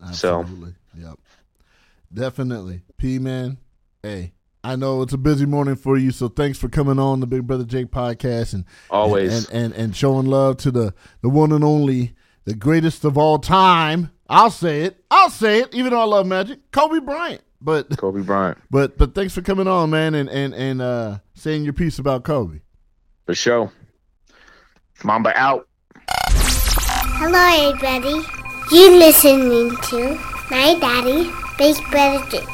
Absolutely. 0.00 0.74
So. 0.94 1.08
Yep. 1.08 1.18
Definitely. 2.14 2.82
P 2.98 3.18
man. 3.18 3.58
Hey, 4.00 4.32
I 4.62 4.76
know 4.76 5.00
it's 5.00 5.14
a 5.14 5.18
busy 5.18 5.46
morning 5.46 5.76
for 5.76 5.96
you, 5.96 6.10
so 6.10 6.28
thanks 6.28 6.58
for 6.58 6.68
coming 6.68 6.98
on 6.98 7.20
the 7.20 7.26
Big 7.26 7.46
Brother 7.46 7.64
Jake 7.64 7.90
podcast 7.90 8.52
and 8.52 8.64
always 8.90 9.48
and, 9.48 9.64
and, 9.64 9.74
and 9.74 9.96
showing 9.96 10.26
love 10.26 10.58
to 10.58 10.70
the 10.70 10.92
the 11.22 11.30
one 11.30 11.52
and 11.52 11.64
only, 11.64 12.14
the 12.44 12.54
greatest 12.54 13.04
of 13.04 13.16
all 13.16 13.38
time. 13.38 14.10
I'll 14.28 14.50
say 14.50 14.82
it. 14.82 15.02
I'll 15.10 15.30
say 15.30 15.60
it, 15.60 15.74
even 15.74 15.90
though 15.90 16.00
I 16.00 16.04
love 16.04 16.26
Magic, 16.26 16.70
Kobe 16.72 17.00
Bryant. 17.00 17.40
But 17.62 17.96
Kobe 17.96 18.20
Bryant. 18.20 18.58
But 18.70 18.98
but 18.98 19.14
thanks 19.14 19.34
for 19.34 19.40
coming 19.40 19.66
on, 19.66 19.90
man, 19.90 20.14
and 20.14 20.28
and 20.28 20.54
and 20.54 20.82
uh, 20.82 21.18
saying 21.34 21.64
your 21.64 21.72
piece 21.72 21.98
about 21.98 22.24
Kobe. 22.24 22.60
For 23.24 23.34
sure. 23.34 23.72
Mamba 25.02 25.32
out. 25.38 25.66
Hello, 26.08 27.70
everybody. 27.70 28.26
You 28.70 28.98
listening 28.98 29.74
to 29.84 30.14
my 30.50 30.76
daddy, 30.78 31.30
Big 31.56 31.76
Brother 31.90 32.24
Jake. 32.30 32.46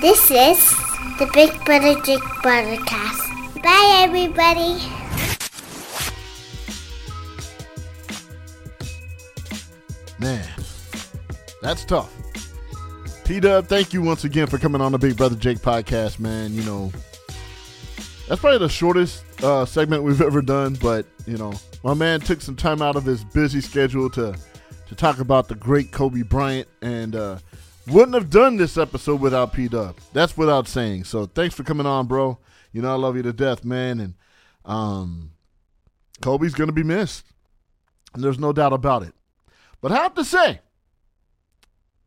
This 0.00 0.30
is 0.30 0.84
the 1.18 1.30
Big 1.32 1.64
Brother 1.64 1.94
Jake 2.02 2.20
Podcast. 2.42 3.62
Bye, 3.62 4.02
everybody. 4.02 4.80
Man, 10.18 10.48
that's 11.62 11.84
tough. 11.84 12.12
P 13.24 13.38
Dub, 13.38 13.66
thank 13.68 13.92
you 13.92 14.02
once 14.02 14.24
again 14.24 14.46
for 14.48 14.58
coming 14.58 14.80
on 14.80 14.92
the 14.92 14.98
Big 14.98 15.16
Brother 15.16 15.36
Jake 15.36 15.58
podcast, 15.58 16.18
man. 16.18 16.52
You 16.52 16.62
know, 16.64 16.92
that's 18.28 18.40
probably 18.40 18.58
the 18.58 18.68
shortest 18.68 19.24
uh, 19.42 19.64
segment 19.64 20.02
we've 20.02 20.20
ever 20.20 20.42
done, 20.42 20.74
but 20.74 21.06
you 21.26 21.36
know, 21.36 21.52
my 21.84 21.94
man 21.94 22.20
took 22.20 22.40
some 22.40 22.56
time 22.56 22.82
out 22.82 22.96
of 22.96 23.04
his 23.04 23.22
busy 23.24 23.60
schedule 23.60 24.10
to 24.10 24.36
to 24.88 24.94
talk 24.94 25.20
about 25.20 25.48
the 25.48 25.54
great 25.54 25.92
Kobe 25.92 26.22
Bryant 26.22 26.68
and 26.82 27.14
uh, 27.14 27.38
wouldn't 27.86 28.14
have 28.14 28.30
done 28.30 28.56
this 28.56 28.78
episode 28.78 29.20
without 29.20 29.52
P 29.52 29.68
Dub. 29.68 29.96
That's 30.12 30.36
without 30.36 30.68
saying. 30.68 31.04
So 31.04 31.26
thanks 31.26 31.54
for 31.54 31.64
coming 31.64 31.86
on, 31.86 32.06
bro. 32.06 32.38
You 32.72 32.82
know 32.82 32.92
I 32.92 32.96
love 32.96 33.16
you 33.16 33.22
to 33.22 33.32
death, 33.32 33.64
man. 33.64 34.00
And 34.00 34.14
um, 34.64 35.32
Kobe's 36.20 36.54
gonna 36.54 36.72
be 36.72 36.82
missed. 36.82 37.26
And 38.14 38.22
there's 38.22 38.38
no 38.38 38.52
doubt 38.52 38.72
about 38.72 39.02
it. 39.02 39.14
But 39.80 39.92
I 39.92 39.96
have 39.96 40.14
to 40.14 40.24
say, 40.24 40.60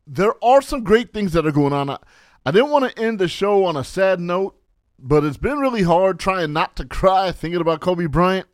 there 0.08 0.34
are 0.44 0.62
some 0.62 0.84
great 0.84 1.14
things 1.14 1.34
that 1.34 1.46
are 1.46 1.52
going 1.52 1.74
on. 1.74 1.90
I, 1.90 1.98
I 2.46 2.52
didn't 2.52 2.70
want 2.70 2.90
to 2.90 3.02
end 3.02 3.20
the 3.20 3.28
show 3.28 3.66
on 3.66 3.76
a 3.76 3.84
sad 3.84 4.20
note, 4.20 4.56
but 4.98 5.26
it's 5.26 5.38
been 5.38 5.60
really 5.60 5.84
hard 5.84 6.18
trying 6.18 6.54
not 6.54 6.78
to 6.78 6.86
cry 6.86 7.32
thinking 7.32 7.60
about 7.60 7.82
Kobe 7.82 8.06
Bryant. 8.06 8.48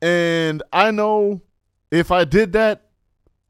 And 0.00 0.62
I 0.72 0.92
know 0.92 1.42
if 1.90 2.10
I 2.10 2.24
did 2.24 2.52
that, 2.52 2.89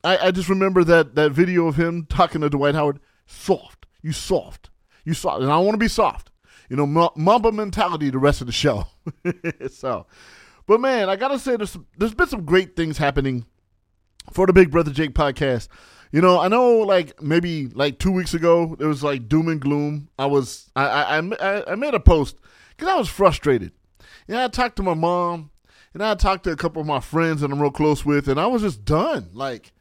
I, 0.03 0.29
I 0.29 0.31
just 0.31 0.49
remember 0.49 0.85
that 0.85 1.15
that 1.15 1.33
video 1.33 1.67
of 1.67 1.77
him 1.77 2.07
talking 2.07 2.41
to 2.41 2.51
Dwight 2.51 2.75
Howard. 2.75 3.01
Soft, 3.27 3.87
you 4.03 4.13
soft, 4.13 4.71
you 5.05 5.15
soft, 5.15 5.43
and 5.43 5.53
I 5.53 5.59
want 5.59 5.75
to 5.75 5.79
be 5.79 5.89
soft. 5.89 6.31
You 6.69 6.77
know, 6.77 6.87
Mamba 6.87 7.53
mentality 7.53 8.11
the 8.11 8.19
rest 8.19 8.41
of 8.41 8.47
the 8.47 8.53
show. 8.53 8.87
so, 9.71 10.07
but 10.67 10.81
man, 10.81 11.09
I 11.09 11.17
gotta 11.17 11.39
say, 11.39 11.57
there's 11.57 11.77
there's 11.99 12.15
been 12.15 12.29
some 12.29 12.45
great 12.45 12.77
things 12.77 12.99
happening 12.99 13.45
for 14.33 14.47
the 14.47 14.53
Big 14.53 14.71
Brother 14.71 14.93
Jake 14.93 15.15
podcast. 15.15 15.69
You 16.13 16.21
know, 16.21 16.41
I 16.41 16.49
know 16.49 16.79
like 16.79 17.21
maybe 17.23 17.69
like 17.69 17.99
two 17.99 18.13
weeks 18.13 18.35
ago 18.35 18.77
it 18.79 18.85
was 18.85 19.03
like 19.03 19.29
doom 19.29 19.49
and 19.49 19.61
gloom. 19.61 20.09
I 20.19 20.27
was 20.27 20.71
I 20.75 20.87
I 20.87 21.19
I, 21.19 21.73
I 21.73 21.75
made 21.75 21.95
a 21.95 22.01
post 22.01 22.37
because 22.71 22.89
I 22.89 22.97
was 22.97 23.09
frustrated. 23.09 23.73
And 24.27 24.39
I 24.39 24.49
talked 24.49 24.77
to 24.77 24.83
my 24.83 24.95
mom 24.95 25.51
and 25.93 26.03
I 26.03 26.15
talked 26.15 26.45
to 26.45 26.53
a 26.53 26.57
couple 26.57 26.81
of 26.81 26.87
my 26.87 27.01
friends 27.01 27.41
that 27.41 27.51
I'm 27.51 27.61
real 27.61 27.71
close 27.71 28.05
with, 28.05 28.29
and 28.29 28.39
I 28.41 28.47
was 28.47 28.63
just 28.63 28.85
done. 28.85 29.31
Like 29.33 29.73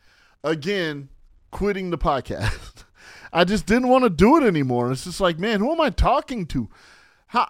again 0.43 1.09
quitting 1.51 1.89
the 1.89 1.97
podcast. 1.97 2.85
I 3.33 3.43
just 3.43 3.65
didn't 3.65 3.89
want 3.89 4.03
to 4.03 4.09
do 4.09 4.37
it 4.37 4.43
anymore. 4.43 4.91
It's 4.91 5.03
just 5.03 5.21
like, 5.21 5.37
man, 5.37 5.59
who 5.59 5.71
am 5.71 5.81
I 5.81 5.89
talking 5.89 6.45
to? 6.47 6.69
How 7.27 7.47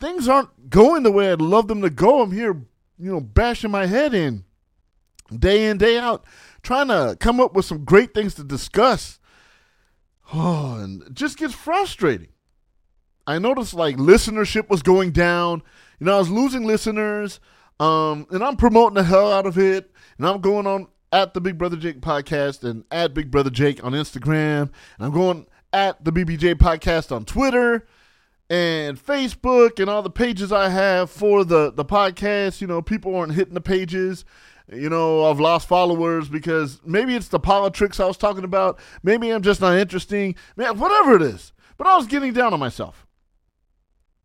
things 0.00 0.26
aren't 0.26 0.70
going 0.70 1.04
the 1.04 1.12
way 1.12 1.30
I'd 1.30 1.40
love 1.40 1.68
them 1.68 1.82
to 1.82 1.90
go. 1.90 2.20
I'm 2.20 2.32
here, 2.32 2.54
you 2.98 3.12
know, 3.12 3.20
bashing 3.20 3.70
my 3.70 3.86
head 3.86 4.12
in 4.12 4.44
day 5.38 5.68
in 5.68 5.78
day 5.78 5.98
out, 5.98 6.24
trying 6.62 6.88
to 6.88 7.16
come 7.20 7.40
up 7.40 7.54
with 7.54 7.64
some 7.64 7.84
great 7.84 8.14
things 8.14 8.34
to 8.34 8.44
discuss. 8.44 9.18
Oh, 10.32 10.78
and 10.80 11.02
it 11.02 11.12
just 11.12 11.36
gets 11.36 11.52
frustrating. 11.52 12.28
I 13.26 13.38
noticed 13.38 13.74
like 13.74 13.96
listenership 13.96 14.70
was 14.70 14.82
going 14.82 15.10
down. 15.10 15.62
You 16.00 16.06
know, 16.06 16.16
I 16.16 16.18
was 16.18 16.30
losing 16.30 16.64
listeners. 16.64 17.40
Um, 17.78 18.26
and 18.30 18.42
I'm 18.42 18.56
promoting 18.56 18.94
the 18.94 19.04
hell 19.04 19.30
out 19.30 19.44
of 19.44 19.58
it. 19.58 19.90
And 20.16 20.26
I'm 20.26 20.40
going 20.40 20.66
on 20.66 20.88
at 21.14 21.32
the 21.32 21.40
Big 21.40 21.56
Brother 21.56 21.76
Jake 21.76 22.00
podcast 22.00 22.68
and 22.68 22.82
at 22.90 23.14
Big 23.14 23.30
Brother 23.30 23.48
Jake 23.48 23.84
on 23.84 23.92
Instagram. 23.92 24.62
And 24.62 24.72
I'm 24.98 25.12
going 25.12 25.46
at 25.72 26.04
the 26.04 26.10
BBJ 26.10 26.56
podcast 26.56 27.14
on 27.14 27.24
Twitter 27.24 27.86
and 28.50 28.98
Facebook 28.98 29.78
and 29.78 29.88
all 29.88 30.02
the 30.02 30.10
pages 30.10 30.50
I 30.50 30.70
have 30.70 31.08
for 31.08 31.44
the, 31.44 31.70
the 31.70 31.84
podcast. 31.84 32.60
You 32.60 32.66
know, 32.66 32.82
people 32.82 33.14
aren't 33.14 33.34
hitting 33.34 33.54
the 33.54 33.60
pages. 33.60 34.24
You 34.72 34.90
know, 34.90 35.30
I've 35.30 35.38
lost 35.38 35.68
followers 35.68 36.28
because 36.28 36.80
maybe 36.84 37.14
it's 37.14 37.28
the 37.28 37.38
politics 37.38 38.00
I 38.00 38.06
was 38.06 38.16
talking 38.16 38.42
about. 38.42 38.80
Maybe 39.04 39.30
I'm 39.30 39.42
just 39.42 39.60
not 39.60 39.78
interesting. 39.78 40.34
Man, 40.56 40.80
whatever 40.80 41.14
it 41.14 41.22
is. 41.22 41.52
But 41.76 41.86
I 41.86 41.96
was 41.96 42.08
getting 42.08 42.32
down 42.32 42.52
on 42.52 42.58
myself. 42.58 43.06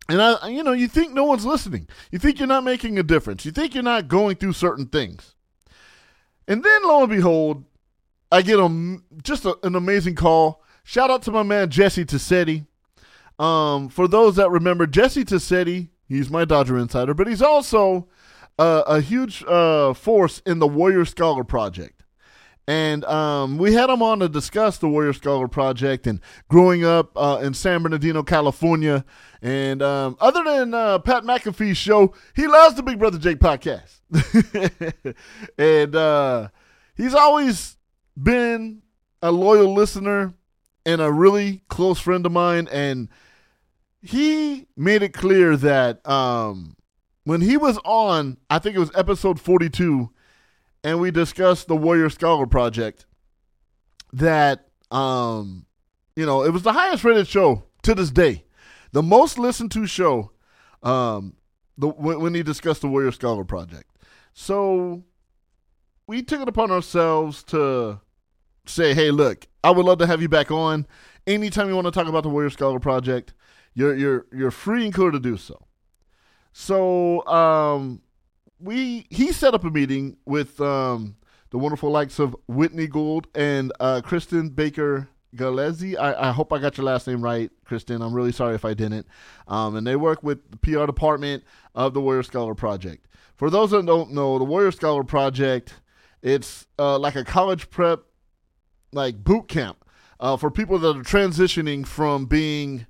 And 0.10 0.20
I, 0.20 0.48
you 0.48 0.64
know, 0.64 0.74
you 0.74 0.88
think 0.88 1.14
no 1.14 1.26
one's 1.26 1.46
listening. 1.46 1.88
You 2.10 2.18
think 2.18 2.40
you're 2.40 2.48
not 2.48 2.64
making 2.64 2.98
a 2.98 3.04
difference. 3.04 3.46
You 3.46 3.52
think 3.52 3.76
you're 3.76 3.84
not 3.84 4.08
going 4.08 4.38
through 4.38 4.54
certain 4.54 4.88
things. 4.88 5.36
And 6.50 6.64
then 6.64 6.84
lo 6.84 7.04
and 7.04 7.12
behold, 7.12 7.64
I 8.32 8.42
get 8.42 8.60
a, 8.60 8.98
just 9.24 9.46
a, 9.46 9.58
an 9.64 9.76
amazing 9.76 10.16
call. 10.16 10.64
Shout 10.84 11.12
out 11.12 11.22
to 11.24 11.32
my 11.32 11.44
man 11.44 11.70
Jesse 11.70 12.06
Tassetti. 12.06 12.66
Um, 13.38 13.88
for 13.88 14.08
those 14.08 14.36
that 14.38 14.50
remember, 14.50 14.88
Jesse 14.88 15.24
Tassetti, 15.24 15.90
he's 16.08 16.32
my 16.32 16.46
Dodger 16.46 16.78
insider, 16.78 17.14
but 17.14 17.28
he's 17.28 17.44
also 17.44 18.10
uh, 18.58 18.84
a 18.88 19.00
huge 19.00 19.44
uh, 19.44 19.94
force 19.94 20.42
in 20.46 20.58
the 20.58 20.68
Warrior 20.68 21.06
Scholar 21.06 21.44
Project. 21.44 21.99
And 22.70 23.04
um, 23.06 23.58
we 23.58 23.74
had 23.74 23.90
him 23.90 24.04
on 24.04 24.20
to 24.20 24.30
discuss 24.30 24.78
the 24.78 24.88
Warrior 24.88 25.14
Scholar 25.14 25.48
Project 25.48 26.06
and 26.06 26.20
growing 26.50 26.86
up 26.86 27.10
uh, 27.16 27.40
in 27.42 27.56
San 27.56 27.82
Bernardino, 27.82 28.22
California. 28.22 29.06
And 29.42 29.82
um, 29.82 30.16
other 30.20 30.44
than 30.44 30.76
uh, 30.76 31.00
Pat 31.00 31.24
McAfee's 31.24 31.78
show, 31.78 32.14
he 32.36 32.46
loves 32.46 32.76
the 32.76 32.84
Big 32.84 33.00
Brother 33.00 33.18
Jake 33.18 33.40
podcast. 33.40 34.02
and 35.58 35.96
uh, 35.96 36.50
he's 36.96 37.16
always 37.16 37.76
been 38.16 38.84
a 39.24 39.32
loyal 39.32 39.74
listener 39.74 40.36
and 40.86 41.02
a 41.02 41.12
really 41.12 41.64
close 41.70 42.00
friend 42.00 42.24
of 42.24 42.32
mine. 42.32 42.68
And 42.72 43.10
he 44.04 44.68
made 44.78 45.02
it 45.02 45.16
clear 45.16 45.58
that 45.58 46.08
um, 46.08 46.78
when 47.24 47.42
he 47.42 47.58
was 47.58 47.80
on, 47.84 48.38
I 48.48 48.60
think 48.60 48.76
it 48.76 48.80
was 48.80 48.92
episode 48.94 49.40
42, 49.40 50.12
and 50.84 51.00
we 51.00 51.12
discussed 51.12 51.68
the 51.68 51.76
Warrior 51.76 52.10
Scholar 52.10 52.46
Project, 52.46 53.06
that, 54.14 54.68
um, 54.92 55.66
you 56.16 56.26
know, 56.26 56.44
it 56.44 56.52
was 56.52 56.64
the 56.64 56.74
highest 56.74 57.04
rated 57.04 57.28
show 57.28 57.64
to 57.84 57.96
this 57.96 58.12
day. 58.12 58.46
The 58.92 59.04
most 59.04 59.38
listened 59.38 59.72
to 59.72 59.86
show 59.86 60.32
um, 60.82 61.36
the, 61.78 61.88
when, 61.88 62.20
when 62.22 62.34
he 62.34 62.44
discussed 62.44 62.82
the 62.82 62.88
Warrior 62.88 63.12
Scholar 63.12 63.44
Project. 63.44 63.92
So 64.34 65.04
we 66.08 66.24
took 66.24 66.42
it 66.42 66.48
upon 66.48 66.72
ourselves 66.72 67.44
to 67.44 68.00
say, 68.66 68.94
hey, 68.94 69.12
look, 69.12 69.48
I 69.64 69.72
would 69.72 69.86
love 69.86 70.00
to 70.00 70.08
have 70.08 70.22
you 70.22 70.30
back 70.30 70.50
on. 70.52 70.88
Anytime 71.28 71.68
you 71.68 71.76
want 71.76 71.86
to 71.86 71.92
talk 71.92 72.08
about 72.08 72.24
the 72.24 72.30
Warrior 72.30 72.50
Scholar 72.50 72.80
Project, 72.80 73.34
you're 73.74 73.96
you're 73.96 74.26
you're 74.34 74.52
free 74.52 74.86
and 74.86 74.94
clear 74.94 75.12
to 75.12 75.20
do 75.20 75.38
so. 75.38 75.68
So 76.52 77.26
um, 77.28 78.02
we 78.60 79.08
he 79.10 79.32
set 79.32 79.54
up 79.54 79.64
a 79.64 79.70
meeting 79.70 80.18
with 80.26 80.60
um, 80.62 81.16
the 81.50 81.58
wonderful 81.58 81.90
likes 81.90 82.20
of 82.20 82.36
Whitney 82.48 82.88
Gould 82.88 83.28
and 83.34 83.72
uh, 83.80 84.02
Kristen 84.04 84.50
Baker 84.50 85.10
Galezi. 85.36 85.98
I, 85.98 86.30
I 86.30 86.32
hope 86.32 86.52
I 86.52 86.60
got 86.60 86.78
your 86.78 86.86
last 86.86 87.08
name 87.08 87.22
right, 87.22 87.52
Kristen. 87.66 88.02
I'm 88.02 88.14
really 88.14 88.32
sorry 88.32 88.56
if 88.56 88.66
I 88.66 88.74
didn't. 88.74 89.08
Um, 89.48 89.76
and 89.76 89.86
they 89.86 89.96
work 89.96 90.24
with 90.24 90.52
the 90.52 90.58
PR 90.58 90.86
department 90.86 91.44
of 91.76 91.94
the 91.94 92.02
Warrior 92.02 92.24
Scholar 92.24 92.56
Project. 92.56 93.08
For 93.36 93.50
those 93.50 93.72
that 93.72 93.86
don't 93.86 94.12
know, 94.12 94.38
the 94.38 94.46
Warrior 94.46 94.72
Scholar 94.72 95.04
Project, 95.04 95.76
it's 96.22 96.68
uh, 96.78 97.00
like 97.00 97.16
a 97.16 97.24
college 97.24 97.70
prep, 97.70 98.02
like 98.92 99.24
boot 99.24 99.48
camp 99.48 99.86
uh, 100.20 100.36
for 100.36 100.52
people 100.52 100.78
that 100.80 100.98
are 100.98 101.04
transitioning 101.04 101.88
from 101.88 102.26
being 102.26 102.86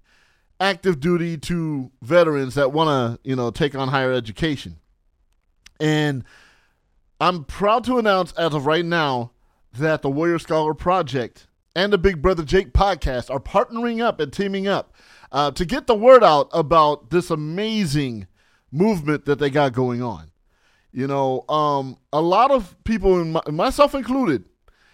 active 0.60 1.00
duty 1.00 1.38
to 1.38 1.92
veterans 2.02 2.56
that 2.56 2.72
want 2.72 2.90
to, 3.24 3.30
you 3.30 3.36
know, 3.36 3.52
take 3.52 3.76
on 3.76 3.90
higher 3.90 4.12
education. 4.12 4.78
And 5.80 6.24
I'm 7.20 7.44
proud 7.44 7.84
to 7.86 7.98
announce 7.98 8.32
as 8.34 8.54
of 8.54 8.66
right 8.66 8.86
now 8.86 9.32
that 9.74 10.02
the 10.02 10.10
Warrior 10.10 10.40
Scholar 10.40 10.74
Project 10.74 11.48
and 11.76 11.94
the 11.94 11.98
Big 11.98 12.22
Brother 12.22 12.44
Jake 12.44 12.74
podcast 12.74 13.30
are 13.30 13.40
partnering 13.40 14.02
up 14.02 14.20
and 14.20 14.34
teaming 14.34 14.68
up 14.68 14.94
uh, 15.32 15.52
to 15.52 15.66
get 15.66 15.88
the 15.88 15.96
word 15.96 16.24
out 16.24 16.50
about 16.52 17.10
this 17.10 17.30
amazing 17.30 18.28
movement 18.72 19.26
that 19.26 19.40
they 19.40 19.50
got 19.50 19.74
going 19.74 20.02
on. 20.02 20.32
You 20.92 21.08
know, 21.08 21.48
um, 21.48 21.98
a 22.12 22.22
lot 22.22 22.52
of 22.52 22.76
people, 22.84 23.24
my, 23.24 23.42
myself 23.52 23.94
included, 23.94 24.46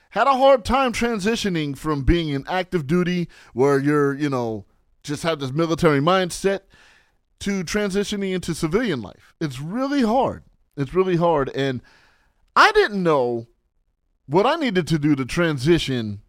had 0.10 0.28
a 0.28 0.34
hard 0.34 0.66
time 0.66 0.94
transitioning 0.94 1.78
from 1.78 2.04
being 2.04 2.30
in 2.30 2.46
active 2.48 2.88
duty 2.88 3.30
where 3.54 3.80
you're, 3.80 4.14
you 4.14 4.30
know, 4.30 4.66
just 5.04 5.24
have 5.24 5.40
this 5.40 5.52
military 5.52 6.00
mindset 6.00 6.62
to 7.40 7.64
transitioning 7.64 8.34
into 8.34 8.56
civilian 8.56 9.02
life. 9.02 9.36
It's 9.40 9.60
really 9.60 10.02
hard. 10.02 10.44
It's 10.78 10.94
really 10.94 11.16
hard. 11.16 11.50
And 11.56 11.82
I 12.56 12.72
didn't 12.72 13.04
know 13.04 13.48
what 14.28 14.46
I 14.46 14.56
needed 14.56 14.88
to 14.88 15.00
do 15.00 15.16
to 15.16 15.26
transition 15.26 16.22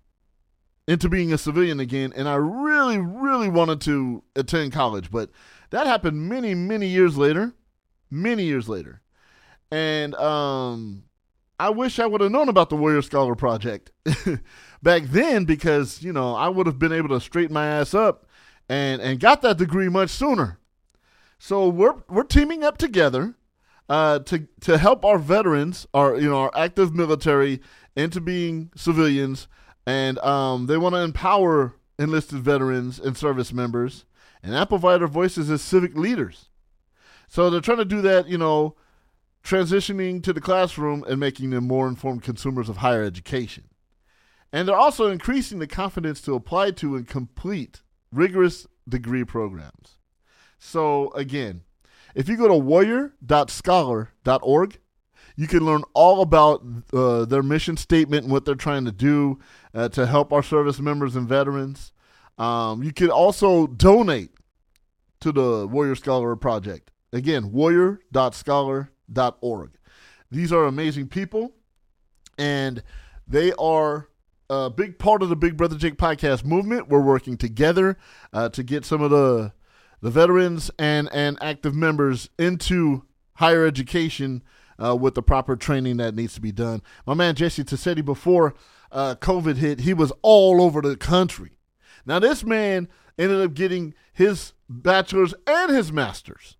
into 0.86 1.08
being 1.08 1.32
a 1.32 1.38
civilian 1.38 1.80
again. 1.80 2.12
And 2.14 2.28
I 2.28 2.34
really, 2.34 2.98
really 2.98 3.48
wanted 3.48 3.80
to 3.82 4.22
attend 4.34 4.72
college. 4.72 5.10
But 5.10 5.30
that 5.70 5.86
happened 5.86 6.28
many, 6.28 6.54
many 6.54 6.86
years 6.86 7.16
later. 7.16 7.54
Many 8.10 8.44
years 8.44 8.68
later. 8.68 9.02
And 9.70 10.14
um, 10.14 11.04
I 11.58 11.70
wish 11.70 11.98
I 11.98 12.06
would 12.06 12.20
have 12.20 12.30
known 12.30 12.48
about 12.48 12.70
the 12.70 12.76
Warrior 12.76 13.02
Scholar 13.02 13.34
Project 13.34 13.90
back 14.82 15.04
then 15.04 15.44
because, 15.44 16.02
you 16.02 16.12
know, 16.12 16.34
I 16.34 16.48
would 16.48 16.66
have 16.66 16.78
been 16.78 16.92
able 16.92 17.08
to 17.08 17.20
straighten 17.20 17.54
my 17.54 17.66
ass 17.66 17.94
up 17.94 18.26
and, 18.68 19.02
and 19.02 19.18
got 19.18 19.42
that 19.42 19.58
degree 19.58 19.88
much 19.88 20.10
sooner. 20.10 20.60
So 21.38 21.68
we're 21.68 21.96
we're 22.08 22.24
teaming 22.24 22.64
up 22.64 22.78
together 22.78 23.34
uh, 23.88 24.18
to 24.20 24.46
to 24.60 24.78
help 24.78 25.04
our 25.04 25.18
veterans, 25.18 25.86
our 25.94 26.16
you 26.16 26.28
know 26.28 26.38
our 26.38 26.50
active 26.56 26.94
military, 26.94 27.60
into 27.94 28.20
being 28.20 28.70
civilians, 28.76 29.48
and 29.86 30.18
um, 30.18 30.66
they 30.66 30.76
want 30.76 30.94
to 30.94 31.00
empower 31.00 31.76
enlisted 31.98 32.40
veterans 32.40 32.98
and 32.98 33.16
service 33.16 33.52
members 33.52 34.04
and 34.42 34.54
amplify 34.54 34.98
their 34.98 35.08
voices 35.08 35.50
as 35.50 35.62
civic 35.62 35.96
leaders. 35.96 36.50
So 37.28 37.50
they're 37.50 37.60
trying 37.60 37.78
to 37.78 37.84
do 37.84 38.02
that, 38.02 38.28
you 38.28 38.38
know, 38.38 38.76
transitioning 39.42 40.22
to 40.22 40.32
the 40.32 40.40
classroom 40.40 41.04
and 41.08 41.18
making 41.18 41.50
them 41.50 41.66
more 41.66 41.88
informed 41.88 42.22
consumers 42.22 42.68
of 42.68 42.78
higher 42.78 43.02
education. 43.02 43.64
And 44.52 44.68
they're 44.68 44.76
also 44.76 45.10
increasing 45.10 45.58
the 45.58 45.66
confidence 45.66 46.20
to 46.22 46.34
apply 46.34 46.72
to 46.72 46.96
and 46.96 47.06
complete 47.06 47.82
rigorous 48.12 48.66
degree 48.88 49.24
programs. 49.24 49.98
So, 50.58 51.10
again, 51.12 51.62
if 52.16 52.28
you 52.30 52.36
go 52.38 52.48
to 52.48 52.54
warrior.scholar.org, 52.54 54.78
you 55.36 55.46
can 55.46 55.66
learn 55.66 55.82
all 55.92 56.22
about 56.22 56.64
uh, 56.92 57.24
their 57.26 57.42
mission 57.42 57.76
statement 57.76 58.22
and 58.24 58.32
what 58.32 58.46
they're 58.46 58.54
trying 58.54 58.86
to 58.86 58.92
do 58.92 59.38
uh, 59.74 59.90
to 59.90 60.06
help 60.06 60.32
our 60.32 60.42
service 60.42 60.80
members 60.80 61.14
and 61.14 61.28
veterans. 61.28 61.92
Um, 62.38 62.82
you 62.82 62.94
can 62.94 63.10
also 63.10 63.66
donate 63.66 64.30
to 65.20 65.30
the 65.30 65.66
Warrior 65.66 65.94
Scholar 65.94 66.34
Project. 66.36 66.90
Again, 67.12 67.52
warrior.scholar.org. 67.52 69.70
These 70.30 70.52
are 70.52 70.64
amazing 70.64 71.08
people, 71.08 71.52
and 72.38 72.82
they 73.28 73.52
are 73.58 74.08
a 74.48 74.70
big 74.70 74.98
part 74.98 75.22
of 75.22 75.28
the 75.28 75.36
Big 75.36 75.58
Brother 75.58 75.76
Jake 75.76 75.98
podcast 75.98 76.46
movement. 76.46 76.88
We're 76.88 77.00
working 77.00 77.36
together 77.36 77.98
uh, 78.32 78.48
to 78.50 78.62
get 78.62 78.84
some 78.86 79.02
of 79.02 79.10
the 79.10 79.52
the 80.00 80.10
veterans 80.10 80.70
and 80.78 81.08
and 81.12 81.38
active 81.40 81.74
members 81.74 82.28
into 82.38 83.04
higher 83.34 83.66
education 83.66 84.42
uh, 84.82 84.96
with 84.96 85.14
the 85.14 85.22
proper 85.22 85.56
training 85.56 85.96
that 85.98 86.14
needs 86.14 86.34
to 86.34 86.40
be 86.40 86.52
done. 86.52 86.82
My 87.06 87.14
man 87.14 87.34
Jesse 87.34 87.64
Tassetti, 87.64 88.04
before 88.04 88.54
uh, 88.92 89.14
COVID 89.16 89.56
hit, 89.56 89.80
he 89.80 89.94
was 89.94 90.12
all 90.22 90.60
over 90.60 90.80
the 90.80 90.96
country. 90.96 91.58
Now 92.04 92.18
this 92.18 92.44
man 92.44 92.88
ended 93.18 93.40
up 93.40 93.54
getting 93.54 93.94
his 94.12 94.52
bachelor's 94.68 95.34
and 95.46 95.70
his 95.70 95.92
master's. 95.92 96.56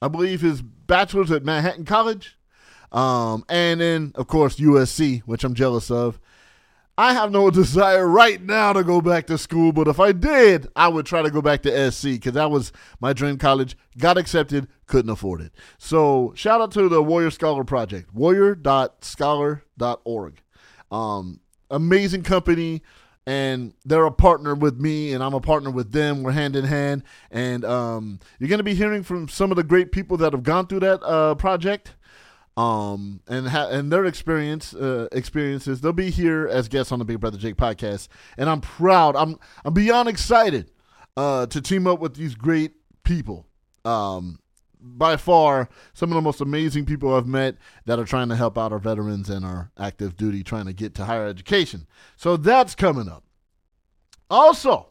I 0.00 0.08
believe 0.08 0.40
his 0.40 0.62
bachelor's 0.62 1.30
at 1.30 1.44
Manhattan 1.44 1.84
College, 1.84 2.36
um, 2.90 3.44
and 3.48 3.80
then 3.80 4.12
of 4.16 4.26
course 4.26 4.56
USC, 4.56 5.20
which 5.22 5.44
I'm 5.44 5.54
jealous 5.54 5.90
of. 5.90 6.18
I 6.98 7.14
have 7.14 7.30
no 7.30 7.50
desire 7.50 8.06
right 8.06 8.42
now 8.42 8.74
to 8.74 8.84
go 8.84 9.00
back 9.00 9.26
to 9.28 9.38
school, 9.38 9.72
but 9.72 9.88
if 9.88 9.98
I 9.98 10.12
did, 10.12 10.68
I 10.76 10.88
would 10.88 11.06
try 11.06 11.22
to 11.22 11.30
go 11.30 11.40
back 11.40 11.62
to 11.62 11.90
SC 11.90 12.10
because 12.10 12.34
that 12.34 12.50
was 12.50 12.70
my 13.00 13.14
dream 13.14 13.38
college. 13.38 13.78
Got 13.96 14.18
accepted, 14.18 14.68
couldn't 14.86 15.10
afford 15.10 15.40
it. 15.40 15.52
So 15.78 16.34
shout 16.36 16.60
out 16.60 16.70
to 16.72 16.90
the 16.90 17.02
Warrior 17.02 17.30
Scholar 17.30 17.64
Project, 17.64 18.12
warrior.scholar.org. 18.12 20.42
Um, 20.90 21.40
amazing 21.70 22.24
company, 22.24 22.82
and 23.26 23.72
they're 23.86 24.04
a 24.04 24.12
partner 24.12 24.54
with 24.54 24.78
me, 24.78 25.14
and 25.14 25.24
I'm 25.24 25.32
a 25.32 25.40
partner 25.40 25.70
with 25.70 25.92
them. 25.92 26.22
We're 26.22 26.32
hand 26.32 26.56
in 26.56 26.66
hand, 26.66 27.04
and 27.30 27.64
um, 27.64 28.20
you're 28.38 28.50
going 28.50 28.58
to 28.58 28.64
be 28.64 28.74
hearing 28.74 29.02
from 29.02 29.28
some 29.28 29.50
of 29.50 29.56
the 29.56 29.62
great 29.62 29.92
people 29.92 30.18
that 30.18 30.34
have 30.34 30.42
gone 30.42 30.66
through 30.66 30.80
that 30.80 31.02
uh, 31.02 31.36
project 31.36 31.94
um, 32.56 33.20
and 33.28 33.48
ha- 33.48 33.68
and 33.68 33.90
their 33.90 34.04
experience 34.04 34.74
uh, 34.74 35.08
experiences. 35.12 35.80
They'll 35.80 35.92
be 35.92 36.10
here 36.10 36.46
as 36.48 36.68
guests 36.68 36.92
on 36.92 36.98
the 36.98 37.04
Big 37.04 37.20
Brother 37.20 37.38
Jake 37.38 37.56
podcast, 37.56 38.08
and 38.36 38.48
I'm 38.48 38.60
proud. 38.60 39.16
I'm 39.16 39.38
I'm 39.64 39.74
beyond 39.74 40.08
excited 40.08 40.70
uh, 41.16 41.46
to 41.46 41.60
team 41.60 41.86
up 41.86 42.00
with 42.00 42.14
these 42.14 42.34
great 42.34 42.72
people. 43.04 43.46
Um, 43.84 44.38
by 44.84 45.16
far, 45.16 45.68
some 45.94 46.10
of 46.10 46.16
the 46.16 46.22
most 46.22 46.40
amazing 46.40 46.86
people 46.86 47.14
I've 47.14 47.26
met 47.26 47.56
that 47.86 48.00
are 48.00 48.04
trying 48.04 48.28
to 48.30 48.36
help 48.36 48.58
out 48.58 48.72
our 48.72 48.80
veterans 48.80 49.30
and 49.30 49.44
our 49.44 49.70
active 49.78 50.16
duty, 50.16 50.42
trying 50.42 50.66
to 50.66 50.72
get 50.72 50.94
to 50.96 51.04
higher 51.04 51.26
education. 51.26 51.86
So 52.16 52.36
that's 52.36 52.74
coming 52.74 53.08
up. 53.08 53.24
Also, 54.28 54.88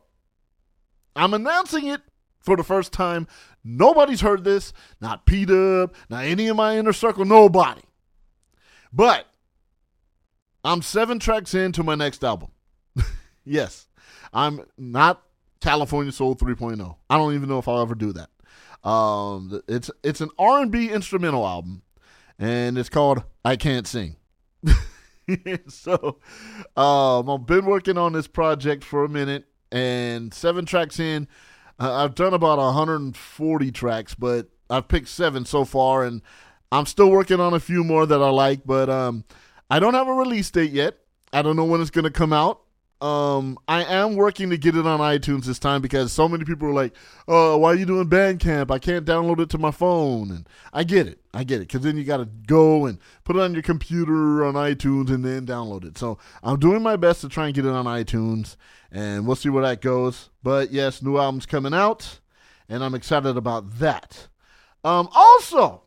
I'm 1.16 1.34
announcing 1.34 1.88
it 1.88 2.02
for 2.42 2.56
the 2.56 2.64
first 2.64 2.92
time. 2.92 3.28
Nobody's 3.64 4.22
heard 4.22 4.44
this, 4.44 4.74
not 5.00 5.26
P 5.26 5.46
Dub, 5.46 5.94
not 6.10 6.26
any 6.26 6.48
of 6.48 6.58
my 6.58 6.78
inner 6.78 6.94
circle, 6.94 7.26
nobody. 7.26 7.82
But 8.92 9.28
I'm 10.64 10.82
seven 10.82 11.20
tracks 11.20 11.54
into 11.54 11.84
my 11.84 11.96
next 11.96 12.24
album. 12.24 12.52
yes, 13.46 13.88
I'm 14.34 14.62
not 14.78 15.24
California 15.62 16.12
Soul 16.12 16.36
3.0. 16.36 16.96
I 17.10 17.18
don't 17.18 17.34
even 17.34 17.50
know 17.50 17.60
if 17.60 17.68
I'll 17.68 17.82
ever 17.82 17.96
do 17.96 18.14
that. 18.14 18.30
Um, 18.88 19.62
it's 19.68 19.92
it's 20.04 20.22
an 20.22 20.30
R&B 20.40 20.90
instrumental 20.90 21.46
album, 21.46 21.84
and 22.40 22.78
it's 22.78 22.90
called 22.90 23.24
I 23.46 23.56
Can't 23.56 23.86
Sing. 23.86 24.16
so 25.68 26.18
um, 26.76 27.30
I've 27.30 27.46
been 27.46 27.66
working 27.66 27.98
on 27.98 28.14
this 28.14 28.28
project 28.28 28.84
for 28.84 29.04
a 29.04 29.10
minute, 29.10 29.46
and 29.72 30.34
seven 30.34 30.66
tracks 30.66 31.00
in, 31.00 31.28
I've 31.80 32.16
done 32.16 32.34
about 32.34 32.58
140 32.58 33.72
tracks, 33.72 34.14
but 34.16 34.48
I've 34.70 34.88
picked 34.88 35.08
seven 35.08 35.46
so 35.46 35.66
far, 35.66 36.04
and 36.04 36.22
I'm 36.72 36.86
still 36.86 37.10
working 37.10 37.40
on 37.40 37.54
a 37.54 37.60
few 37.60 37.84
more 37.84 38.06
that 38.06 38.22
I 38.22 38.30
like, 38.30 38.62
but 38.66 38.90
um, 38.90 39.26
I 39.70 39.80
don't 39.80 39.94
have 39.94 40.08
a 40.08 40.14
release 40.14 40.50
date 40.52 40.72
yet. 40.72 40.98
I 41.34 41.42
don't 41.42 41.56
know 41.56 41.66
when 41.66 41.82
it's 41.82 41.90
going 41.90 42.04
to 42.04 42.12
come 42.12 42.34
out. 42.34 42.62
Um, 43.02 43.58
I 43.68 43.84
am 43.84 44.16
working 44.16 44.52
to 44.52 44.58
get 44.58 44.76
it 44.76 44.86
on 44.86 45.00
iTunes 45.00 45.46
this 45.46 45.58
time 45.58 45.82
because 45.82 46.12
so 46.12 46.30
many 46.30 46.46
people 46.46 46.68
are 46.68 46.74
like, 46.74 46.94
"Oh, 47.28 47.58
why 47.58 47.72
are 47.72 47.76
you 47.76 47.86
doing 47.86 48.08
Bandcamp? 48.08 48.70
I 48.70 48.78
can't 48.78 49.06
download 49.06 49.40
it 49.40 49.50
to 49.50 49.58
my 49.58 49.72
phone." 49.72 50.30
And 50.30 50.48
I 50.72 50.84
get 50.84 51.08
it, 51.08 51.20
I 51.34 51.44
get 51.44 51.58
it, 51.58 51.68
because 51.68 51.82
then 51.82 51.98
you 51.98 52.04
got 52.04 52.18
to 52.18 52.26
go 52.26 52.86
and 52.86 53.00
put 53.24 53.36
it 53.36 53.42
on 53.42 53.54
your 53.54 53.64
computer 53.64 54.46
on 54.46 54.54
iTunes 54.54 55.10
and 55.10 55.26
then 55.26 55.48
download 55.48 55.84
it. 55.84 55.98
So 55.98 56.20
I'm 56.44 56.60
doing 56.60 56.84
my 56.84 56.96
best 56.96 57.22
to 57.22 57.30
try 57.30 57.46
and 57.48 57.56
get 57.56 57.66
it 57.66 57.72
on 57.72 57.86
iTunes, 57.86 58.56
and 58.92 59.26
we'll 59.26 59.36
see 59.36 59.50
where 59.50 59.64
that 59.64 59.82
goes. 59.82 60.30
But 60.44 60.72
yes, 60.72 61.02
new 61.02 61.18
album's 61.18 61.48
coming 61.48 61.74
out, 61.74 62.20
and 62.70 62.84
I'm 62.84 62.94
excited 62.94 63.36
about 63.36 63.80
that. 63.80 64.28
Um, 64.84 65.10
also, 65.12 65.82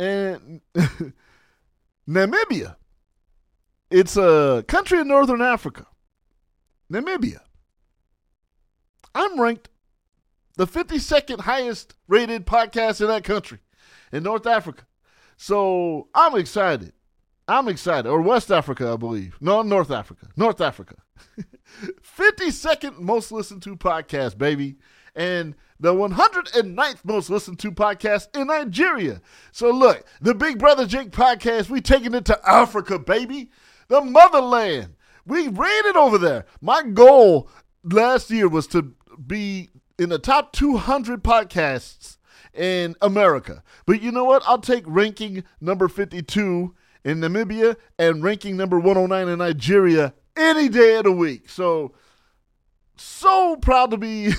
and 0.00 0.62
Namibia. 2.08 2.76
It's 3.92 4.16
a 4.16 4.64
country 4.68 5.00
in 5.00 5.08
northern 5.08 5.42
Africa. 5.42 5.86
Namibia. 6.90 7.40
I'm 9.14 9.38
ranked 9.38 9.68
the 10.56 10.66
52nd 10.66 11.40
highest 11.40 11.94
rated 12.08 12.46
podcast 12.46 13.02
in 13.02 13.08
that 13.08 13.22
country 13.22 13.58
in 14.10 14.22
North 14.22 14.46
Africa. 14.46 14.86
So 15.36 16.08
I'm 16.14 16.36
excited. 16.36 16.94
I'm 17.46 17.68
excited. 17.68 18.08
Or 18.08 18.22
West 18.22 18.50
Africa, 18.50 18.92
I 18.92 18.96
believe. 18.96 19.36
No, 19.42 19.60
North 19.60 19.90
Africa. 19.90 20.28
North 20.36 20.62
Africa. 20.62 20.96
52nd 22.16 22.98
most 22.98 23.30
listened 23.30 23.60
to 23.62 23.76
podcast, 23.76 24.38
baby. 24.38 24.76
And 25.14 25.54
the 25.78 25.92
109th 25.92 27.04
most 27.04 27.28
listened 27.28 27.58
to 27.58 27.70
podcast 27.72 28.34
in 28.34 28.46
Nigeria. 28.46 29.20
So 29.50 29.70
look, 29.70 30.06
the 30.22 30.34
Big 30.34 30.58
Brother 30.58 30.86
Jake 30.86 31.10
podcast, 31.10 31.68
we 31.68 31.82
taking 31.82 32.14
it 32.14 32.24
to 32.26 32.40
Africa, 32.48 32.98
baby 32.98 33.50
the 33.88 34.00
motherland. 34.00 34.94
We 35.24 35.48
raided 35.48 35.96
over 35.96 36.18
there. 36.18 36.46
My 36.60 36.82
goal 36.82 37.48
last 37.84 38.30
year 38.30 38.48
was 38.48 38.66
to 38.68 38.94
be 39.24 39.70
in 39.98 40.08
the 40.08 40.18
top 40.18 40.52
200 40.52 41.22
podcasts 41.22 42.18
in 42.54 42.96
America. 43.00 43.62
But 43.86 44.02
you 44.02 44.10
know 44.10 44.24
what? 44.24 44.42
I'll 44.46 44.58
take 44.58 44.84
ranking 44.86 45.44
number 45.60 45.88
52 45.88 46.74
in 47.04 47.20
Namibia 47.20 47.76
and 47.98 48.22
ranking 48.22 48.56
number 48.56 48.78
109 48.78 49.28
in 49.28 49.38
Nigeria 49.38 50.14
any 50.36 50.68
day 50.68 50.96
of 50.96 51.04
the 51.04 51.12
week. 51.12 51.48
So, 51.48 51.92
so 52.96 53.56
proud 53.56 53.90
to 53.90 53.96
be 53.96 54.32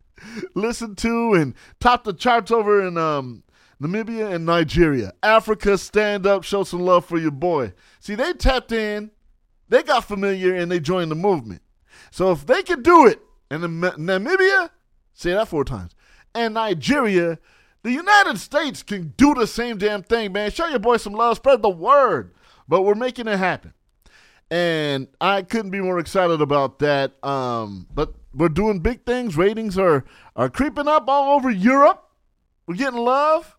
listened 0.54 0.98
to 0.98 1.34
and 1.34 1.54
top 1.80 2.04
the 2.04 2.12
charts 2.12 2.50
over 2.50 2.86
in 2.86 2.96
um, 2.96 3.42
Namibia 3.80 4.34
and 4.34 4.44
Nigeria. 4.44 5.12
Africa, 5.22 5.78
stand 5.78 6.26
up, 6.26 6.42
show 6.42 6.64
some 6.64 6.80
love 6.80 7.04
for 7.04 7.18
your 7.18 7.30
boy. 7.30 7.72
See, 8.00 8.14
they 8.14 8.32
tapped 8.32 8.72
in, 8.72 9.10
they 9.68 9.82
got 9.82 10.04
familiar, 10.04 10.54
and 10.54 10.70
they 10.70 10.80
joined 10.80 11.10
the 11.10 11.16
movement. 11.16 11.62
So 12.10 12.32
if 12.32 12.46
they 12.46 12.62
can 12.62 12.82
do 12.82 13.06
it, 13.06 13.20
and 13.50 13.62
Namibia, 13.62 14.70
say 15.14 15.32
that 15.32 15.48
four 15.48 15.64
times, 15.64 15.94
and 16.34 16.54
Nigeria, 16.54 17.38
the 17.82 17.92
United 17.92 18.38
States 18.38 18.82
can 18.82 19.14
do 19.16 19.34
the 19.34 19.46
same 19.46 19.78
damn 19.78 20.02
thing, 20.02 20.32
man. 20.32 20.50
Show 20.50 20.66
your 20.66 20.78
boy 20.78 20.96
some 20.96 21.12
love, 21.12 21.36
spread 21.36 21.62
the 21.62 21.68
word. 21.68 22.34
But 22.66 22.82
we're 22.82 22.94
making 22.94 23.28
it 23.28 23.38
happen. 23.38 23.72
And 24.50 25.08
I 25.20 25.42
couldn't 25.42 25.70
be 25.70 25.80
more 25.80 25.98
excited 25.98 26.40
about 26.40 26.80
that. 26.80 27.12
Um, 27.24 27.86
but 27.94 28.14
we're 28.34 28.48
doing 28.48 28.80
big 28.80 29.04
things. 29.04 29.36
Ratings 29.36 29.78
are 29.78 30.04
are 30.36 30.50
creeping 30.50 30.88
up 30.88 31.04
all 31.08 31.36
over 31.36 31.50
Europe. 31.50 32.04
We're 32.66 32.76
getting 32.76 33.00
love. 33.00 33.56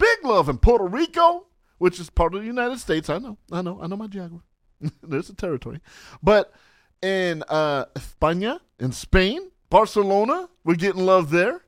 Big 0.00 0.24
love 0.24 0.48
in 0.48 0.58
Puerto 0.58 0.86
Rico 0.86 1.46
which 1.80 1.98
is 1.98 2.10
part 2.10 2.34
of 2.34 2.42
the 2.42 2.46
United 2.46 2.78
States. 2.78 3.08
I 3.08 3.16
know, 3.16 3.38
I 3.50 3.62
know, 3.62 3.80
I 3.82 3.86
know 3.86 3.96
my 3.96 4.06
geography. 4.06 4.44
There's 5.02 5.30
a 5.30 5.34
territory. 5.34 5.80
But 6.22 6.52
in 7.00 7.42
uh, 7.48 7.86
España, 7.96 8.60
in 8.78 8.92
Spain, 8.92 9.50
Barcelona, 9.70 10.50
we're 10.62 10.74
getting 10.74 11.06
love 11.06 11.30
there. 11.30 11.62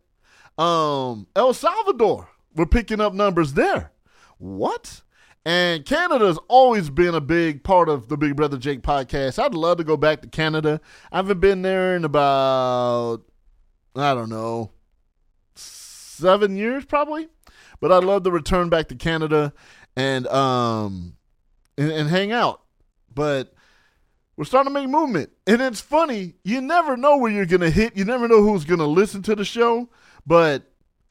Um, 0.59 1.27
El 1.35 1.55
Salvador, 1.55 2.29
we're 2.55 2.67
picking 2.67 3.01
up 3.01 3.15
numbers 3.15 3.55
there. 3.55 3.91
What? 4.37 5.01
And 5.47 5.87
Canada's 5.87 6.39
always 6.47 6.91
been 6.91 7.15
a 7.15 7.21
big 7.21 7.65
part 7.65 7.89
of 7.89 8.09
the 8.09 8.19
Big 8.19 8.37
Brother 8.37 8.59
Jake 8.59 8.83
podcast. 8.83 9.43
I'd 9.43 9.55
love 9.55 9.79
to 9.79 9.85
go 9.85 9.97
back 9.97 10.21
to 10.21 10.29
Canada. 10.29 10.79
I 11.11 11.17
haven't 11.17 11.41
been 11.41 11.63
there 11.63 11.97
in 11.97 12.05
about, 12.05 13.23
I 13.97 14.13
don't 14.13 14.29
know, 14.29 14.73
seven 15.55 16.55
years 16.55 16.85
probably. 16.85 17.29
But 17.83 17.91
I'd 17.91 18.05
love 18.05 18.23
to 18.23 18.31
return 18.31 18.69
back 18.69 18.89
to 18.89 18.95
Canada 18.95 19.53
and 19.97 20.29
um 20.29 21.17
and, 21.77 21.91
and 21.91 22.09
hang 22.09 22.31
out. 22.31 22.63
But 23.13 23.53
we're 24.37 24.45
starting 24.45 24.73
to 24.73 24.81
make 24.81 24.89
movement. 24.89 25.31
And 25.49 25.61
it's 25.61 25.81
funny, 25.81 26.35
you 26.45 26.61
never 26.61 26.97
know 26.97 27.17
where 27.17 27.33
you're 27.33 27.45
gonna 27.45 27.71
hit. 27.71 27.97
You 27.97 28.05
never 28.05 28.29
know 28.29 28.41
who's 28.41 28.65
gonna 28.65 28.87
listen 28.87 29.21
to 29.23 29.35
the 29.35 29.45
show. 29.45 29.89
But 30.25 30.63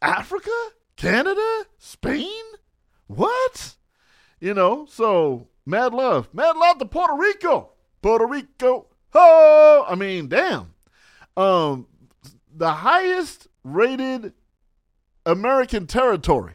Africa? 0.01 0.49
Canada? 0.95 1.65
Spain? 1.77 2.41
What? 3.07 3.75
You 4.39 4.53
know, 4.53 4.85
so 4.89 5.49
mad 5.65 5.93
love. 5.93 6.33
Mad 6.33 6.55
love 6.55 6.77
to 6.79 6.85
Puerto 6.85 7.15
Rico. 7.15 7.71
Puerto 8.01 8.25
Rico. 8.25 8.87
Oh, 9.13 9.85
I 9.89 9.95
mean, 9.95 10.29
damn. 10.29 10.73
Um, 11.35 11.87
the 12.55 12.71
highest 12.71 13.49
rated 13.65 14.33
American 15.25 15.85
territory, 15.85 16.53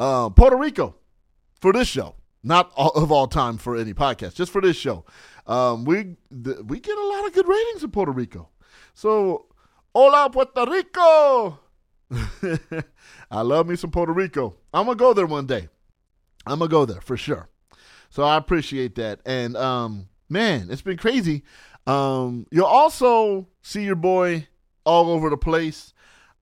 uh, 0.00 0.30
Puerto 0.30 0.56
Rico 0.56 0.96
for 1.60 1.72
this 1.72 1.86
show, 1.86 2.16
not 2.42 2.72
all, 2.74 2.90
of 2.90 3.12
all 3.12 3.28
time 3.28 3.58
for 3.58 3.76
any 3.76 3.92
podcast, 3.94 4.34
just 4.34 4.50
for 4.50 4.60
this 4.60 4.76
show. 4.76 5.04
Um, 5.46 5.84
we 5.84 6.16
th- 6.44 6.58
we 6.66 6.80
get 6.80 6.96
a 6.98 7.06
lot 7.06 7.26
of 7.26 7.34
good 7.34 7.46
ratings 7.46 7.84
in 7.84 7.90
Puerto 7.90 8.10
Rico. 8.10 8.48
So, 8.94 9.46
hola 9.94 10.30
Puerto 10.30 10.66
Rico. 10.68 11.60
I 13.30 13.42
love 13.42 13.68
me 13.68 13.76
some 13.76 13.90
Puerto 13.90 14.12
Rico. 14.12 14.56
I'm 14.72 14.86
gonna 14.86 14.96
go 14.96 15.12
there 15.12 15.26
one 15.26 15.46
day. 15.46 15.68
I'm 16.46 16.58
gonna 16.58 16.70
go 16.70 16.86
there 16.86 17.00
for 17.02 17.16
sure. 17.16 17.48
So 18.08 18.24
I 18.24 18.36
appreciate 18.36 18.96
that. 18.96 19.20
And 19.24 19.56
um, 19.56 20.08
man, 20.28 20.68
it's 20.70 20.82
been 20.82 20.96
crazy. 20.96 21.44
Um, 21.86 22.46
you'll 22.50 22.64
also 22.64 23.48
see 23.62 23.84
your 23.84 23.96
boy 23.96 24.48
all 24.84 25.10
over 25.10 25.30
the 25.30 25.36
place. 25.36 25.92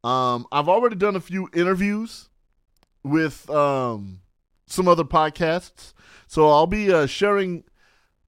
Um, 0.05 0.47
I've 0.53 0.69
already 0.69 0.97
done 0.97 1.17
a 1.17 1.21
few 1.21 1.51
interviews 1.53 2.28
with 3.11 3.49
um, 3.51 4.21
some 4.67 4.89
other 4.89 5.05
podcasts. 5.05 5.93
So 6.27 6.49
I'll 6.49 6.67
be 6.67 6.93
uh, 6.93 7.07
sharing 7.07 7.65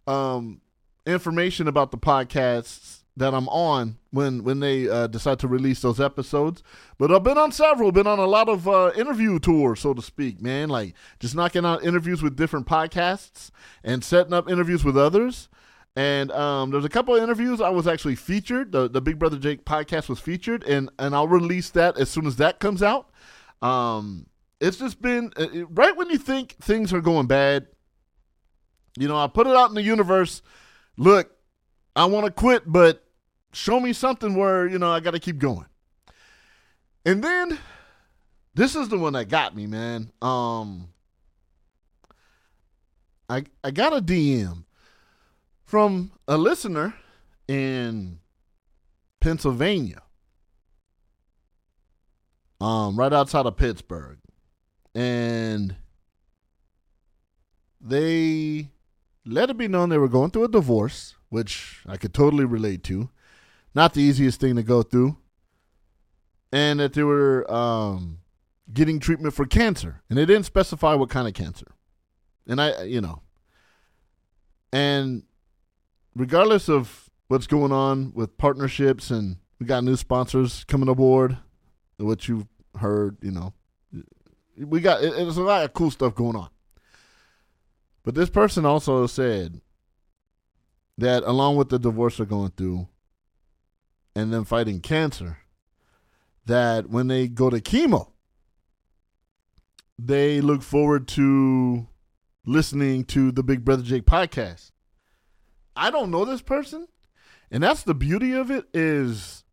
um, 0.07 0.61
information 1.07 1.69
about 1.69 1.91
the 1.91 1.99
podcasts 1.99 3.01
that 3.17 3.35
I'm 3.35 3.49
on 3.49 3.99
when 4.11 4.45
when 4.45 4.61
they 4.61 4.89
uh, 4.89 5.07
decide 5.07 5.39
to 5.41 5.49
release 5.49 5.83
those 5.83 6.01
episodes. 6.01 6.63
But 6.99 7.13
I've 7.13 7.23
been 7.23 7.39
on 7.39 7.53
several, 7.53 7.93
been 7.93 8.07
on 8.07 8.19
a 8.19 8.27
lot 8.27 8.49
of 8.49 8.67
uh, 8.67 8.93
interview 8.97 9.39
tours, 9.39 9.81
so 9.81 9.95
to 9.95 10.03
speak, 10.03 10.41
man. 10.41 10.69
Like 10.69 10.95
just 11.19 11.35
knocking 11.35 11.65
out 11.65 11.85
interviews 11.85 12.23
with 12.23 12.37
different 12.37 12.67
podcasts 12.67 13.51
and 13.85 14.03
setting 14.03 14.33
up 14.33 14.51
interviews 14.51 14.85
with 14.85 14.97
others. 14.97 15.49
And 15.97 16.31
um, 16.33 16.71
there's 16.71 16.85
a 16.85 16.89
couple 16.89 17.17
of 17.17 17.23
interviews 17.23 17.61
I 17.61 17.71
was 17.71 17.87
actually 17.87 18.15
featured. 18.15 18.73
The 18.73 18.89
the 18.89 19.01
Big 19.01 19.19
Brother 19.19 19.39
Jake 19.39 19.65
podcast 19.65 20.09
was 20.09 20.21
featured, 20.21 20.65
and 20.65 20.89
and 20.99 21.15
I'll 21.15 21.29
release 21.29 21.71
that 21.71 21.99
as 21.99 22.09
soon 22.09 22.27
as 22.27 22.37
that 22.37 22.61
comes 22.61 22.83
out. 22.83 23.11
Um, 23.61 24.27
it's 24.61 24.77
just 24.77 25.01
been 25.01 25.33
uh, 25.37 25.67
right 25.71 25.97
when 25.97 26.11
you 26.11 26.19
think 26.19 26.57
things 26.61 26.93
are 26.93 27.01
going 27.01 27.27
bad. 27.27 27.67
You 28.99 29.09
know, 29.09 29.17
I 29.17 29.27
put 29.27 29.47
it 29.47 29.57
out 29.57 29.71
in 29.71 29.75
the 29.75 29.83
universe. 29.83 30.43
Look, 30.97 31.31
I 31.97 32.05
want 32.05 32.27
to 32.27 32.33
quit, 32.33 32.65
but 32.67 33.05
show 33.53 33.81
me 33.81 33.93
something 33.93 34.35
where 34.35 34.67
you 34.69 34.79
know 34.79 34.91
I 34.91 35.01
got 35.01 35.13
to 35.13 35.21
keep 35.21 35.39
going. 35.39 35.67
And 37.07 37.25
then 37.25 37.59
this 38.55 38.77
is 38.77 38.89
the 38.89 38.99
one 38.99 39.15
that 39.15 39.29
got 39.29 39.57
me, 39.57 39.67
man. 39.67 40.13
Um, 40.21 40.89
I 43.29 43.45
I 43.65 43.71
got 43.71 43.97
a 43.97 44.03
DM 44.03 44.65
from 45.65 46.13
a 46.29 46.37
listener 46.37 46.95
in 47.49 48.19
Pennsylvania, 49.21 50.03
um, 52.61 52.97
right 52.97 53.13
outside 53.13 53.47
of 53.47 53.57
Pittsburgh 53.57 54.20
and 54.95 55.77
they 57.81 58.71
let 59.25 59.51
it 59.51 59.57
be 59.57 59.69
known 59.69 59.89
they 59.89 59.99
were 59.99 60.09
going 60.09 60.31
through 60.31 60.45
a 60.45 60.49
divorce, 60.49 61.15
which 61.29 61.83
I 61.87 61.97
could 61.97 62.13
totally 62.13 62.45
relate 62.45 62.83
to. 62.85 63.11
Not 63.75 63.95
the 63.95 64.03
easiest 64.03 64.41
thing 64.41 64.57
to 64.57 64.63
go 64.63 64.83
through. 64.83 65.17
And 66.53 66.81
that 66.81 66.95
they 66.95 67.05
were 67.05 67.51
um, 67.53 68.19
getting 68.73 68.99
treatment 68.99 69.35
for 69.35 69.47
cancer. 69.47 70.03
And 70.09 70.19
they 70.19 70.27
didn't 70.27 70.47
specify 70.47 70.95
what 70.95 71.09
kind 71.09 71.29
of 71.29 71.35
cancer. 71.35 71.69
And 72.49 72.61
I, 72.61 72.83
you 72.83 73.01
know, 73.01 73.23
And 74.73 75.23
regardless 76.17 76.69
of 76.69 77.11
what's 77.29 77.47
going 77.47 77.73
on 77.73 78.13
with 78.15 78.37
partnerships 78.37 79.11
and 79.11 79.37
we 79.59 79.67
got 79.67 79.85
new 79.85 79.97
sponsors 79.97 80.65
coming 80.65 80.89
aboard, 80.89 81.39
what 81.99 82.29
you've 82.29 82.47
heard, 82.79 83.19
you 83.23 83.31
know, 83.31 83.53
we 84.57 84.81
got 84.81 85.03
it, 85.03 85.13
it's 85.17 85.37
a 85.37 85.43
lot 85.43 85.65
of 85.65 85.73
cool 85.73 85.91
stuff 85.91 86.15
going 86.15 86.37
on. 86.37 86.49
But 88.03 88.15
this 88.15 88.31
person 88.31 88.65
also 88.65 89.07
said 89.07 89.61
that 90.99 91.23
along 91.25 91.57
with 91.57 91.69
the 91.69 91.79
divorce 91.79 92.17
they're 92.17 92.27
going 92.27 92.53
through 92.57 92.89
and 94.15 94.33
them 94.33 94.45
fighting 94.45 94.81
cancer, 94.81 95.39
that 96.47 96.89
when 96.89 97.09
they 97.09 97.29
go 97.29 97.51
to 97.51 97.61
chemo, 97.61 98.11
they 99.99 100.41
look 100.41 100.63
forward 100.63 101.07
to 101.09 101.87
listening 102.47 103.05
to 103.05 103.31
the 103.31 103.43
Big 103.43 103.65
Brother 103.65 103.83
Jake 103.83 104.05
podcast. 104.05 104.73
I 105.77 105.91
don't 105.91 106.11
know 106.11 106.25
this 106.25 106.43
person, 106.43 106.89
and 107.51 107.63
that's 107.63 107.83
the 107.83 107.95
beauty 107.95 108.33
of 108.33 108.51
it 108.51 108.67
is 108.75 109.45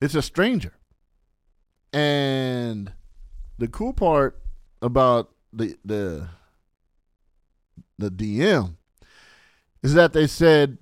it's 0.00 0.14
a 0.14 0.22
stranger. 0.22 0.72
And 1.92 2.69
the 3.60 3.68
cool 3.68 3.92
part 3.92 4.40
about 4.80 5.30
the 5.52 5.76
the 5.84 6.28
the 7.98 8.10
DM 8.10 8.76
is 9.82 9.92
that 9.92 10.14
they 10.14 10.26
said 10.26 10.78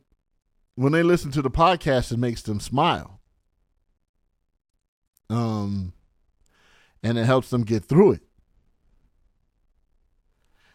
when 0.77 0.93
they 0.93 1.03
listen 1.03 1.33
to 1.33 1.43
the 1.43 1.51
podcast 1.51 2.13
it 2.13 2.19
makes 2.19 2.41
them 2.43 2.61
smile. 2.61 3.21
Um 5.29 5.93
and 7.03 7.19
it 7.19 7.25
helps 7.25 7.51
them 7.51 7.65
get 7.65 7.85
through 7.85 8.13
it. 8.13 8.23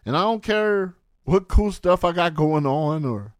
And 0.06 0.18
I 0.18 0.22
don't 0.24 0.44
care 0.44 0.96
what 1.24 1.48
cool 1.48 1.72
stuff 1.72 2.04
I 2.04 2.12
got 2.12 2.36
going 2.36 2.66
on 2.66 3.06
or 3.06 3.34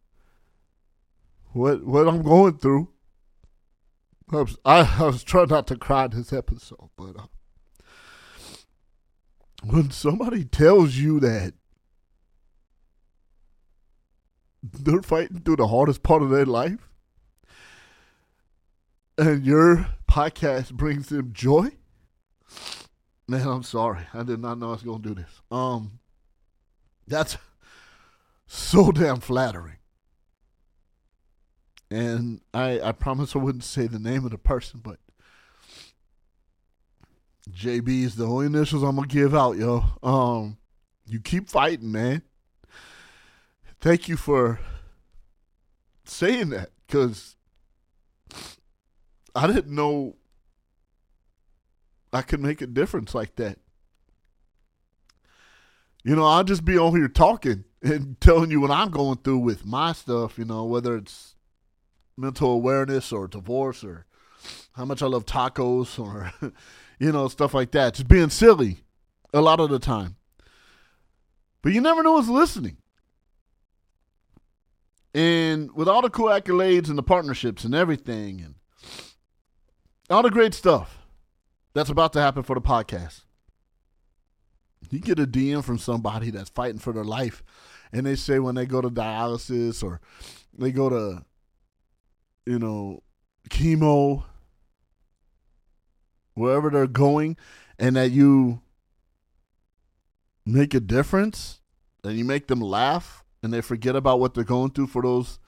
what 1.52 1.84
what 1.84 2.08
I'm 2.08 2.22
going 2.22 2.58
through. 2.60 2.88
I 4.32 4.38
was, 4.38 4.58
I, 4.64 5.04
was 5.04 5.22
trying 5.22 5.50
not 5.50 5.68
to 5.68 5.76
cry 5.76 6.08
this 6.08 6.32
episode, 6.32 6.90
but 6.98 7.20
uh, 7.20 7.28
when 9.64 9.92
somebody 9.92 10.44
tells 10.44 10.96
you 10.96 11.20
that 11.22 11.54
they're 14.62 15.02
fighting 15.02 15.40
through 15.40 15.58
the 15.58 15.68
hardest 15.68 16.04
part 16.04 16.22
of 16.22 16.30
their 16.30 16.46
life 16.46 16.90
and 19.18 19.46
your 19.46 19.88
podcast 20.10 20.74
brings 20.74 21.10
them 21.10 21.32
joy, 21.34 21.70
man, 23.28 23.48
I'm 23.48 23.64
sorry. 23.64 24.08
I 24.14 24.24
did 24.24 24.40
not 24.40 24.60
know 24.60 24.70
I 24.70 24.74
was 24.74 24.84
going 24.84 25.02
to 25.02 25.10
do 25.10 25.16
this. 25.16 25.42
Um, 25.52 26.00
that's 27.08 27.38
so 28.48 28.92
damn 28.92 29.20
flattering. 29.20 29.78
And 31.92 32.42
I 32.54 32.80
I 32.82 32.92
promise 32.92 33.36
I 33.36 33.40
wouldn't 33.40 33.64
say 33.64 33.86
the 33.86 34.00
name 34.00 34.26
of 34.26 34.32
the 34.32 34.38
person, 34.40 34.80
but 34.84 34.98
JB 37.52 38.04
is 38.04 38.16
the 38.16 38.26
only 38.26 38.46
initials 38.46 38.84
I'm 38.84 38.96
gonna 38.96 39.08
give 39.08 39.36
out, 39.36 39.58
yo. 39.58 39.84
Um, 40.02 40.58
you 41.06 41.20
keep 41.20 41.50
fighting, 41.50 41.92
man. 41.92 42.22
Thank 43.82 44.08
you 44.08 44.16
for 44.16 44.60
saying 46.06 46.50
that, 46.50 46.70
cause 46.88 47.36
I 49.36 49.48
didn't 49.48 49.76
know 49.76 50.16
I 52.14 52.22
could 52.22 52.40
make 52.40 52.62
a 52.62 52.68
difference 52.68 53.14
like 53.14 53.36
that. 53.36 53.58
You 56.04 56.16
know, 56.16 56.26
I'll 56.26 56.44
just 56.44 56.64
be 56.64 56.78
on 56.78 56.96
here 56.96 57.08
talking 57.08 57.66
and 57.82 58.20
telling 58.22 58.52
you 58.52 58.62
what 58.62 58.72
I'm 58.72 58.92
going 58.92 59.18
through 59.18 59.40
with 59.40 59.66
my 59.66 59.92
stuff, 59.94 60.38
you 60.38 60.46
know, 60.46 60.64
whether 60.66 60.96
it's 60.96 61.36
mental 62.16 62.52
awareness 62.52 63.12
or 63.12 63.28
divorce 63.28 63.84
or 63.84 64.06
how 64.74 64.86
much 64.86 65.02
I 65.02 65.08
love 65.08 65.26
tacos 65.26 66.00
or, 66.00 66.32
you 67.00 67.12
know, 67.12 67.28
stuff 67.28 67.54
like 67.54 67.72
that. 67.72 67.96
Just 67.96 68.08
being 68.08 68.30
silly 68.30 68.84
a 69.34 69.42
lot 69.42 69.60
of 69.60 69.70
the 69.70 69.80
time. 69.80 70.16
But 71.62 71.74
you 71.74 71.82
never 71.82 72.04
know 72.04 72.18
who's 72.18 72.30
listening. 72.30 72.78
And 75.14 75.72
with 75.74 75.88
all 75.88 76.02
the 76.02 76.10
cool 76.10 76.28
accolades 76.28 76.90
and 76.90 76.98
the 76.98 77.04
partnerships 77.04 77.64
and 77.64 77.76
everything 77.76 78.42
and 78.42 78.56
all 80.10 80.24
the 80.24 80.32
great 80.32 80.54
stuff 80.54 81.00
that's 81.74 81.90
about 81.90 82.14
to 82.14 82.22
happen 82.22 82.44
for 82.44 82.56
the 82.56 82.62
podcast, 82.62 83.22
you 84.90 85.00
get 85.00 85.20
a 85.20 85.26
DM 85.26 85.64
from 85.64 85.78
somebody 85.78 86.30
that's 86.30 86.50
fighting 86.50 86.80
for 86.80 86.94
their 86.94 87.04
life, 87.04 87.44
and 87.92 88.06
they 88.06 88.16
say 88.16 88.40
when 88.40 88.56
they 88.56 88.66
go 88.66 88.82
to 88.82 88.90
dialysis 88.90 89.84
or 89.84 90.02
they 90.56 90.72
go 90.72 90.90
to, 90.90 91.26
you 92.46 92.60
know, 92.60 93.02
chemo, 93.50 94.24
wherever 96.34 96.70
they're 96.70 96.88
going, 96.88 97.38
and 97.78 97.96
that 97.96 98.12
you 98.12 98.62
make 100.46 100.74
a 100.74 100.80
difference 100.80 101.62
and 102.04 102.18
you 102.18 102.26
make 102.26 102.48
them 102.48 102.60
laugh 102.60 103.24
and 103.42 103.54
they 103.54 103.62
forget 103.62 103.96
about 103.96 104.20
what 104.20 104.34
they're 104.34 104.44
going 104.44 104.72
through 104.72 104.88
for 104.88 105.02
those 105.02 105.40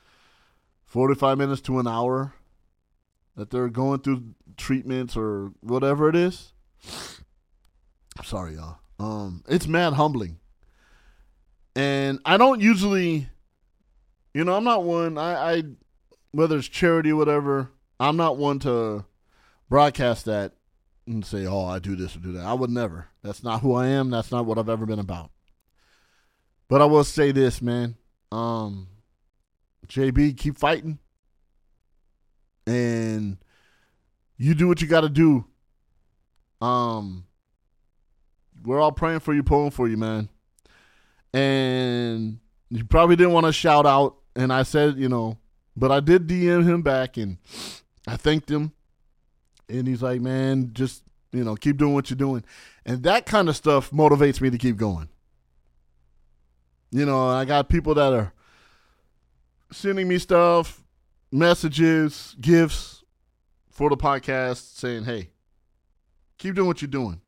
45 0.86 1.38
minutes 1.38 1.62
to 1.62 1.80
an 1.80 1.88
hour 1.88 2.34
that 3.36 3.50
they're 3.50 3.70
going 3.70 4.00
through 4.00 4.36
treatments 4.58 5.18
or 5.18 5.52
whatever 5.62 6.10
it 6.10 6.16
is. 6.16 6.54
Sorry, 8.24 8.56
y'all. 8.56 8.78
Um, 9.00 9.44
it's 9.48 9.68
mad 9.68 9.94
humbling. 9.94 10.40
And 11.76 12.20
I 12.24 12.38
don't 12.38 12.62
usually, 12.62 13.28
you 14.34 14.46
know, 14.46 14.56
I'm 14.56 14.64
not 14.64 14.84
one. 14.84 15.18
I, 15.18 15.56
I 15.56 15.64
whether 16.32 16.58
it's 16.58 16.68
charity 16.68 17.12
or 17.12 17.18
whatever, 17.18 17.72
I'm 18.00 18.16
not 18.16 18.38
one 18.38 18.60
to 18.60 19.06
broadcast 19.70 20.26
that 20.26 20.54
and 21.08 21.26
say, 21.26 21.46
"Oh, 21.46 21.66
I 21.66 21.80
do 21.80 21.96
this 21.96 22.16
or 22.16 22.20
do 22.20 22.32
that." 22.34 22.46
I 22.46 22.54
would 22.54 22.70
never. 22.70 23.08
That's 23.22 23.44
not 23.44 23.62
who 23.62 23.74
I 23.74 23.88
am. 23.88 24.10
That's 24.10 24.32
not 24.32 24.46
what 24.46 24.58
I've 24.58 24.70
ever 24.70 24.86
been 24.86 25.00
about. 25.00 25.32
But 26.68 26.82
I 26.82 26.86
will 26.86 27.04
say 27.04 27.32
this, 27.32 27.62
man. 27.62 27.96
Um, 28.32 28.88
JB, 29.88 30.38
keep 30.38 30.58
fighting, 30.58 31.00
and 32.66 33.38
you 34.38 34.56
do 34.56 34.68
what 34.68 34.82
you 34.82 34.88
got 34.88 35.02
to 35.02 35.10
do. 35.10 35.46
Um, 36.62 37.26
we're 38.64 38.80
all 38.80 38.92
praying 38.92 39.20
for 39.20 39.34
you, 39.34 39.44
pulling 39.44 39.72
for 39.72 39.88
you, 39.88 39.98
man. 39.98 40.30
And 41.34 42.40
you 42.70 42.86
probably 42.86 43.16
didn't 43.16 43.34
want 43.34 43.46
to 43.46 43.54
shout 43.54 43.86
out, 43.86 44.16
and 44.36 44.52
I 44.52 44.64
said, 44.64 44.98
you 44.98 45.10
know, 45.10 45.38
but 45.76 45.92
I 45.92 46.00
did 46.00 46.28
DM 46.28 46.64
him 46.64 46.82
back, 46.82 47.18
and 47.18 47.38
I 48.08 48.18
thanked 48.18 48.50
him, 48.50 48.72
and 49.70 49.88
he's 49.88 50.02
like, 50.02 50.22
man, 50.22 50.72
just 50.74 51.04
you 51.32 51.44
know, 51.44 51.56
keep 51.56 51.78
doing 51.78 51.94
what 51.94 52.10
you're 52.10 52.18
doing, 52.18 52.44
and 52.86 53.04
that 53.04 53.26
kind 53.26 53.50
of 53.50 53.56
stuff 53.56 53.92
motivates 53.92 54.42
me 54.42 54.50
to 54.50 54.58
keep 54.58 54.78
going. 54.78 55.10
You 56.92 57.06
know, 57.06 57.28
I 57.28 57.46
got 57.46 57.68
people 57.68 57.94
that 57.96 58.14
are 58.14 58.34
sending 59.72 60.08
me 60.08 60.18
stuff, 60.18 60.82
messages, 61.32 62.36
gifts 62.40 63.04
for 63.70 63.90
the 63.90 63.98
podcast, 63.98 64.78
saying, 64.78 65.04
hey, 65.04 65.30
keep 66.38 66.56
doing 66.56 66.68
what 66.68 66.82
you're 66.82 66.88
doing. 66.88 67.22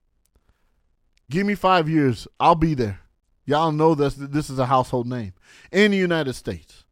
Give 1.30 1.46
me 1.46 1.56
five 1.56 1.90
years. 1.90 2.28
I'll 2.40 2.56
be 2.56 2.74
there. 2.74 3.02
Y'all 3.46 3.72
know 3.72 3.96
this. 3.96 4.16
This 4.16 4.50
is 4.50 4.60
a 4.60 4.66
household 4.66 5.08
name 5.08 5.34
in 5.72 5.92
the 5.92 5.98
United 5.98 6.34
States. 6.34 6.86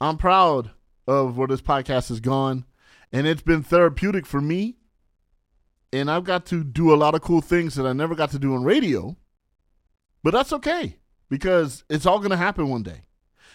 I'm 0.00 0.16
proud 0.16 0.70
of 1.06 1.36
where 1.36 1.48
this 1.48 1.60
podcast 1.60 2.08
has 2.08 2.20
gone, 2.20 2.64
and 3.12 3.26
it's 3.26 3.42
been 3.42 3.62
therapeutic 3.62 4.26
for 4.26 4.40
me. 4.40 4.76
And 5.92 6.10
I've 6.10 6.24
got 6.24 6.44
to 6.46 6.62
do 6.62 6.92
a 6.92 6.96
lot 6.96 7.14
of 7.14 7.22
cool 7.22 7.40
things 7.40 7.74
that 7.76 7.86
I 7.86 7.94
never 7.94 8.14
got 8.14 8.30
to 8.32 8.38
do 8.38 8.54
on 8.54 8.62
radio, 8.62 9.16
but 10.22 10.32
that's 10.32 10.52
okay 10.52 10.96
because 11.30 11.84
it's 11.88 12.04
all 12.04 12.18
going 12.18 12.30
to 12.30 12.36
happen 12.36 12.68
one 12.68 12.82
day. 12.82 13.02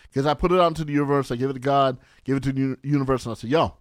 Because 0.10 0.26
I 0.26 0.34
put 0.34 0.52
it 0.52 0.60
out 0.60 0.68
into 0.68 0.84
the 0.84 0.94
universe, 0.94 1.32
I 1.32 1.36
give 1.36 1.50
it 1.50 1.54
to 1.54 1.60
God, 1.60 1.98
give 2.24 2.38
it 2.38 2.44
to 2.44 2.52
the 2.52 2.78
universe, 2.84 3.26
and 3.26 3.32
I 3.32 3.36
say, 3.36 3.48
"Yo, 3.48 3.78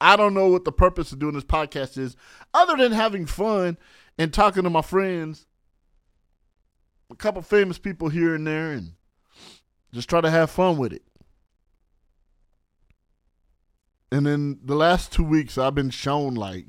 I 0.00 0.16
don't 0.16 0.34
know 0.34 0.48
what 0.48 0.64
the 0.64 0.72
purpose 0.72 1.12
of 1.12 1.18
doing 1.18 1.34
this 1.34 1.44
podcast 1.44 1.98
is, 1.98 2.16
other 2.54 2.76
than 2.76 2.92
having 2.92 3.26
fun 3.26 3.76
and 4.16 4.32
talking 4.32 4.62
to 4.62 4.70
my 4.70 4.82
friends, 4.82 5.46
a 7.10 7.16
couple 7.16 7.42
famous 7.42 7.78
people 7.78 8.08
here 8.08 8.34
and 8.34 8.46
there, 8.46 8.72
and 8.72 8.92
just 9.92 10.08
try 10.08 10.20
to 10.20 10.30
have 10.30 10.50
fun 10.50 10.76
with 10.76 10.92
it. 10.92 11.02
And 14.10 14.26
then 14.26 14.58
the 14.64 14.74
last 14.74 15.12
two 15.12 15.24
weeks, 15.24 15.58
I've 15.58 15.74
been 15.74 15.90
shown 15.90 16.34
like 16.34 16.66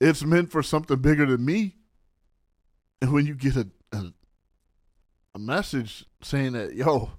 it's 0.00 0.24
meant 0.24 0.52
for 0.52 0.62
something 0.62 0.98
bigger 0.98 1.26
than 1.26 1.44
me. 1.44 1.76
And 3.00 3.12
when 3.12 3.26
you 3.26 3.34
get 3.34 3.56
a, 3.56 3.68
a, 3.92 4.12
a 5.34 5.38
message 5.38 6.04
saying 6.22 6.52
that, 6.52 6.74
yo, 6.74 7.12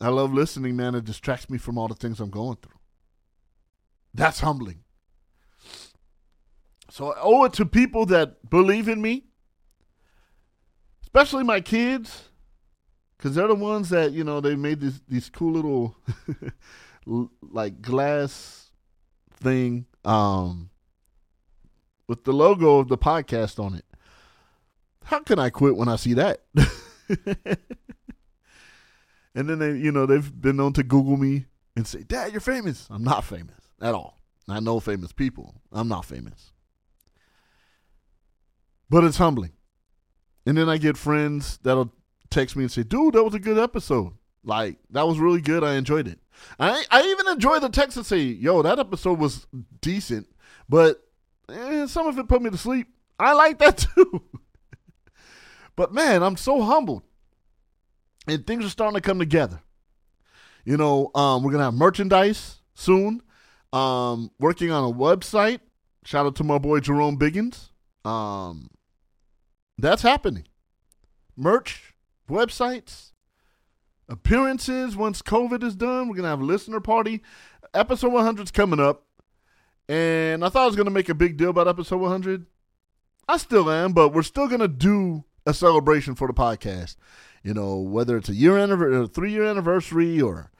I 0.00 0.08
love 0.08 0.32
listening, 0.32 0.76
man. 0.76 0.94
It 0.94 1.04
distracts 1.04 1.48
me 1.48 1.58
from 1.58 1.78
all 1.78 1.88
the 1.88 1.94
things 1.94 2.20
I'm 2.20 2.30
going 2.30 2.56
through. 2.60 2.78
That's 4.12 4.40
humbling. 4.40 4.80
So 6.90 7.12
I 7.12 7.20
owe 7.20 7.44
it 7.44 7.52
to 7.54 7.66
people 7.66 8.06
that 8.06 8.50
believe 8.50 8.88
in 8.88 9.00
me, 9.00 9.24
especially 11.02 11.42
my 11.42 11.60
kids, 11.60 12.28
because 13.24 13.36
they're 13.36 13.48
the 13.48 13.54
ones 13.54 13.88
that 13.88 14.12
you 14.12 14.22
know 14.22 14.38
they 14.38 14.54
made 14.54 14.80
these 14.80 15.00
these 15.08 15.30
cool 15.30 15.52
little 15.52 15.96
like 17.40 17.80
glass 17.80 18.70
thing 19.40 19.86
um 20.04 20.68
with 22.06 22.24
the 22.24 22.34
logo 22.34 22.80
of 22.80 22.88
the 22.88 22.98
podcast 22.98 23.58
on 23.58 23.74
it. 23.74 23.86
How 25.04 25.20
can 25.20 25.38
I 25.38 25.48
quit 25.48 25.74
when 25.74 25.88
I 25.88 25.96
see 25.96 26.12
that? 26.12 26.42
and 29.34 29.48
then 29.48 29.58
they, 29.58 29.74
you 29.78 29.90
know, 29.90 30.04
they've 30.04 30.42
been 30.42 30.56
known 30.56 30.74
to 30.74 30.82
Google 30.82 31.16
me 31.16 31.46
and 31.74 31.86
say, 31.86 32.02
"Dad, 32.02 32.32
you're 32.32 32.42
famous." 32.42 32.86
I'm 32.90 33.04
not 33.04 33.24
famous 33.24 33.70
at 33.80 33.94
all. 33.94 34.18
I 34.50 34.60
know 34.60 34.80
famous 34.80 35.12
people. 35.12 35.54
I'm 35.72 35.88
not 35.88 36.04
famous. 36.04 36.52
But 38.90 39.02
it's 39.04 39.16
humbling. 39.16 39.52
And 40.44 40.58
then 40.58 40.68
I 40.68 40.76
get 40.76 40.98
friends 40.98 41.58
that'll 41.62 41.90
text 42.30 42.56
me 42.56 42.64
and 42.64 42.72
say, 42.72 42.82
"Dude, 42.82 43.14
that 43.14 43.24
was 43.24 43.34
a 43.34 43.38
good 43.38 43.58
episode. 43.58 44.12
Like 44.44 44.78
that 44.90 45.06
was 45.06 45.18
really 45.18 45.40
good. 45.40 45.64
I 45.64 45.74
enjoyed 45.74 46.08
it." 46.08 46.18
I 46.58 46.84
I 46.90 47.02
even 47.02 47.28
enjoy 47.28 47.58
the 47.60 47.68
text 47.68 47.96
that 47.96 48.04
say, 48.04 48.20
"Yo, 48.20 48.62
that 48.62 48.78
episode 48.78 49.18
was 49.18 49.46
decent, 49.80 50.26
but 50.68 51.02
eh, 51.48 51.86
some 51.86 52.06
of 52.06 52.18
it 52.18 52.28
put 52.28 52.42
me 52.42 52.50
to 52.50 52.58
sleep." 52.58 52.88
I 53.18 53.32
like 53.32 53.58
that 53.58 53.78
too. 53.94 54.22
but 55.76 55.92
man, 55.92 56.22
I'm 56.22 56.36
so 56.36 56.62
humbled, 56.62 57.02
and 58.26 58.46
things 58.46 58.64
are 58.64 58.70
starting 58.70 58.96
to 58.96 59.00
come 59.00 59.18
together. 59.18 59.60
You 60.64 60.76
know, 60.76 61.10
um, 61.14 61.42
we're 61.42 61.52
gonna 61.52 61.64
have 61.64 61.74
merchandise 61.74 62.60
soon. 62.74 63.22
Um, 63.72 64.30
working 64.38 64.70
on 64.70 64.84
a 64.88 64.94
website. 64.94 65.60
Shout 66.04 66.26
out 66.26 66.36
to 66.36 66.44
my 66.44 66.58
boy 66.58 66.80
Jerome 66.80 67.18
Biggins. 67.18 67.70
Um, 68.04 68.70
that's 69.78 70.02
happening. 70.02 70.44
Merch, 71.36 71.93
websites, 72.28 73.12
appearances. 74.08 74.96
Once 74.96 75.22
COVID 75.22 75.62
is 75.62 75.76
done, 75.76 76.08
we're 76.08 76.16
gonna 76.16 76.28
have 76.28 76.40
a 76.40 76.44
listener 76.44 76.80
party. 76.80 77.22
Episode 77.72 78.12
100 78.12 78.44
is 78.44 78.50
coming 78.50 78.80
up, 78.80 79.04
and 79.88 80.44
I 80.44 80.48
thought 80.48 80.64
I 80.64 80.66
was 80.66 80.76
gonna 80.76 80.90
make 80.90 81.08
a 81.08 81.14
big 81.14 81.36
deal 81.36 81.50
about 81.50 81.68
episode 81.68 82.00
100. 82.00 82.46
I 83.28 83.36
still 83.36 83.70
am, 83.70 83.92
but 83.92 84.10
we're 84.10 84.22
still 84.22 84.48
gonna 84.48 84.68
do 84.68 85.24
a 85.46 85.54
celebration 85.54 86.14
for 86.14 86.26
the 86.26 86.34
podcast. 86.34 86.96
You 87.42 87.52
know, 87.52 87.78
whether 87.78 88.16
it's 88.16 88.28
a 88.28 88.34
year 88.34 88.58
anniversary, 88.58 89.08
three 89.08 89.32
year 89.32 89.44
anniversary, 89.44 90.20
or 90.20 90.50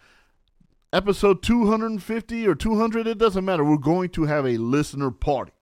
episode 0.93 1.43
250 1.43 2.47
or 2.47 2.55
200, 2.55 3.07
it 3.07 3.19
doesn't 3.19 3.45
matter. 3.45 3.65
We're 3.65 3.79
going 3.79 4.11
to 4.11 4.25
have 4.25 4.47
a 4.47 4.59
listener 4.59 5.11
party. 5.11 5.53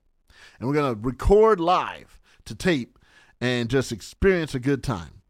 And 0.59 0.69
we're 0.69 0.75
to 0.95 1.01
record 1.01 1.59
live 1.59 2.21
to 2.45 2.55
tape 2.55 2.99
and 3.41 3.71
just 3.71 3.93
experience 3.93 4.55
a 4.55 4.61
good 4.61 4.83
time. 4.83 5.22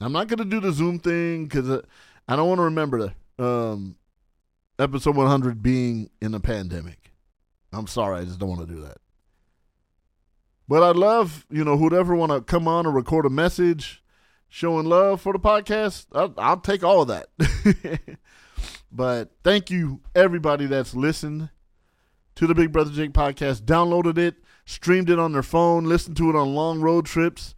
I'm 0.00 0.12
not 0.12 0.28
going 0.28 0.38
to 0.38 0.44
do 0.44 0.60
the 0.60 0.72
Zoom 0.72 0.98
thing 0.98 1.44
because 1.44 1.82
I 2.28 2.36
don't 2.36 2.48
want 2.48 2.58
to 2.58 2.64
remember 2.64 3.12
um, 3.38 3.96
episode 4.78 5.16
100 5.16 5.62
being 5.62 6.10
in 6.20 6.34
a 6.34 6.40
pandemic. 6.40 7.12
I'm 7.72 7.86
sorry, 7.86 8.20
I 8.20 8.24
just 8.24 8.38
don't 8.38 8.48
want 8.48 8.66
to 8.66 8.74
do 8.74 8.80
that. 8.82 8.98
But 10.68 10.82
I'd 10.82 10.96
love, 10.96 11.46
you 11.50 11.64
know, 11.64 11.76
whoever 11.76 12.14
want 12.14 12.32
to 12.32 12.40
come 12.40 12.68
on 12.68 12.86
and 12.86 12.94
record 12.94 13.26
a 13.26 13.30
message 13.30 14.02
showing 14.48 14.86
love 14.86 15.20
for 15.20 15.32
the 15.32 15.38
podcast. 15.38 16.06
I'll, 16.12 16.34
I'll 16.38 16.60
take 16.60 16.84
all 16.84 17.02
of 17.02 17.08
that. 17.08 18.18
But 18.90 19.30
thank 19.44 19.70
you, 19.70 20.00
everybody 20.14 20.66
that's 20.66 20.94
listened 20.94 21.50
to 22.36 22.46
the 22.46 22.54
Big 22.54 22.72
Brother 22.72 22.90
Jake 22.90 23.12
podcast, 23.12 23.62
downloaded 23.62 24.16
it, 24.16 24.36
streamed 24.64 25.10
it 25.10 25.18
on 25.18 25.32
their 25.32 25.42
phone, 25.42 25.84
listened 25.84 26.16
to 26.18 26.30
it 26.30 26.36
on 26.36 26.54
long 26.54 26.80
road 26.80 27.04
trips, 27.04 27.54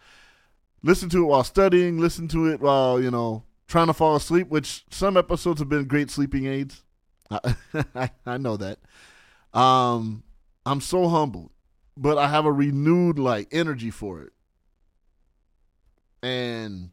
listened 0.83 1.13
to 1.13 1.23
it 1.23 1.27
while 1.27 1.45
studying, 1.45 1.99
listen 1.99 2.29
to 2.29 2.47
it 2.47 2.61
while, 2.61 3.01
you 3.01 3.11
know, 3.11 3.45
trying 3.67 3.87
to 3.87 3.95
fall 3.95 4.17
asleep, 4.17 4.49
which 4.49 4.85
some 4.91 5.17
episodes 5.17 5.61
have 5.61 5.69
been 5.69 5.85
great 5.85 6.11
sleeping 6.11 6.47
aids. 6.47 6.83
I, 7.31 7.55
I 8.27 8.39
know 8.39 8.57
that. 8.57 8.79
Um, 9.53 10.23
I'm 10.67 10.81
so 10.81 11.09
humbled, 11.09 11.51
but 11.97 12.19
I 12.19 12.29
have 12.29 12.45
a 12.45 12.53
renewed 12.53 13.19
like 13.19 13.49
energy 13.53 13.91
for 13.91 14.23
it. 14.23 14.33
And 16.23 16.91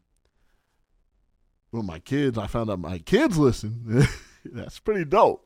well, 1.72 1.84
my 1.84 2.00
kids, 2.00 2.38
I 2.38 2.48
found 2.48 2.70
out 2.70 2.80
my 2.80 3.00
kids 3.00 3.38
listen. 3.38 4.08
That's 4.46 4.80
pretty 4.80 5.06
dope. 5.06 5.46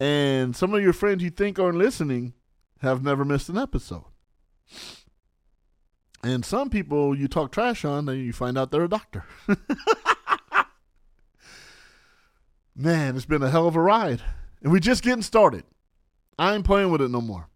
And 0.00 0.56
some 0.56 0.74
of 0.74 0.82
your 0.82 0.92
friends 0.92 1.22
you 1.22 1.30
think 1.30 1.58
aren't 1.58 1.78
listening 1.78 2.34
have 2.80 3.04
never 3.04 3.24
missed 3.24 3.48
an 3.48 3.56
episode. 3.56 4.04
And 6.22 6.44
some 6.44 6.70
people 6.70 7.16
you 7.18 7.26
talk 7.26 7.50
trash 7.50 7.84
on, 7.84 8.06
then 8.06 8.18
you 8.18 8.32
find 8.32 8.56
out 8.56 8.70
they're 8.70 8.84
a 8.84 8.88
doctor. 8.88 9.24
Man, 12.76 13.16
it's 13.16 13.24
been 13.26 13.42
a 13.42 13.50
hell 13.50 13.66
of 13.66 13.74
a 13.76 13.80
ride. 13.80 14.22
And 14.62 14.72
we're 14.72 14.78
just 14.78 15.02
getting 15.02 15.22
started. 15.22 15.64
I 16.38 16.54
ain't 16.54 16.64
playing 16.64 16.90
with 16.90 17.02
it 17.02 17.10
no 17.10 17.20
more. 17.20 17.48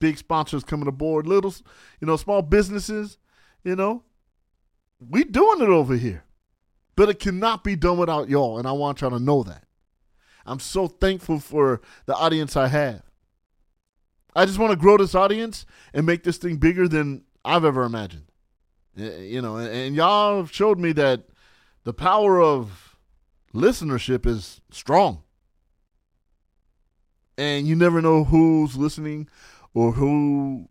Big 0.00 0.18
sponsors 0.18 0.64
coming 0.64 0.88
aboard, 0.88 1.26
little, 1.26 1.54
you 2.00 2.06
know, 2.06 2.16
small 2.16 2.42
businesses, 2.42 3.18
you 3.62 3.76
know. 3.76 4.02
We 4.98 5.24
doing 5.24 5.60
it 5.60 5.68
over 5.68 5.96
here. 5.96 6.24
But 6.96 7.08
it 7.08 7.18
cannot 7.18 7.64
be 7.64 7.76
done 7.76 7.98
without 7.98 8.28
y'all, 8.28 8.58
and 8.58 8.66
I 8.66 8.72
want 8.72 9.00
y'all 9.00 9.10
to 9.10 9.18
know 9.18 9.42
that. 9.42 9.64
I'm 10.46 10.60
so 10.60 10.86
thankful 10.86 11.40
for 11.40 11.80
the 12.06 12.14
audience 12.14 12.56
I 12.56 12.68
have. 12.68 13.02
I 14.36 14.46
just 14.46 14.58
want 14.58 14.72
to 14.72 14.76
grow 14.76 14.96
this 14.96 15.14
audience 15.14 15.64
and 15.92 16.06
make 16.06 16.24
this 16.24 16.38
thing 16.38 16.56
bigger 16.56 16.88
than 16.88 17.24
I've 17.44 17.64
ever 17.64 17.84
imagined. 17.84 18.26
You 18.96 19.42
know, 19.42 19.56
and 19.56 19.94
y'all 19.94 20.36
have 20.38 20.52
showed 20.52 20.78
me 20.78 20.92
that 20.92 21.24
the 21.82 21.92
power 21.92 22.40
of 22.40 22.96
listenership 23.52 24.26
is 24.26 24.60
strong. 24.70 25.22
And 27.36 27.66
you 27.66 27.74
never 27.74 28.00
know 28.00 28.24
who's 28.24 28.76
listening 28.76 29.28
or 29.74 29.92
who 29.92 30.68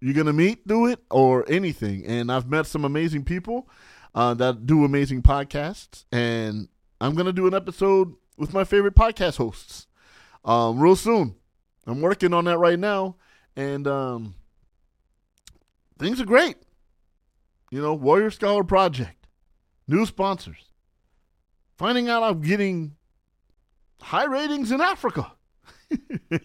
you're 0.00 0.14
going 0.14 0.26
to 0.26 0.32
meet 0.32 0.66
do 0.66 0.86
it 0.86 1.00
or 1.10 1.44
anything. 1.48 2.04
And 2.04 2.30
I've 2.30 2.48
met 2.48 2.66
some 2.66 2.84
amazing 2.84 3.24
people 3.24 3.68
uh, 4.14 4.34
that 4.34 4.66
do 4.66 4.84
amazing 4.84 5.22
podcasts. 5.22 6.04
And 6.10 6.68
I'm 7.00 7.14
going 7.14 7.26
to 7.26 7.32
do 7.32 7.46
an 7.46 7.54
episode 7.54 8.14
with 8.36 8.52
my 8.52 8.64
favorite 8.64 8.94
podcast 8.94 9.36
hosts 9.36 9.86
um, 10.44 10.80
real 10.80 10.96
soon. 10.96 11.36
I'm 11.86 12.00
working 12.00 12.34
on 12.34 12.44
that 12.44 12.58
right 12.58 12.78
now. 12.78 13.16
And 13.56 13.86
um, 13.86 14.34
things 15.98 16.20
are 16.20 16.26
great. 16.26 16.56
You 17.70 17.82
know, 17.82 17.94
Warrior 17.94 18.30
Scholar 18.30 18.64
Project, 18.64 19.26
new 19.86 20.06
sponsors. 20.06 20.72
Finding 21.76 22.08
out 22.08 22.22
I'm 22.22 22.40
getting 22.40 22.96
high 24.00 24.24
ratings 24.24 24.72
in 24.72 24.80
Africa. 24.80 25.32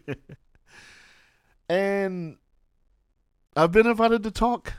and 1.69 2.37
I've 3.55 3.71
been 3.71 3.87
invited 3.87 4.23
to 4.23 4.31
talk 4.31 4.73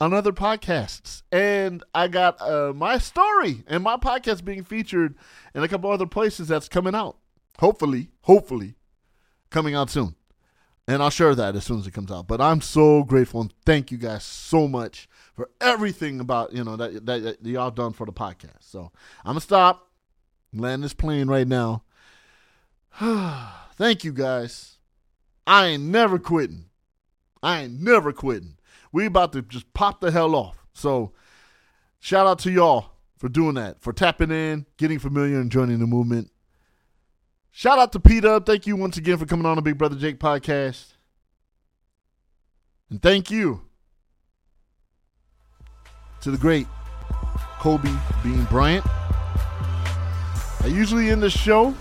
on 0.00 0.12
other 0.12 0.32
podcasts. 0.32 1.22
And 1.32 1.82
I 1.94 2.08
got 2.08 2.40
uh, 2.40 2.72
my 2.74 2.98
story 2.98 3.64
and 3.66 3.82
my 3.82 3.96
podcast 3.96 4.44
being 4.44 4.64
featured 4.64 5.16
in 5.54 5.62
a 5.62 5.68
couple 5.68 5.90
other 5.90 6.06
places 6.06 6.48
that's 6.48 6.68
coming 6.68 6.94
out. 6.94 7.16
Hopefully, 7.58 8.10
hopefully, 8.22 8.76
coming 9.50 9.74
out 9.74 9.90
soon. 9.90 10.14
And 10.88 11.02
I'll 11.02 11.10
share 11.10 11.34
that 11.34 11.54
as 11.54 11.64
soon 11.64 11.80
as 11.80 11.86
it 11.86 11.92
comes 11.92 12.10
out. 12.10 12.26
But 12.26 12.40
I'm 12.40 12.62
so 12.62 13.04
grateful 13.04 13.42
and 13.42 13.52
thank 13.66 13.92
you 13.92 13.98
guys 13.98 14.24
so 14.24 14.66
much 14.66 15.06
for 15.34 15.50
everything 15.60 16.18
about, 16.18 16.54
you 16.54 16.64
know, 16.64 16.76
that, 16.76 17.04
that, 17.04 17.22
that 17.22 17.48
y'all 17.48 17.70
done 17.70 17.92
for 17.92 18.06
the 18.06 18.12
podcast. 18.12 18.62
So 18.62 18.90
I'm 19.22 19.32
going 19.32 19.36
to 19.36 19.40
stop, 19.42 19.90
land 20.54 20.82
this 20.82 20.94
plane 20.94 21.28
right 21.28 21.46
now. 21.46 21.82
thank 23.74 24.02
you 24.02 24.12
guys. 24.12 24.78
I 25.46 25.66
ain't 25.66 25.84
never 25.84 26.18
quitting. 26.18 26.64
I 27.42 27.64
ain't 27.64 27.80
never 27.82 28.10
quitting. 28.10 28.56
We 28.90 29.04
about 29.04 29.34
to 29.34 29.42
just 29.42 29.74
pop 29.74 30.00
the 30.00 30.10
hell 30.10 30.34
off. 30.34 30.66
So 30.72 31.12
shout 32.00 32.26
out 32.26 32.38
to 32.40 32.50
y'all 32.50 32.92
for 33.18 33.28
doing 33.28 33.56
that, 33.56 33.82
for 33.82 33.92
tapping 33.92 34.30
in, 34.30 34.64
getting 34.78 34.98
familiar, 34.98 35.38
and 35.38 35.52
joining 35.52 35.80
the 35.80 35.86
movement. 35.86 36.30
Shout 37.58 37.80
out 37.80 37.90
to 37.90 37.98
P 37.98 38.20
Dub. 38.20 38.46
Thank 38.46 38.68
you 38.68 38.76
once 38.76 38.98
again 38.98 39.18
for 39.18 39.26
coming 39.26 39.44
on 39.44 39.56
the 39.56 39.62
Big 39.62 39.76
Brother 39.76 39.96
Jake 39.96 40.20
podcast. 40.20 40.92
And 42.88 43.02
thank 43.02 43.32
you 43.32 43.62
to 46.20 46.30
the 46.30 46.36
great 46.36 46.68
Kobe 47.58 47.92
Bean 48.22 48.44
Bryant. 48.44 48.86
I 48.86 50.68
usually 50.68 51.10
end 51.10 51.20
the 51.20 51.30
show 51.30 51.74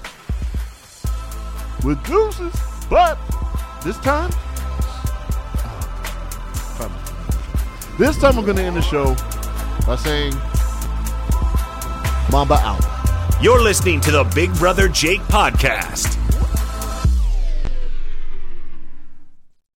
with 1.84 2.04
deuces, 2.08 2.60
but 2.90 3.20
this 3.84 4.00
time, 4.00 4.32
this 8.00 8.18
time 8.18 8.40
I'm 8.40 8.46
going 8.46 8.58
to 8.58 8.64
end 8.64 8.78
the 8.78 8.82
show 8.82 9.16
by 9.86 9.96
saying 9.96 10.34
Mamba 12.32 12.56
out. 12.56 12.97
You're 13.40 13.62
listening 13.62 14.02
to 14.02 14.10
the 14.10 14.24
Big 14.34 14.52
Brother 14.56 14.90
Jake 14.90 15.22
podcast. 15.22 16.37